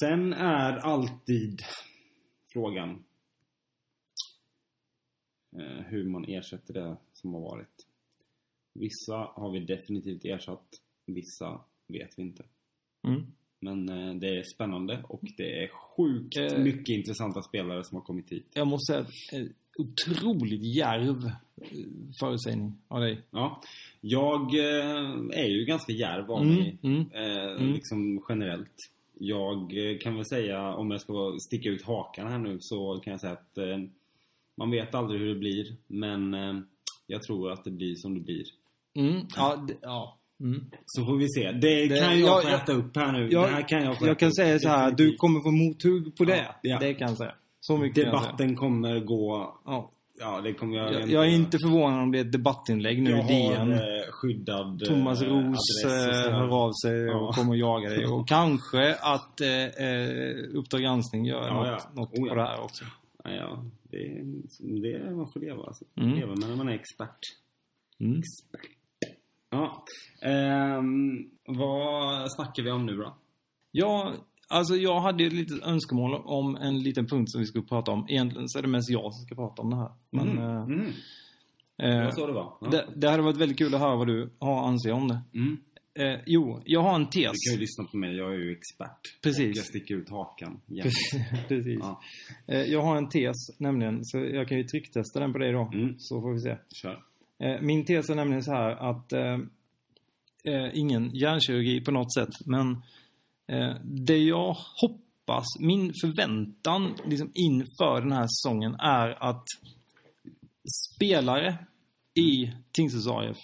Sen 0.00 0.32
är 0.32 0.72
alltid 0.72 1.62
frågan 2.52 3.04
eh, 5.56 5.84
hur 5.86 6.08
man 6.08 6.24
ersätter 6.24 6.74
det 6.74 6.96
som 7.12 7.34
har 7.34 7.40
varit. 7.40 7.86
Vissa 8.74 9.16
har 9.16 9.52
vi 9.52 9.60
definitivt 9.60 10.24
ersatt. 10.24 10.68
Vissa 11.06 11.60
vet 11.88 12.18
vi 12.18 12.22
inte. 12.22 12.44
Mm. 13.04 13.22
Men 13.60 13.88
eh, 13.88 14.14
det 14.14 14.38
är 14.38 14.42
spännande 14.54 15.04
och 15.08 15.20
det 15.36 15.62
är 15.64 15.68
sjukt 15.68 16.36
Eh. 16.36 16.58
mycket 16.58 16.88
intressanta 16.88 17.42
spelare 17.42 17.84
som 17.84 17.96
har 17.96 18.02
kommit 18.02 18.32
hit. 18.32 18.46
Jag 18.54 18.66
måste 18.66 18.92
säga, 18.92 19.40
eh, 19.42 19.48
otroligt 19.78 20.62
djärv 20.76 21.24
eh, 21.26 21.68
förutsägning 22.20 22.72
av 22.88 23.00
dig. 23.00 23.20
Ja, 23.30 23.62
jag 24.00 24.40
eh, 24.54 25.40
är 25.42 25.48
ju 25.48 25.64
ganska 25.64 25.92
djärv 25.92 26.30
av 26.32 26.42
Mm, 26.42 26.54
mig. 26.54 26.78
mm, 26.82 27.06
Eh, 27.14 27.50
mm. 27.62 27.72
Liksom 27.72 28.24
generellt. 28.28 28.74
Jag 29.18 29.70
kan 30.02 30.14
väl 30.16 30.24
säga, 30.26 30.74
om 30.74 30.90
jag 30.90 31.00
ska 31.00 31.36
sticka 31.48 31.68
ut 31.68 31.82
hakan 31.82 32.26
här 32.26 32.38
nu, 32.38 32.56
så 32.60 33.00
kan 33.04 33.10
jag 33.10 33.20
säga 33.20 33.32
att 33.32 33.58
eh, 33.58 33.78
man 34.56 34.70
vet 34.70 34.94
aldrig 34.94 35.20
hur 35.20 35.28
det 35.28 35.40
blir. 35.40 35.76
Men 35.86 36.34
eh, 36.34 36.60
jag 37.06 37.22
tror 37.22 37.50
att 37.52 37.64
det 37.64 37.70
blir 37.70 37.94
som 37.94 38.14
det 38.14 38.20
blir. 38.20 38.44
Mm. 38.94 39.26
Ja, 39.36 39.66
ja. 39.82 40.18
Mm. 40.42 40.64
Så 40.86 41.04
får 41.04 41.16
vi 41.16 41.28
se. 41.28 41.52
Det, 41.52 41.86
Det- 41.88 41.88
kan 41.88 41.96
jag 41.98 42.18
jag- 42.18 42.44
jag- 42.44 42.54
äta 42.54 42.72
upp 42.72 42.96
här 42.96 43.12
nu. 43.12 43.28
Jag, 43.32 43.48
det 43.48 43.54
här 43.54 43.68
kan 43.68 43.82
jag 43.84 43.96
jag 44.00 44.18
kan 44.18 44.32
säga 44.32 44.58
så 44.58 44.68
här, 44.68 44.90
du 44.90 45.16
kommer 45.16 45.40
få 45.40 45.50
mothugg 45.50 46.16
på 46.16 46.24
det. 46.24 46.46
Ja. 46.62 46.78
Det 46.80 46.94
kan 46.94 47.08
jag 47.08 47.16
säga. 47.16 47.34
Så 47.60 47.76
mycket 47.76 47.96
jag. 48.04 48.06
Debatten 48.06 48.56
kommer 48.56 49.00
gå... 49.00 49.54
Ja. 49.64 49.90
Ja, 50.20 50.40
det 50.40 50.52
kommer 50.52 50.76
jag... 50.76 50.94
Jag, 50.94 51.10
jag 51.10 51.24
är 51.26 51.30
inte 51.30 51.58
förvånad 51.58 52.02
om 52.02 52.12
det 52.12 52.18
är 52.18 52.24
ett 52.24 52.32
debattinlägg 52.32 53.02
nu 53.02 53.10
Jag 53.10 53.24
i 53.30 53.32
DN. 53.32 53.56
har 53.72 53.76
eh, 53.76 54.02
skyddad 54.10 54.82
eh, 54.82 54.88
Thomas 54.88 55.22
Ros 55.22 55.84
och 55.84 55.90
eh, 55.90 56.32
hör 56.32 56.64
av 56.64 56.70
sig 56.84 57.10
och 57.10 57.22
Ja. 57.22 57.32
kommer 57.32 57.50
och 57.50 57.56
jagar 57.56 57.90
dig. 57.90 58.06
Och 58.14 58.28
kanske 58.28 58.94
att 58.94 59.40
eh, 59.40 59.64
eh, 59.86 60.36
Uppdrag 60.54 60.80
granskning 60.82 61.24
gör 61.24 61.46
Ja, 61.46 61.54
något, 61.54 61.66
ja. 61.66 61.90
något 61.94 62.18
Oh, 62.18 62.28
på 62.28 62.34
det 62.34 62.42
här 62.42 62.60
också. 62.64 62.84
Ja. 63.24 63.64
Det, 63.82 63.98
det 64.82 64.92
är 64.92 65.10
man 65.14 65.30
får 65.32 65.40
leva 65.40 65.62
alltså. 65.62 65.84
Mm. 65.96 66.14
Leva 66.14 66.34
med 66.34 66.48
när 66.48 66.56
man 66.56 66.68
är 66.68 66.72
expert. 66.72 67.18
Mm. 68.00 68.22
Ja. 69.52 69.84
Ehm, 70.22 71.30
vad 71.46 72.32
snackar 72.32 72.62
vi 72.62 72.70
om 72.70 72.86
nu 72.86 72.96
då? 72.96 73.16
Ja, 73.70 74.12
Alltså 74.48 74.76
jag 74.76 75.00
hade 75.00 75.24
ett 75.24 75.32
litet 75.32 75.62
önskemål 75.62 76.14
om 76.24 76.56
en 76.56 76.78
liten 76.82 77.06
punkt 77.06 77.30
som 77.30 77.40
vi 77.40 77.46
skulle 77.46 77.64
prata 77.64 77.90
om. 77.90 78.06
Egentligen 78.08 78.48
så 78.48 78.58
är 78.58 78.62
det 78.62 78.68
mest 78.68 78.90
jag 78.90 79.14
som 79.14 79.24
ska 79.26 79.34
prata 79.34 79.62
om 79.62 79.70
det 79.70 79.76
här. 79.76 79.90
Men 80.10 80.28
Mm. 80.30 80.44
eh, 80.44 80.62
Mm. 80.64 82.02
eh, 82.06 82.10
så 82.10 82.26
det 82.26 82.32
var. 82.32 82.52
Ja. 82.60 82.68
det, 82.70 82.86
det 82.96 83.10
hade 83.10 83.22
varit 83.22 83.36
väldigt 83.36 83.58
kul 83.58 83.74
att 83.74 83.80
höra 83.80 83.96
vad 83.96 84.06
du 84.06 84.30
har 84.38 84.68
anser 84.68 84.92
om 84.92 85.08
det. 85.08 85.20
Mm. 85.34 85.56
Eh, 85.94 86.20
jo, 86.26 86.62
jag 86.64 86.80
har 86.80 86.94
en 86.94 87.06
tes. 87.06 87.30
Du 87.32 87.50
kan 87.50 87.54
ju 87.54 87.60
lyssna 87.60 87.84
på 87.84 87.96
mig, 87.96 88.16
jag 88.16 88.34
är 88.34 88.38
ju 88.38 88.52
expert. 88.52 89.22
Precis. 89.22 89.50
Och 89.50 89.56
jag 89.56 89.64
sticker 89.64 89.94
ut 89.94 90.10
hakan. 90.10 90.60
Precis. 91.48 91.78
Ja. 91.80 92.00
Eh, 92.46 92.62
jag 92.62 92.82
har 92.82 92.96
en 92.96 93.08
tes 93.08 93.36
nämligen, 93.58 94.04
så 94.04 94.18
jag 94.18 94.48
kan 94.48 94.58
ju 94.58 94.64
trycktesta 94.64 95.20
den 95.20 95.32
på 95.32 95.38
dig 95.38 95.52
då. 95.52 95.70
Mm. 95.74 95.94
Så 95.98 96.20
får 96.20 96.32
vi 96.32 96.40
se. 96.40 96.56
Kör. 96.74 96.98
Eh, 97.42 97.60
min 97.60 97.84
tes 97.84 98.10
är 98.10 98.14
nämligen 98.14 98.42
så 98.42 98.52
här 98.52 98.70
att 98.70 99.12
eh, 99.12 99.38
eh, 100.44 100.70
ingen 100.74 101.10
hjärnkirurgi 101.14 101.80
på 101.80 101.90
något 101.90 102.14
sätt, 102.14 102.46
men 102.46 102.70
eh, 103.48 103.74
det 103.84 104.18
jag 104.18 104.56
hoppas, 104.80 105.44
min 105.60 105.92
förväntan 106.00 106.94
liksom 107.04 107.30
inför 107.34 108.00
den 108.00 108.12
här 108.12 108.26
säsongen 108.26 108.74
är 108.74 109.30
att 109.30 109.44
spelare 110.94 111.58
i 112.14 112.52
Tingsryds 112.72 113.06
AIF, 113.06 113.36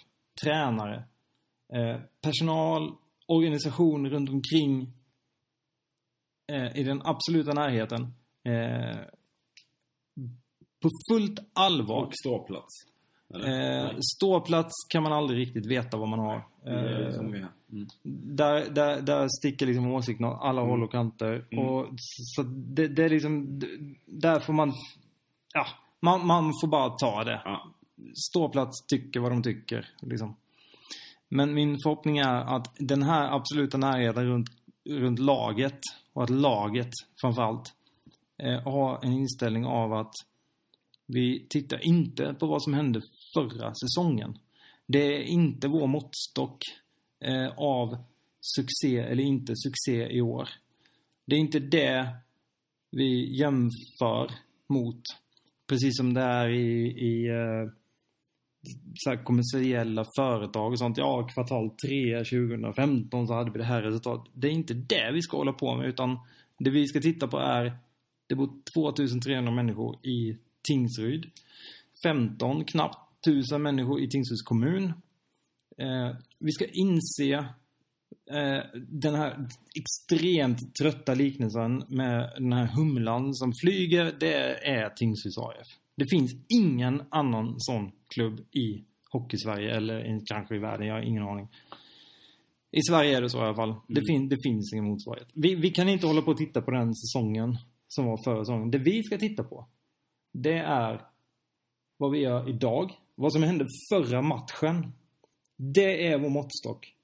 tränare, 0.45 1.05
eh, 1.75 2.01
personal, 2.21 2.95
organisation 3.27 4.11
runt 4.11 4.31
omkring 4.31 4.93
eh, 6.53 6.77
i 6.77 6.83
den 6.83 7.03
absoluta 7.05 7.53
närheten 7.53 8.03
eh, 8.45 8.99
på 10.83 10.91
fullt 11.11 11.39
allvar 11.53 12.07
Och 12.07 12.13
ståplats. 12.15 12.98
Eh, 13.35 13.91
ståplats 14.17 14.75
kan 14.89 15.03
man 15.03 15.13
aldrig 15.13 15.39
riktigt 15.41 15.67
veta 15.67 15.97
vad 15.97 16.09
man 16.09 16.19
har. 16.19 16.37
Eh. 16.67 17.19
Mm. 17.71 17.87
där, 18.37 18.71
där, 18.71 19.01
där 19.01 19.29
sticker 19.39 19.67
liksom 19.67 19.93
åsikterna 19.93 20.31
åt 20.31 20.39
alla 20.41 20.63
håll 20.63 20.83
och 20.83 20.93
kanter. 20.93 21.45
Mm. 21.51 21.65
Och 21.65 21.87
så 21.99 22.43
det, 22.43 22.89
det 22.89 23.05
är 23.05 23.09
liksom, 23.09 23.61
där 24.07 24.41
får 24.41 24.53
man, 24.53 24.73
ja, 25.55 25.67
man, 26.01 26.27
man 26.27 26.53
får 26.61 26.69
bara 26.69 26.91
ta 26.91 27.25
det. 27.25 27.43
Ja. 27.45 27.75
Ståplats 28.15 28.87
tycker 28.87 29.21
vad 29.21 29.33
de 29.33 29.43
tycker. 29.43 29.89
Liksom. 30.01 30.37
Men 31.29 31.55
min 31.55 31.77
förhoppning 31.83 32.19
är 32.19 32.57
att 32.57 32.75
den 32.79 33.03
här 33.03 33.37
absoluta 33.37 33.79
närheten 33.79 34.27
runt, 34.27 34.51
runt 34.89 35.19
laget 35.19 35.79
och 36.13 36.23
att 36.25 36.31
laget 36.31 36.91
framförallt 37.21 37.73
eh, 38.43 38.63
har 38.63 39.05
en 39.05 39.13
inställning 39.13 39.67
av 39.67 39.93
att 39.93 40.13
vi 41.07 41.47
tittar 41.49 41.87
inte 41.87 42.35
på 42.35 42.47
vad 42.47 42.63
som 42.63 42.75
hände 42.75 43.01
förra 43.35 43.75
säsongen. 43.75 44.39
Det 44.87 45.17
är 45.17 45.23
inte 45.23 45.69
vår 45.69 45.87
måttstock 45.87 46.63
eh, 47.25 47.49
av 47.57 47.97
succé 48.41 48.99
eller 48.99 49.23
inte 49.23 49.53
succé 49.57 50.17
i 50.17 50.21
år. 50.21 50.49
Det 51.27 51.37
är 51.37 51.41
inte 51.41 51.59
det 51.59 52.09
vi 52.91 53.39
jämför 53.39 54.31
mot. 54.67 55.03
Precis 55.67 55.97
som 55.97 56.15
det 56.15 56.21
är 56.21 56.49
i, 56.49 56.87
i 56.87 57.29
eh, 57.29 57.73
så 58.95 59.11
här 59.11 59.25
kommersiella 59.25 60.05
företag 60.19 60.73
och 60.73 60.79
sånt. 60.79 60.99
Ja, 60.99 61.29
kvartal 61.35 61.71
3 61.71 62.19
2015 62.19 63.27
så 63.27 63.35
hade 63.35 63.51
vi 63.51 63.59
det 63.59 63.65
här 63.65 63.83
resultatet. 63.83 64.33
Det 64.35 64.49
är 64.49 64.53
inte 64.53 64.75
det 64.75 65.11
vi 65.13 65.23
ska 65.23 65.37
hålla 65.37 65.53
på 65.53 65.77
med 65.77 65.89
utan 65.89 66.19
det 66.59 66.71
vi 66.71 66.87
ska 66.87 67.01
titta 67.01 67.29
på 67.29 67.39
är 67.39 67.79
det 68.27 68.35
bor 68.35 68.51
2300 68.75 69.53
människor 69.53 70.07
i 70.07 70.37
Tingsryd. 70.69 71.31
15 72.03 72.65
knappt 72.65 73.08
1000 73.27 73.63
människor 73.63 74.01
i 74.01 74.09
Tingsryds 74.09 74.43
kommun. 74.43 74.85
Eh, 75.79 76.17
vi 76.39 76.53
ska 76.53 76.67
inse 76.73 77.35
eh, 78.31 78.81
den 78.89 79.15
här 79.15 79.49
extremt 79.75 80.75
trötta 80.75 81.15
liknelsen 81.15 81.85
med 81.89 82.33
den 82.37 82.53
här 82.53 82.67
humlan 82.67 83.35
som 83.35 83.53
flyger. 83.63 84.15
Det 84.21 84.35
är 84.69 84.91
Tingsryds 84.91 85.39
AF. 85.39 85.67
Det 85.97 86.05
finns 86.11 86.33
ingen 86.49 87.03
annan 87.11 87.55
sån 87.59 87.93
klubb 88.09 88.41
i 88.41 88.85
Hockeysverige 89.11 89.77
eller 89.77 90.21
kanske 90.27 90.57
i 90.57 90.59
världen. 90.59 90.87
Jag 90.87 90.95
har 90.95 91.03
ingen 91.03 91.23
aning. 91.23 91.49
I 92.71 92.83
Sverige 92.83 93.17
är 93.17 93.23
det 93.23 93.31
så 93.31 93.39
i 93.39 93.41
alla 93.41 93.55
fall. 93.55 93.75
Det, 93.89 94.03
fin, 94.07 94.29
det 94.29 94.37
finns 94.43 94.73
ingen 94.73 94.85
motsvarighet. 94.85 95.29
Vi, 95.35 95.55
vi 95.55 95.71
kan 95.71 95.89
inte 95.89 96.07
hålla 96.07 96.23
på 96.23 96.31
och 96.31 96.37
titta 96.37 96.63
på 96.63 96.71
den 96.71 96.95
säsongen 96.95 97.57
som 97.89 98.07
var 98.07 98.25
förra 98.25 98.45
säsongen. 98.45 98.71
Det 98.71 98.79
vi 98.79 99.03
ska 99.03 99.19
titta 99.19 99.45
på, 99.45 99.67
det 100.33 100.59
är 100.59 101.03
vad 101.97 102.11
vi 102.11 102.19
gör 102.19 102.49
idag. 102.49 102.93
Vad 103.21 103.33
som 103.33 103.43
hände 103.43 103.67
förra 103.89 104.23
matchen. 104.23 104.93
Det 105.57 106.07
är 106.07 106.19
vår 106.19 106.29
måttstock. 106.29 106.95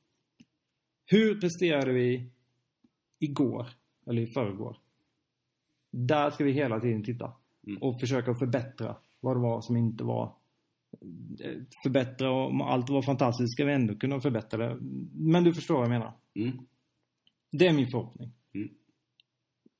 Hur 1.06 1.40
presterade 1.40 1.92
vi 1.92 2.30
igår? 3.18 3.66
Eller 4.06 4.22
i 4.22 4.26
förrgår? 4.26 4.76
Där 5.92 6.30
ska 6.30 6.44
vi 6.44 6.52
hela 6.52 6.80
tiden 6.80 7.04
titta. 7.04 7.32
Mm. 7.66 7.82
Och 7.82 8.00
försöka 8.00 8.34
förbättra 8.34 8.96
vad 9.20 9.36
det 9.36 9.40
var 9.40 9.60
som 9.60 9.76
inte 9.76 10.04
var 10.04 10.24
eh, 11.40 11.62
förbättra 11.82 12.30
och 12.30 12.48
om 12.48 12.60
allt 12.60 12.90
var 12.90 13.02
fantastiskt 13.02 13.52
ska 13.52 13.64
vi 13.64 13.72
ändå 13.72 13.94
kunna 13.94 14.20
förbättra 14.20 14.68
det. 14.68 14.78
Men 15.12 15.44
du 15.44 15.54
förstår 15.54 15.74
vad 15.74 15.84
jag 15.84 15.90
menar. 15.90 16.12
Mm. 16.34 16.58
Det 17.50 17.66
är 17.66 17.72
min 17.72 17.90
förhoppning. 17.90 18.32
Mm. 18.54 18.68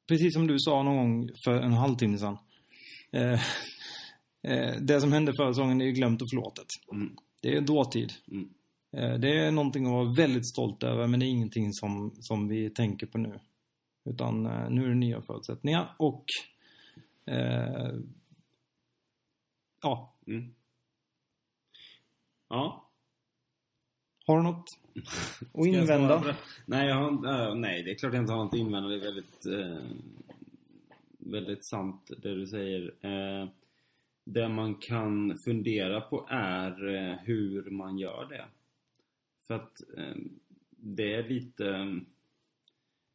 Precis 0.09 0.35
som 0.35 0.47
du 0.47 0.59
sa 0.59 0.83
någon 0.83 0.97
gång 0.97 1.31
för 1.45 1.55
en 1.55 1.73
halvtimme 1.73 2.19
sedan. 2.19 2.39
Eh, 3.13 3.41
eh, 4.45 4.75
det 4.81 5.01
som 5.01 5.13
hände 5.13 5.33
förra 5.37 5.53
säsongen 5.53 5.81
är 5.81 5.85
ju 5.85 5.93
glömt 5.93 6.23
och 6.23 6.29
förlåtet. 6.31 6.67
Mm. 6.93 7.17
Det 7.41 7.57
är 7.57 7.61
dåtid. 7.61 8.13
Mm. 8.31 8.49
Eh, 8.97 9.19
det 9.21 9.39
är 9.39 9.51
någonting 9.51 9.87
att 9.87 9.93
vara 9.93 10.13
väldigt 10.13 10.49
stolt 10.49 10.83
över 10.83 11.07
men 11.07 11.21
det 11.21 11.27
är 11.27 11.31
ingenting 11.31 11.73
som, 11.73 12.17
som 12.21 12.49
vi 12.49 12.71
tänker 12.71 13.07
på 13.07 13.19
nu. 13.19 13.41
Utan 14.05 14.47
eh, 14.47 14.71
nu 14.71 14.85
är 14.85 14.89
det 14.89 14.95
nya 14.95 15.23
förutsättningar 15.23 15.95
och 15.99 16.25
eh, 17.27 17.93
ja, 19.83 20.11
Mm. 20.27 20.55
Ja. 22.49 22.91
har 24.27 24.37
du 24.37 24.43
något 24.43 24.65
att 25.55 25.67
invända? 25.67 26.37
Nej, 26.67 26.89
jag 26.89 26.95
har, 26.95 27.49
äh, 27.49 27.55
nej, 27.55 27.83
det 27.83 27.91
är 27.91 27.95
klart 27.95 28.15
jag 28.15 28.23
inte 28.23 28.33
har 28.33 28.45
något 28.45 28.55
att 28.55 28.61
invända. 28.61 28.89
Det 28.89 28.97
är 28.97 29.01
väldigt, 29.01 29.47
eh, 29.47 29.97
väldigt 31.19 31.67
sant 31.67 32.11
det 32.23 32.35
du 32.35 32.47
säger. 32.47 32.95
Eh, 33.01 33.49
det 34.25 34.49
man 34.49 34.75
kan 34.75 35.39
fundera 35.45 36.01
på 36.01 36.27
är 36.31 36.95
eh, 36.95 37.17
hur 37.23 37.71
man 37.71 37.99
gör 37.99 38.27
det. 38.29 38.45
För 39.47 39.55
att 39.55 39.81
eh, 39.99 40.15
det 40.71 41.15
är 41.15 41.29
lite 41.29 42.01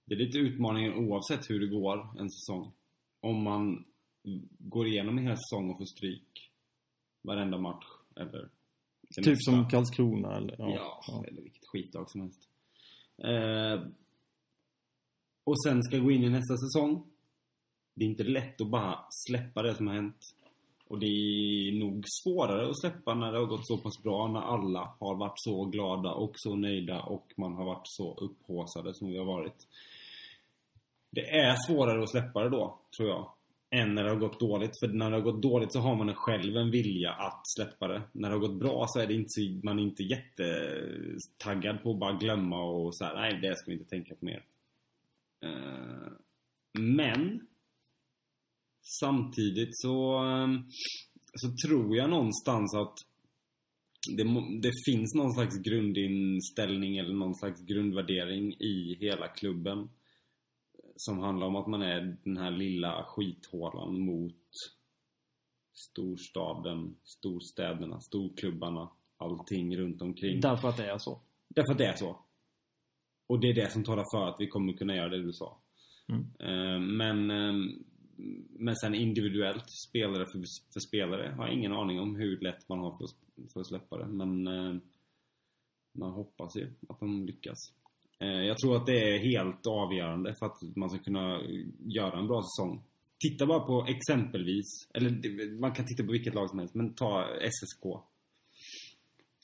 det 0.06 0.16
är 0.16 0.20
lite 0.20 0.38
utmaningen 0.38 0.94
oavsett 0.94 1.50
hur 1.50 1.60
det 1.60 1.68
går 1.68 2.20
en 2.20 2.30
säsong. 2.30 2.72
Om 3.20 3.44
man 3.44 3.86
går 4.60 4.88
igenom 4.88 5.18
en 5.18 5.28
hel 5.28 5.38
säsong 5.38 5.70
och 5.70 5.78
får 5.78 5.86
stryk 5.86 6.52
varenda 7.22 7.58
match 7.58 7.86
eller 8.16 8.50
Typ 9.16 9.26
mesta. 9.26 9.52
som 9.52 9.70
Karlskrona 9.70 10.38
eller? 10.38 10.56
Ja, 10.60 11.24
eller 11.28 11.42
vilket 11.42 11.66
skitlag 11.68 12.10
som 12.10 12.22
helst. 12.22 12.50
Eh, 13.18 13.88
och 15.44 15.64
sen 15.64 15.84
ska 15.84 15.98
gå 15.98 16.12
in 16.12 16.24
i 16.24 16.30
nästa 16.30 16.58
säsong. 16.58 17.04
Det 17.94 18.06
är 18.06 18.10
inte 18.10 18.24
lätt 18.24 18.62
att 18.62 18.70
bara 18.70 19.00
släppa 19.10 19.62
det 19.62 19.76
som 19.76 19.88
har 19.88 19.94
hänt. 19.94 20.36
Och 20.90 21.00
det 21.00 21.06
är 21.06 21.72
nog 21.80 22.04
svårare 22.24 22.70
att 22.70 22.80
släppa 22.80 23.14
när 23.14 23.32
det 23.32 23.38
har 23.38 23.46
gått 23.46 23.68
så 23.68 23.78
pass 23.78 24.04
bra, 24.04 24.28
när 24.28 24.40
alla 24.42 24.96
har 25.00 25.16
varit 25.16 25.34
så 25.40 25.66
glada 25.66 26.12
och 26.12 26.32
så 26.36 26.56
nöjda 26.56 27.02
och 27.02 27.34
man 27.38 27.54
har 27.54 27.66
varit 27.66 27.88
så 27.88 28.14
upphaussade 28.16 28.94
som 28.94 29.08
vi 29.10 29.18
har 29.18 29.26
varit. 29.26 29.68
Det 31.12 31.30
är 31.30 31.56
svårare 31.68 32.04
att 32.04 32.10
släppa 32.12 32.44
det 32.44 32.50
då, 32.50 32.80
tror 32.98 33.10
jag. 33.10 33.32
Än 33.72 33.94
när 33.96 34.04
det 34.04 34.10
har 34.10 34.18
gått 34.18 34.40
dåligt. 34.40 34.80
För 34.80 34.88
när 34.88 35.10
det 35.10 35.16
har 35.16 35.22
gått 35.22 35.42
dåligt 35.42 35.74
så 35.74 35.80
har 35.80 35.96
man 35.96 36.14
själv 36.16 36.56
en 36.58 36.72
vilja 36.72 37.12
att 37.12 37.42
släppa 37.56 37.88
det. 37.88 38.02
När 38.12 38.30
det 38.30 38.36
har 38.36 38.40
gått 38.48 38.60
bra 38.60 38.86
så 38.88 39.00
är 39.00 39.08
det 39.08 39.14
inte, 39.14 39.30
så- 39.30 39.60
man 39.66 39.80
är 39.80 39.84
inte 39.84 40.04
jättetaggad 40.04 41.84
på 41.84 41.92
att 41.92 42.00
bara 42.00 42.14
glömma 42.18 42.64
och 42.64 42.96
så 42.96 43.06
här, 43.06 43.16
nej 43.16 43.40
det 43.42 43.58
ska 43.58 43.72
vi 43.72 43.78
inte 43.78 43.90
tänka 43.90 44.16
på 44.16 44.26
mer. 44.26 44.44
Eh, 45.44 46.12
men 46.80 47.48
samtidigt 48.82 49.70
så, 49.72 50.18
ehm, 50.18 50.64
så 51.36 51.68
tror 51.68 51.98
jag 51.98 52.10
någonstans 52.10 52.76
att 52.76 52.94
det, 54.18 54.24
det 54.62 54.72
finns 54.86 55.16
någon 55.16 55.34
slags 55.34 55.58
grundinställning 55.58 56.98
eller 56.98 57.14
någon 57.14 57.36
slags 57.36 57.62
grundvärdering 57.62 58.54
i 58.54 58.98
hela 59.00 59.28
klubben 59.28 59.90
som 60.96 61.20
handlar 61.20 61.48
om 61.48 61.56
att 61.56 61.68
man 61.68 61.82
är 61.82 62.18
den 62.24 62.38
här 62.38 62.52
lilla 62.52 63.06
skithålan 63.08 64.00
mot 64.00 64.44
storstaden, 65.74 66.96
storstäderna, 67.04 68.00
storklubbarna, 68.00 68.90
allting 69.18 69.78
runt 69.78 70.02
omkring. 70.02 70.40
Därför 70.40 70.70
att 70.70 70.78
det 70.78 70.92
är 70.92 70.98
så. 70.98 71.22
Därför 71.48 71.72
att 71.72 71.78
det 71.78 71.86
är 71.86 71.96
så. 71.96 72.20
Och 73.28 73.40
det 73.40 73.50
är 73.50 73.54
det 73.54 73.72
som 73.72 73.84
talar 73.84 74.06
för 74.14 74.28
att 74.28 74.36
vi 74.40 74.48
kommer 74.48 74.74
kunna 74.74 74.96
göra 74.96 75.10
det 75.10 75.24
du 75.24 75.34
sa. 75.34 75.58
Mm. 76.08 76.22
Eh, 76.40 76.80
Men, 76.80 77.32
eh, 77.32 77.70
men 78.58 78.76
sen 78.76 78.96
individuellt, 78.96 79.64
spelare 79.90 80.26
för, 80.26 80.44
för 80.74 80.80
spelare, 80.88 81.34
har 81.38 81.46
jag 81.48 81.54
ingen 81.56 81.74
aning 81.74 82.00
om 82.00 82.16
hur 82.16 82.40
lätt 82.40 82.70
man 82.70 82.80
har 82.80 82.98
för, 82.98 83.04
att- 83.06 83.52
för 83.54 83.60
att 83.60 83.68
släppa 83.68 83.98
det. 83.98 84.08
Men 84.08 84.48
eh, 84.48 84.76
man 85.94 86.12
hoppas 86.12 86.56
ju 86.56 86.68
att 86.90 87.00
de 87.00 87.26
lyckas. 87.26 87.58
Eh, 88.20 88.28
Jag 88.28 88.58
tror 88.58 88.76
att 88.76 88.86
det 88.86 89.14
är 89.16 89.20
helt 89.20 89.68
avgörande 89.68 90.36
för 90.40 90.46
att 90.46 90.76
man 90.76 90.90
ska 90.90 91.00
kunna 91.00 91.42
göra 91.86 92.20
en 92.20 92.28
bra 92.28 92.42
säsong. 92.42 92.84
Titta 93.20 93.46
bara 93.46 93.60
på 93.60 93.86
exempelvis, 93.90 94.66
eller 94.94 95.60
man 95.60 95.72
kan 95.72 95.86
titta 95.86 96.04
på 96.04 96.12
vilket 96.12 96.34
lag 96.34 96.50
som 96.50 96.60
helst, 96.60 96.76
men 96.76 96.94
ta 96.94 97.26
SSK. 97.42 97.84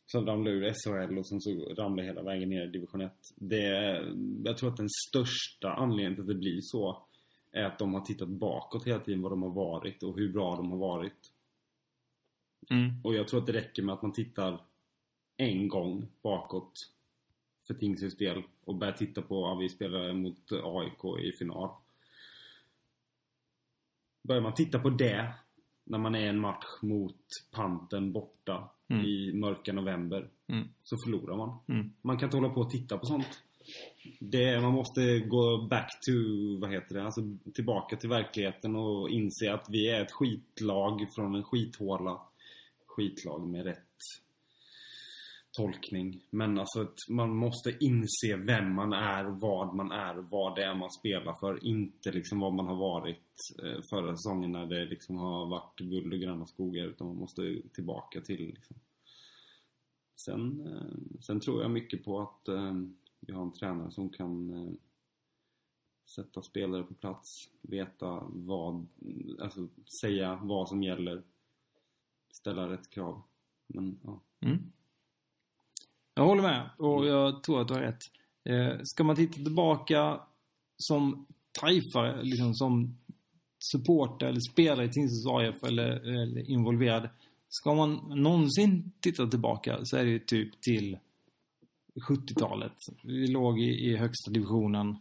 Som 0.08 0.26
ramlar 0.26 0.52
ur 0.52 0.74
SHL 0.74 1.18
och 1.18 1.28
sen 1.28 1.42
så 1.42 1.50
ramlar 1.74 2.04
hela 2.04 2.24
vägen 2.24 2.50
ner 2.50 2.68
i 2.68 2.72
division 2.72 3.02
1. 3.02 3.12
Det 3.36 3.66
är, 3.66 4.14
jag 4.46 4.58
tror 4.58 4.70
att 4.70 4.78
den 4.78 4.90
största 5.10 5.74
anledningen 5.74 6.14
till 6.16 6.22
att 6.22 6.28
det 6.28 6.36
blir 6.36 6.60
så 6.62 7.05
är 7.56 7.64
att 7.64 7.80
de 7.80 7.94
har 7.94 8.02
tittat 8.02 8.30
bakåt 8.30 8.88
hela 8.88 9.00
tiden 9.00 9.22
vad 9.22 9.32
de 9.32 9.42
har 9.44 9.50
varit 9.50 10.04
och 10.04 10.18
hur 10.18 10.34
bra 10.34 10.56
de 10.56 10.72
har 10.72 10.78
varit. 10.78 11.32
Mm. 12.70 12.92
Och 13.04 13.16
jag 13.16 13.28
tror 13.28 13.40
att 13.40 13.46
det 13.46 13.54
räcker 13.54 13.84
med 13.84 13.94
att 13.94 14.02
man 14.02 14.14
tittar 14.14 14.62
en 15.38 15.68
gång 15.68 16.08
bakåt 16.22 16.92
för 17.68 17.74
Tingsryds 17.74 18.18
del 18.18 18.44
och 18.66 18.76
börjar 18.76 18.94
titta 18.94 19.22
på, 19.22 19.36
ja, 19.36 19.56
vi 19.56 19.70
spelade 19.70 20.14
mot 20.14 20.52
AIK 20.52 21.20
i 21.26 21.32
final. 21.32 21.70
Börjar 24.24 24.42
man 24.42 24.54
titta 24.54 24.80
på 24.80 24.90
det 24.90 25.34
när 25.84 25.98
man 25.98 26.16
är 26.16 26.28
en 26.30 26.40
match 26.40 26.66
mot 26.82 27.26
Panten 27.52 28.12
borta 28.12 28.70
Mm. 28.88 29.06
i 29.06 29.34
mörka 29.34 29.74
november 29.74 30.30
Mm. 30.48 30.68
så 30.84 30.96
förlorar 31.06 31.38
man. 31.38 31.58
Mm. 31.68 31.92
Man 32.02 32.18
kan 32.18 32.28
inte 32.28 32.38
hålla 32.38 32.50
på 32.50 32.62
och 32.62 32.70
titta 32.70 32.98
på 32.98 33.06
sånt. 33.06 33.44
Det, 34.20 34.62
man 34.62 34.74
måste 34.74 35.20
gå 35.20 35.68
back 35.70 36.00
to, 36.06 36.12
vad 36.62 36.72
heter 36.72 36.96
det, 36.96 37.04
alltså 37.04 37.22
tillbaka 37.54 37.96
till 37.96 38.10
verkligheten 38.10 38.76
och 38.76 39.10
inse 39.10 39.54
att 39.54 39.68
vi 39.70 39.90
är 39.90 40.02
ett 40.02 40.12
skitlag 40.12 41.08
från 41.16 41.36
en 41.36 41.44
skithåla. 41.44 42.22
Skitlag 42.88 43.48
med 43.48 43.64
rätt 43.64 43.82
tolkning. 45.56 46.22
Men 46.30 46.60
alltså 46.60 46.82
att 46.82 47.10
man 47.10 47.36
måste 47.36 47.78
inse 47.80 48.36
vem 48.36 48.74
man 48.74 48.94
är, 48.94 49.24
vad 49.24 49.76
man 49.76 49.92
är, 49.92 50.16
vad 50.16 50.56
det 50.56 50.64
är 50.64 50.76
man 50.76 50.92
spelar 50.92 51.34
för. 51.34 51.66
Inte 51.66 52.12
liksom 52.12 52.40
vad 52.40 52.54
man 52.54 52.68
har 52.68 52.76
varit 52.76 53.18
eh, 53.64 53.82
förra 53.90 54.16
säsongen 54.16 54.52
när 54.52 54.66
det 54.66 54.86
liksom 54.86 55.18
har 55.18 55.46
varit 55.46 55.80
guld 55.80 56.14
och 56.14 56.20
gröna 56.20 56.46
skogar. 56.46 56.86
Utan 56.86 57.08
man 57.08 57.16
måste 57.16 57.62
tillbaka 57.74 58.22
till 58.22 58.46
liksom. 58.46 58.76
Sen, 60.26 60.68
eh, 60.68 61.20
sen 61.22 61.40
tror 61.40 61.62
jag 61.62 61.72
mycket 61.72 62.06
på 62.06 62.22
att 62.22 62.48
eh, 62.48 62.74
vi 63.28 63.34
har 63.34 63.44
en 63.44 63.52
tränare 63.52 63.92
som 63.92 64.10
kan 64.10 64.50
eh, 64.50 64.74
sätta 66.16 66.42
spelare 66.42 66.84
på 66.84 66.94
plats, 66.94 67.50
veta 67.62 68.24
vad, 68.30 68.88
alltså 69.40 69.68
säga 70.02 70.40
vad 70.44 70.70
som 70.70 70.84
gäller, 70.84 71.24
ställa 72.32 72.70
rätt 72.70 72.90
krav. 72.90 73.22
Men 73.68 74.00
ja. 74.04 74.20
Mm. 74.40 74.72
Jag 76.14 76.26
håller 76.26 76.42
med 76.42 76.70
och 76.78 77.06
jag 77.06 77.44
tror 77.44 77.62
att 77.62 77.68
du 77.68 77.74
har 77.74 77.82
rätt. 77.82 78.02
Eh, 78.44 78.80
ska 78.84 79.04
man 79.04 79.16
titta 79.16 79.34
tillbaka 79.34 80.22
som 80.78 81.26
tajfare, 81.62 82.24
liksom 82.24 82.54
som 82.54 82.98
supporter 83.72 84.28
eller 84.28 84.40
spelare 84.52 84.86
i 84.86 84.90
Tingsryds 84.90 85.26
AIF 85.28 85.64
eller, 85.64 85.92
eller 85.92 86.50
involverad. 86.50 87.10
Ska 87.50 87.74
man 87.74 87.94
någonsin 88.24 88.92
titta 89.00 89.28
tillbaka 89.28 89.80
så 89.86 89.98
är 89.98 90.04
det 90.04 90.10
ju 90.10 90.20
typ 90.20 90.62
till 90.62 90.98
70-talet. 92.10 92.76
Vi 93.04 93.28
låg 93.28 93.60
i, 93.60 93.64
i 93.64 93.98
högsta 93.98 94.32
divisionen. 94.32 94.96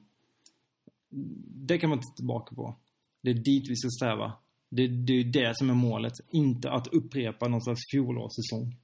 Det 1.66 1.78
kan 1.78 1.90
man 1.90 1.98
titta 1.98 2.16
tillbaka 2.16 2.54
på. 2.54 2.76
Det 3.20 3.30
är 3.30 3.34
dit 3.34 3.70
vi 3.70 3.76
ska 3.76 3.88
sträva. 3.88 4.32
Det, 4.70 4.86
det 4.86 5.12
är 5.12 5.24
det 5.24 5.56
som 5.56 5.70
är 5.70 5.74
målet. 5.74 6.12
Inte 6.32 6.70
att 6.70 6.86
upprepa 6.86 7.48
någon 7.48 7.60
slags 7.60 7.80
fjolårssäsong. 7.92 8.76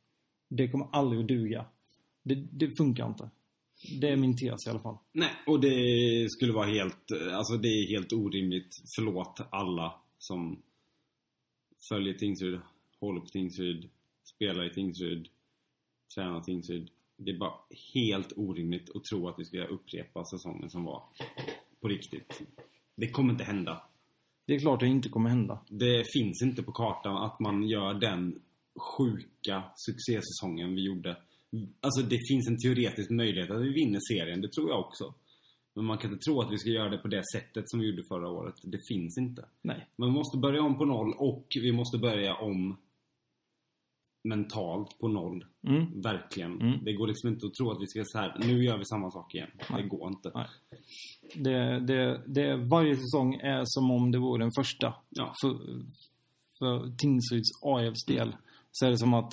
Det 0.48 0.68
kommer 0.68 0.88
aldrig 0.92 1.20
att 1.20 1.28
duga. 1.28 1.66
Det, 2.22 2.34
det 2.34 2.76
funkar 2.76 3.06
inte. 3.06 3.30
Det 4.00 4.08
är 4.08 4.16
min 4.16 4.36
tes 4.36 4.66
i 4.66 4.70
alla 4.70 4.80
fall. 4.80 4.96
Nej, 5.12 5.30
och 5.46 5.60
det 5.60 6.26
skulle 6.30 6.52
vara 6.52 6.66
helt, 6.66 7.12
alltså 7.32 7.56
det 7.56 7.68
är 7.68 7.88
helt 7.88 8.12
orimligt. 8.12 8.74
Förlåt 8.96 9.40
alla 9.50 9.94
som 10.18 10.62
följer 11.88 12.14
Tingsryd, 12.14 12.60
håller 13.00 13.20
på 13.20 13.26
Tingsryd, 13.26 13.88
spelar 14.34 14.70
i 14.70 14.74
Tingsryd, 14.74 15.28
tränar 16.14 16.40
Tingsryd. 16.40 16.90
Det 17.24 17.30
är 17.30 17.38
bara 17.38 17.54
helt 17.94 18.32
orimligt 18.36 18.96
att 18.96 19.04
tro 19.04 19.28
att 19.28 19.38
vi 19.38 19.44
ska 19.44 19.64
upprepa 19.64 20.24
säsongen 20.24 20.70
som 20.70 20.84
var. 20.84 21.02
På 21.80 21.88
riktigt. 21.88 22.42
Det 22.96 23.10
kommer 23.10 23.32
inte 23.32 23.44
hända. 23.44 23.82
Det 24.46 24.54
är 24.54 24.58
klart 24.58 24.80
det 24.80 24.86
inte 24.86 25.08
kommer 25.08 25.30
hända. 25.30 25.60
Det 25.68 26.12
finns 26.12 26.42
inte 26.42 26.62
på 26.62 26.72
kartan 26.72 27.16
att 27.16 27.40
man 27.40 27.68
gör 27.68 27.94
den 27.94 28.40
sjuka 28.96 29.62
succésäsongen 29.76 30.74
vi 30.74 30.82
gjorde. 30.82 31.16
Alltså 31.80 32.02
det 32.02 32.18
finns 32.28 32.48
en 32.48 32.58
teoretisk 32.58 33.10
möjlighet 33.10 33.50
att 33.50 33.62
vi 33.62 33.72
vinner 33.72 34.00
serien, 34.12 34.40
det 34.40 34.52
tror 34.52 34.70
jag 34.70 34.80
också. 34.80 35.14
Men 35.74 35.84
man 35.84 35.98
kan 35.98 36.12
inte 36.12 36.24
tro 36.24 36.40
att 36.40 36.52
vi 36.52 36.58
ska 36.58 36.70
göra 36.70 36.88
det 36.88 36.98
på 36.98 37.08
det 37.08 37.22
sättet 37.34 37.70
som 37.70 37.80
vi 37.80 37.86
gjorde 37.86 38.02
förra 38.08 38.28
året. 38.28 38.54
Det 38.62 38.78
finns 38.88 39.18
inte. 39.18 39.44
Nej. 39.62 39.86
Men 39.96 40.08
vi 40.08 40.14
måste 40.14 40.38
börja 40.38 40.62
om 40.62 40.78
på 40.78 40.84
noll 40.84 41.14
och 41.18 41.46
vi 41.54 41.72
måste 41.72 41.98
börja 41.98 42.34
om 42.34 42.76
mentalt 44.24 44.98
på 44.98 45.08
noll. 45.08 45.44
Mm. 45.68 46.00
Verkligen. 46.02 46.60
Mm. 46.60 46.84
Det 46.84 46.92
går 46.92 47.06
liksom 47.06 47.28
inte 47.30 47.46
att 47.46 47.54
tro 47.54 47.70
att 47.70 47.82
vi 47.82 47.86
ska 47.86 48.02
så 48.04 48.18
här, 48.18 48.36
nu 48.38 48.64
gör 48.64 48.78
vi 48.78 48.84
samma 48.84 49.10
sak 49.10 49.34
igen. 49.34 49.48
Nej. 49.70 49.82
Det 49.82 49.88
går 49.88 50.08
inte. 50.08 50.30
Nej. 50.34 50.46
Det, 51.34 51.80
det, 51.80 52.22
det, 52.26 52.56
varje 52.56 52.96
säsong 52.96 53.34
är 53.34 53.62
som 53.64 53.90
om 53.90 54.10
det 54.10 54.18
vore 54.18 54.44
den 54.44 54.52
första. 54.58 54.94
Ja. 55.08 55.34
För, 55.42 55.50
för 56.58 56.96
Tingsryds 56.96 57.50
AIFs 57.62 58.04
del 58.04 58.36
så 58.72 58.86
är 58.86 58.90
det 58.90 58.98
som 58.98 59.14
att 59.14 59.32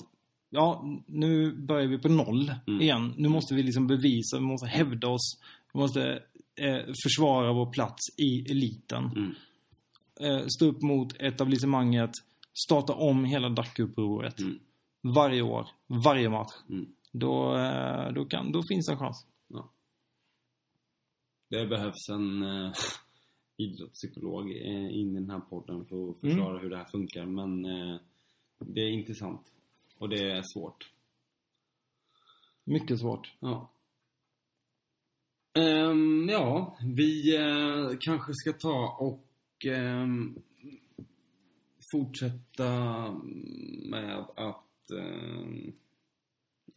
ja, 0.49 0.83
nu 1.07 1.51
börjar 1.51 1.88
vi 1.88 1.97
på 1.97 2.09
noll 2.09 2.51
Mm. 2.67 2.81
igen. 2.81 3.13
Nu 3.17 3.29
måste 3.29 3.55
vi 3.55 3.63
liksom 3.63 3.88
bevisa, 3.88 4.38
vi 4.38 4.43
måste 4.45 4.67
hävda 4.67 5.07
oss. 5.07 5.39
Vi 5.73 5.79
måste 5.79 6.01
eh, 6.61 6.79
försvara 7.03 7.53
vår 7.53 7.71
plats 7.71 8.19
i 8.19 8.51
eliten. 8.51 9.03
Mm. 9.15 9.33
Eh, 10.19 10.45
stå 10.47 10.65
upp 10.65 10.81
mot 10.81 11.21
etablissemanget. 11.21 12.11
Starta 12.65 12.93
om 12.93 13.25
hela 13.25 13.49
DAC-upproret. 13.49 14.39
Mm. 14.39 14.59
Varje 15.01 15.41
år, 15.41 15.67
varje 15.87 16.29
match. 16.29 16.53
Mm. 16.69 16.93
Då, 17.11 17.55
eh, 17.55 18.11
då, 18.11 18.25
kan, 18.25 18.51
då 18.51 18.63
finns 18.69 18.89
en 18.89 18.97
chans. 18.97 19.25
Ja. 19.47 19.69
Det 21.49 21.65
behövs 21.65 22.09
en 22.09 22.43
eh, 22.43 22.71
idrottspsykolog 23.57 24.51
eh, 24.51 24.97
in 24.99 25.15
i 25.15 25.19
den 25.19 25.29
här 25.29 25.39
podden 25.39 25.85
för 25.85 26.09
att 26.09 26.19
förklara 26.19 26.59
hur 26.59 26.69
det 26.69 26.77
här 26.77 26.85
funkar. 26.91 27.25
Men 27.25 27.65
eh, 27.65 27.99
det 28.59 28.81
är 28.81 28.91
intressant. 28.91 29.41
Och 29.97 30.09
det 30.09 30.31
är 30.31 30.41
svårt. 30.53 30.91
Mycket 32.63 32.99
svårt. 32.99 33.33
Ja. 33.39 33.69
Ehm, 35.53 36.29
ja, 36.29 36.77
vi 36.95 37.35
eh, 37.35 37.97
kanske 37.99 38.33
ska 38.33 38.53
ta 38.53 38.97
och 38.99 39.65
ehm, 39.65 40.41
fortsätta 41.91 42.71
med 43.89 44.25
att... 44.35 44.66
ehm, 44.91 45.73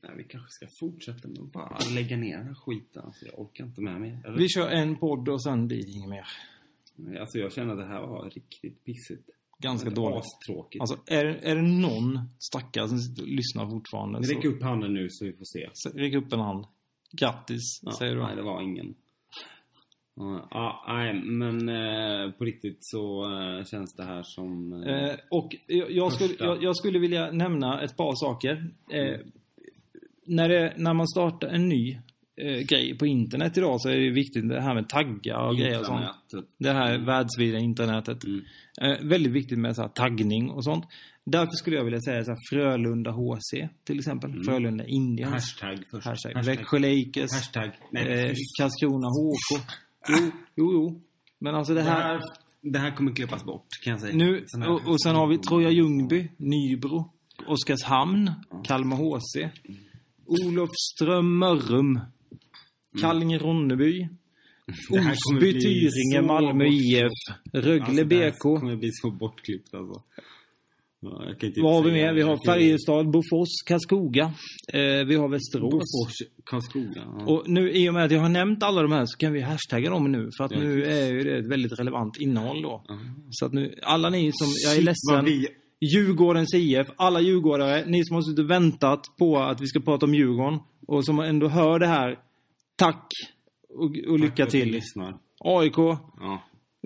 nej, 0.02 0.12
vi 0.16 0.24
kanske 0.24 0.50
ska 0.50 0.66
fortsätta 0.80 1.28
med 1.28 1.38
att 1.38 1.52
bara 1.52 1.78
lägga 1.94 2.16
ner 2.16 2.36
den 2.38 2.46
här 2.46 2.54
skiten. 2.54 3.02
Alltså, 3.04 3.26
jag 3.26 3.38
orkar 3.40 3.64
inte 3.64 3.80
med 3.80 4.00
mer. 4.00 4.22
Eller? 4.26 4.38
Vi 4.38 4.48
kör 4.48 4.68
en 4.70 4.96
podd 4.96 5.28
och 5.28 5.42
sen 5.42 5.66
blir 5.66 5.82
det 5.86 5.90
inget 5.90 6.08
mer. 6.08 6.26
Alltså 7.20 7.38
jag 7.38 7.52
känner 7.52 7.72
att 7.72 7.78
det 7.78 7.86
här 7.86 8.00
var 8.00 8.30
riktigt 8.30 8.84
pissigt. 8.84 9.30
Ganska 9.58 9.90
dåligt. 9.90 10.18
Astråkigt. 10.18 10.80
Alltså, 10.80 10.98
är, 11.06 11.24
är 11.24 11.56
det 11.56 11.62
någon 11.62 12.18
stackare 12.38 12.88
som 12.88 12.98
sitter 12.98 13.22
och 13.22 13.28
lyssnar 13.28 13.70
fortfarande 13.70 14.18
Räck 14.18 14.42
så 14.42 14.48
upp 14.48 14.62
handen 14.62 14.94
nu 14.94 15.06
så 15.11 15.24
vi 15.24 15.32
får 15.32 15.44
se. 15.44 15.68
räck 15.94 16.14
upp 16.14 16.32
en 16.32 16.40
hand. 16.40 16.64
Grattis, 17.12 17.80
Ja, 17.82 17.92
säger 17.92 18.14
du. 18.14 18.22
Nej, 18.22 18.36
det 18.36 18.42
var 18.42 18.62
ingen. 18.62 18.94
Ja, 20.50 20.84
nej, 20.88 21.14
men 21.14 21.68
eh, 21.68 22.30
på 22.30 22.44
riktigt 22.44 22.78
så 22.80 23.24
eh, 23.24 23.64
känns 23.64 23.94
det 23.94 24.04
här 24.04 24.22
som... 24.22 24.72
Eh, 24.72 24.90
Eh, 25.04 25.16
och 25.30 25.56
jag, 25.66 25.90
jag, 25.90 26.12
skulle, 26.12 26.34
jag, 26.38 26.62
jag 26.62 26.76
skulle 26.76 26.98
vilja 26.98 27.30
nämna 27.30 27.82
ett 27.82 27.96
par 27.96 28.14
saker. 28.14 28.70
Eh, 28.92 29.20
när, 30.26 30.48
det, 30.48 30.72
när 30.76 30.94
man 30.94 31.08
startar 31.08 31.48
en 31.48 31.68
ny 31.68 31.98
eh, 32.36 32.60
grej 32.60 32.98
på 32.98 33.06
internet 33.06 33.58
idag 33.58 33.80
så 33.80 33.88
är 33.88 33.96
det 33.96 34.10
viktigt 34.10 34.48
det 34.48 34.60
här 34.60 34.74
med 34.74 34.88
taggar 34.88 35.48
och 35.48 35.56
grejer 35.56 35.80
och 35.80 35.86
sånt. 35.86 36.04
Det 36.58 36.72
här 36.72 36.98
världsvida 36.98 37.58
internetet. 37.58 38.24
Mm. 38.24 39.08
Väldigt 39.08 39.32
viktigt 39.32 39.58
med 39.58 39.76
så 39.76 39.88
taggning 39.88 40.50
och 40.50 40.64
sånt. 40.64 40.84
Därför 41.24 41.52
skulle 41.52 41.76
jag 41.76 41.84
vilja 41.84 42.00
säga 42.00 42.24
så 42.24 42.34
Frölunda 42.50 43.10
HC 43.10 43.68
till 43.84 43.98
exempel. 43.98 44.44
Frölunda 44.44 44.84
Indians. 44.86 45.32
Hashtag 45.32 45.78
först. 45.90 46.06
Hashtag. 46.06 46.44
Växjö 46.44 46.78
Lakers. 46.78 47.32
Hashtag. 47.32 47.70
Nej, 47.90 48.26
Eh, 48.26 48.34
Karlskrona 48.60 49.08
HK. 49.08 49.60
Jo, 50.09 50.16
jo, 50.57 50.72
jo. 50.72 51.01
Men 51.38 51.55
alltså 51.55 51.74
det 51.74 51.80
det, 51.82 51.90
här... 51.90 52.03
här, 52.03 52.20
det 52.62 52.78
här 52.78 52.90
kommer 52.96 53.12
klippas 53.14 53.44
bort 53.44 53.66
kan 53.84 53.90
jag 53.90 54.01
säga. 54.01 54.16
Nu, 54.16 54.44
här- 54.59 54.68
och, 54.70 54.88
och 54.88 55.01
sen 55.03 55.14
har 55.14 55.26
vi 55.26 55.38
Troja 55.38 55.70
Ljungby, 55.70 56.28
Nybro, 56.36 57.11
Oskarshamn, 57.46 58.30
Kalmar 58.64 58.96
HC, 58.96 59.51
Olofström 60.26 61.38
Mörrum, 61.38 62.01
Det 64.90 65.01
här 65.01 65.14
kommer 65.28 65.38
Osby, 65.40 65.61
Tyringe, 65.61 66.22
Malmö 66.26 66.64
IF, 66.66 67.09
Rögle 67.53 67.84
Alltså, 67.84 68.05
det 68.05 68.16
här 68.16 68.30
BK. 68.30 68.38
kommer 68.38 68.76
bli 68.76 68.88
så 68.92 69.11
bortklippt 69.11 69.74
alltså. 69.74 70.03
Ja, 71.03 71.34
Vad 71.62 71.74
har 71.74 71.82
vi 71.82 71.92
mer? 71.92 72.12
Vi 72.12 72.22
har 72.22 72.38
Färjestad, 72.46 73.11
Bofors, 73.11 73.48
Karlskoga. 73.66 74.24
Eh, 74.72 74.80
vi 75.07 75.14
har 75.14 75.28
Västerås. 75.28 75.70
Bofors, 75.72 76.14
Karlskoga. 76.44 77.03
Ja. 77.18 77.24
Och 77.26 77.48
nu 77.48 77.70
i 77.72 77.88
och 77.88 77.94
med 77.94 78.05
att 78.05 78.11
jag 78.11 78.20
har 78.20 78.28
nämnt 78.28 78.62
alla 78.62 78.82
de 78.82 78.92
här 78.92 79.07
så 79.07 79.16
kan 79.18 79.32
vi 79.32 79.40
hashtagga 79.40 79.90
dem 79.90 80.12
nu. 80.12 80.28
För 80.36 80.44
att 80.44 80.51
Ja, 80.53 80.59
nu 80.59 80.84
är 80.84 81.07
ju 81.12 81.22
det 81.24 81.38
ett 81.38 81.51
väldigt 81.51 81.78
relevant 81.80 82.16
innehåll 82.20 82.62
då. 82.62 82.84
Så 83.30 83.46
att 83.46 83.53
nu, 83.53 83.74
alla 83.82 84.11
ni 84.11 84.30
som, 84.32 84.48
jag 84.64 84.72
är 84.72 84.76
Shit, 84.76 84.84
ledsen. 84.84 85.24
vi- 85.24 85.48
Djurgårdens 85.94 86.55
IF, 86.55 86.86
alla 86.96 87.20
djurgårdare, 87.20 87.84
ni 87.86 88.05
som 88.05 88.14
har 88.14 88.22
suttit 88.22 88.38
och 88.38 88.51
väntat 88.51 89.01
på 89.18 89.38
att 89.38 89.61
vi 89.61 89.66
ska 89.66 89.80
prata 89.80 90.07
om 90.07 90.14
Djurgården 90.14 90.59
och 90.86 91.05
som 91.05 91.20
ändå 91.20 91.48
hör 91.48 91.78
det 91.78 91.86
här. 91.86 92.18
Tack 92.76 93.07
och, 93.68 93.84
och 93.84 93.92
Tack 94.09 94.20
lycka 94.20 94.44
ni 94.44 94.51
till. 94.51 94.80
AIK. 95.44 95.76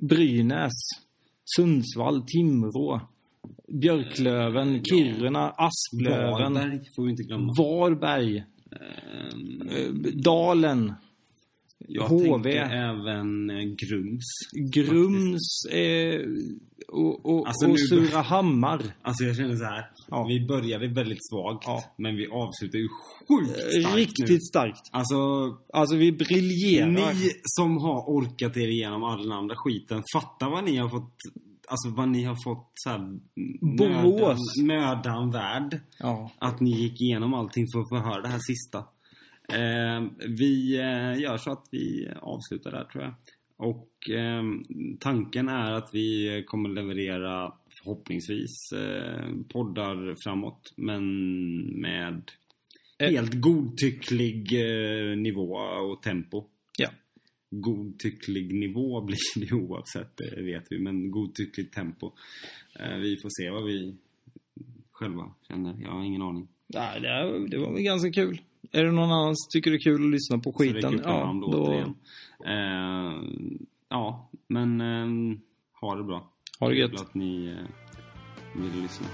Brynäs, 0.03 0.73
Sundsvall, 1.57 2.23
Timrå, 2.27 3.01
Björklöven, 3.81 4.85
Kiruna, 4.85 5.51
Asplöven, 5.51 6.53
Varberg 6.55 6.81
får 6.97 7.05
vi 7.05 7.11
inte 7.11 7.23
glömma. 7.23 7.53
Varberg, 7.59 8.37
eh, 8.37 9.85
Dalen, 10.25 10.93
jag 11.89 12.03
HV. 12.09 12.51
även 12.59 13.51
eh, 13.51 13.57
Grums. 13.57 14.25
Grums 14.75 15.65
eh, 15.73 16.21
och, 16.89 17.27
och, 17.27 17.49
Alltså, 17.49 17.67
och 17.67 17.71
nu- 17.73 17.79
Surahammar. 17.79 18.83
Alltså 19.03 19.25
jag 19.25 19.37
känner 19.37 19.57
så 19.57 19.65
här. 19.65 19.85
Ja. 20.09 20.27
Vi 20.29 20.47
började 20.47 20.89
väldigt 20.89 21.19
svagt. 21.31 21.65
Ja. 21.67 21.85
Men 21.99 22.17
vi 22.17 22.27
avslutar 22.27 22.79
ju 22.79 22.89
sjukt 23.29 23.51
starkt 23.61 23.95
nu. 23.95 24.01
Riktigt 24.01 24.47
starkt. 24.49 24.89
Alltså, 24.91 25.17
Alltså 25.73 25.97
vi 25.97 26.13
briljerar. 26.13 26.91
ni 26.91 27.31
som 27.45 27.77
har 27.79 28.01
orkat 28.07 28.57
er 28.57 28.69
igenom 28.69 29.05
all 29.05 29.23
den 29.23 29.33
andra 29.33 29.55
skiten. 29.57 30.03
Fatta 30.15 30.49
vad 30.49 30.65
ni 30.65 30.77
har 30.77 30.89
fått 30.89 31.15
Alltså 31.69 31.91
vad 31.97 32.09
ni 32.09 32.25
har 32.25 32.37
fått 32.45 32.71
så 32.75 32.91
här, 32.91 32.99
mödan, 33.61 34.39
mödan 34.63 35.31
värd. 35.31 35.81
Ja. 35.99 36.31
Att 36.39 36.61
ni 36.61 36.71
gick 36.71 37.01
igenom 37.01 37.35
allting 37.35 37.67
för 37.73 37.81
att 37.81 37.89
få 37.89 38.09
höra 38.11 38.23
det 38.23 38.29
här 38.29 38.39
sista. 38.39 38.79
Eh, 39.49 40.29
vi 40.39 40.77
eh, 40.79 41.23
gör 41.23 41.37
så 41.37 41.51
att 41.51 41.69
vi 41.71 42.09
avslutar 42.21 42.71
där 42.71 42.85
tror 42.85 43.05
jag. 43.05 43.15
Och 43.57 44.11
eh, 44.11 44.43
tanken 45.01 45.49
är 45.49 45.73
att 45.73 45.91
vi 45.93 46.45
kommer 46.47 46.69
leverera 46.69 47.53
förhoppningsvis 47.83 48.73
eh, 48.73 49.31
poddar 49.53 50.15
framåt. 50.25 50.73
Men 50.77 51.03
med 51.81 52.31
Eh. 52.99 53.11
helt 53.11 53.35
godtycklig 53.35 54.53
eh, 54.53 55.17
nivå 55.17 55.55
och 55.57 56.03
tempo. 56.03 56.45
Godtycklig 57.61 58.55
nivå 58.55 59.01
blir 59.07 59.19
det 59.49 59.53
oavsett, 59.55 60.17
det 60.17 60.43
vet 60.43 60.67
vi. 60.71 60.79
Men 60.79 61.11
godtyckligt 61.11 61.75
tempo. 61.75 62.13
Eh, 62.81 62.97
vi 62.97 63.17
får 63.17 63.29
se 63.43 63.51
vad 63.51 63.65
vi 63.65 63.95
själva 64.93 65.31
känner. 65.49 65.77
Jag 65.83 65.91
har 65.91 66.05
ingen 66.05 66.23
aning. 66.23 66.49
Nej, 66.67 67.01
det, 67.01 67.49
det 67.49 67.59
var 67.59 67.73
väl 67.73 67.83
ganska 67.83 68.13
kul. 68.13 68.41
Är 68.73 68.85
det 68.85 68.93
någon 68.93 69.11
annan 69.13 69.37
som 69.37 69.49
tycker 69.53 69.71
det 69.71 69.77
är 69.77 69.81
kul 69.81 70.05
att 70.05 70.11
lyssna 70.11 70.39
på 70.39 70.53
skiten? 70.53 71.01
Ja, 71.05 71.41
då, 71.43 71.51
då. 71.51 71.73
Eh, 72.47 73.23
ja, 73.89 74.31
men 74.47 74.81
eh, 74.81 75.39
ha 75.81 75.95
det 75.97 76.05
bra. 76.05 76.31
ha 76.61 76.69
det 76.69 76.75
Kul 76.75 76.81
gött. 76.93 77.01
att 77.01 77.15
ni 77.15 77.47
eh, 77.47 78.63
ville 78.63 78.83
lyssna. 78.83 79.07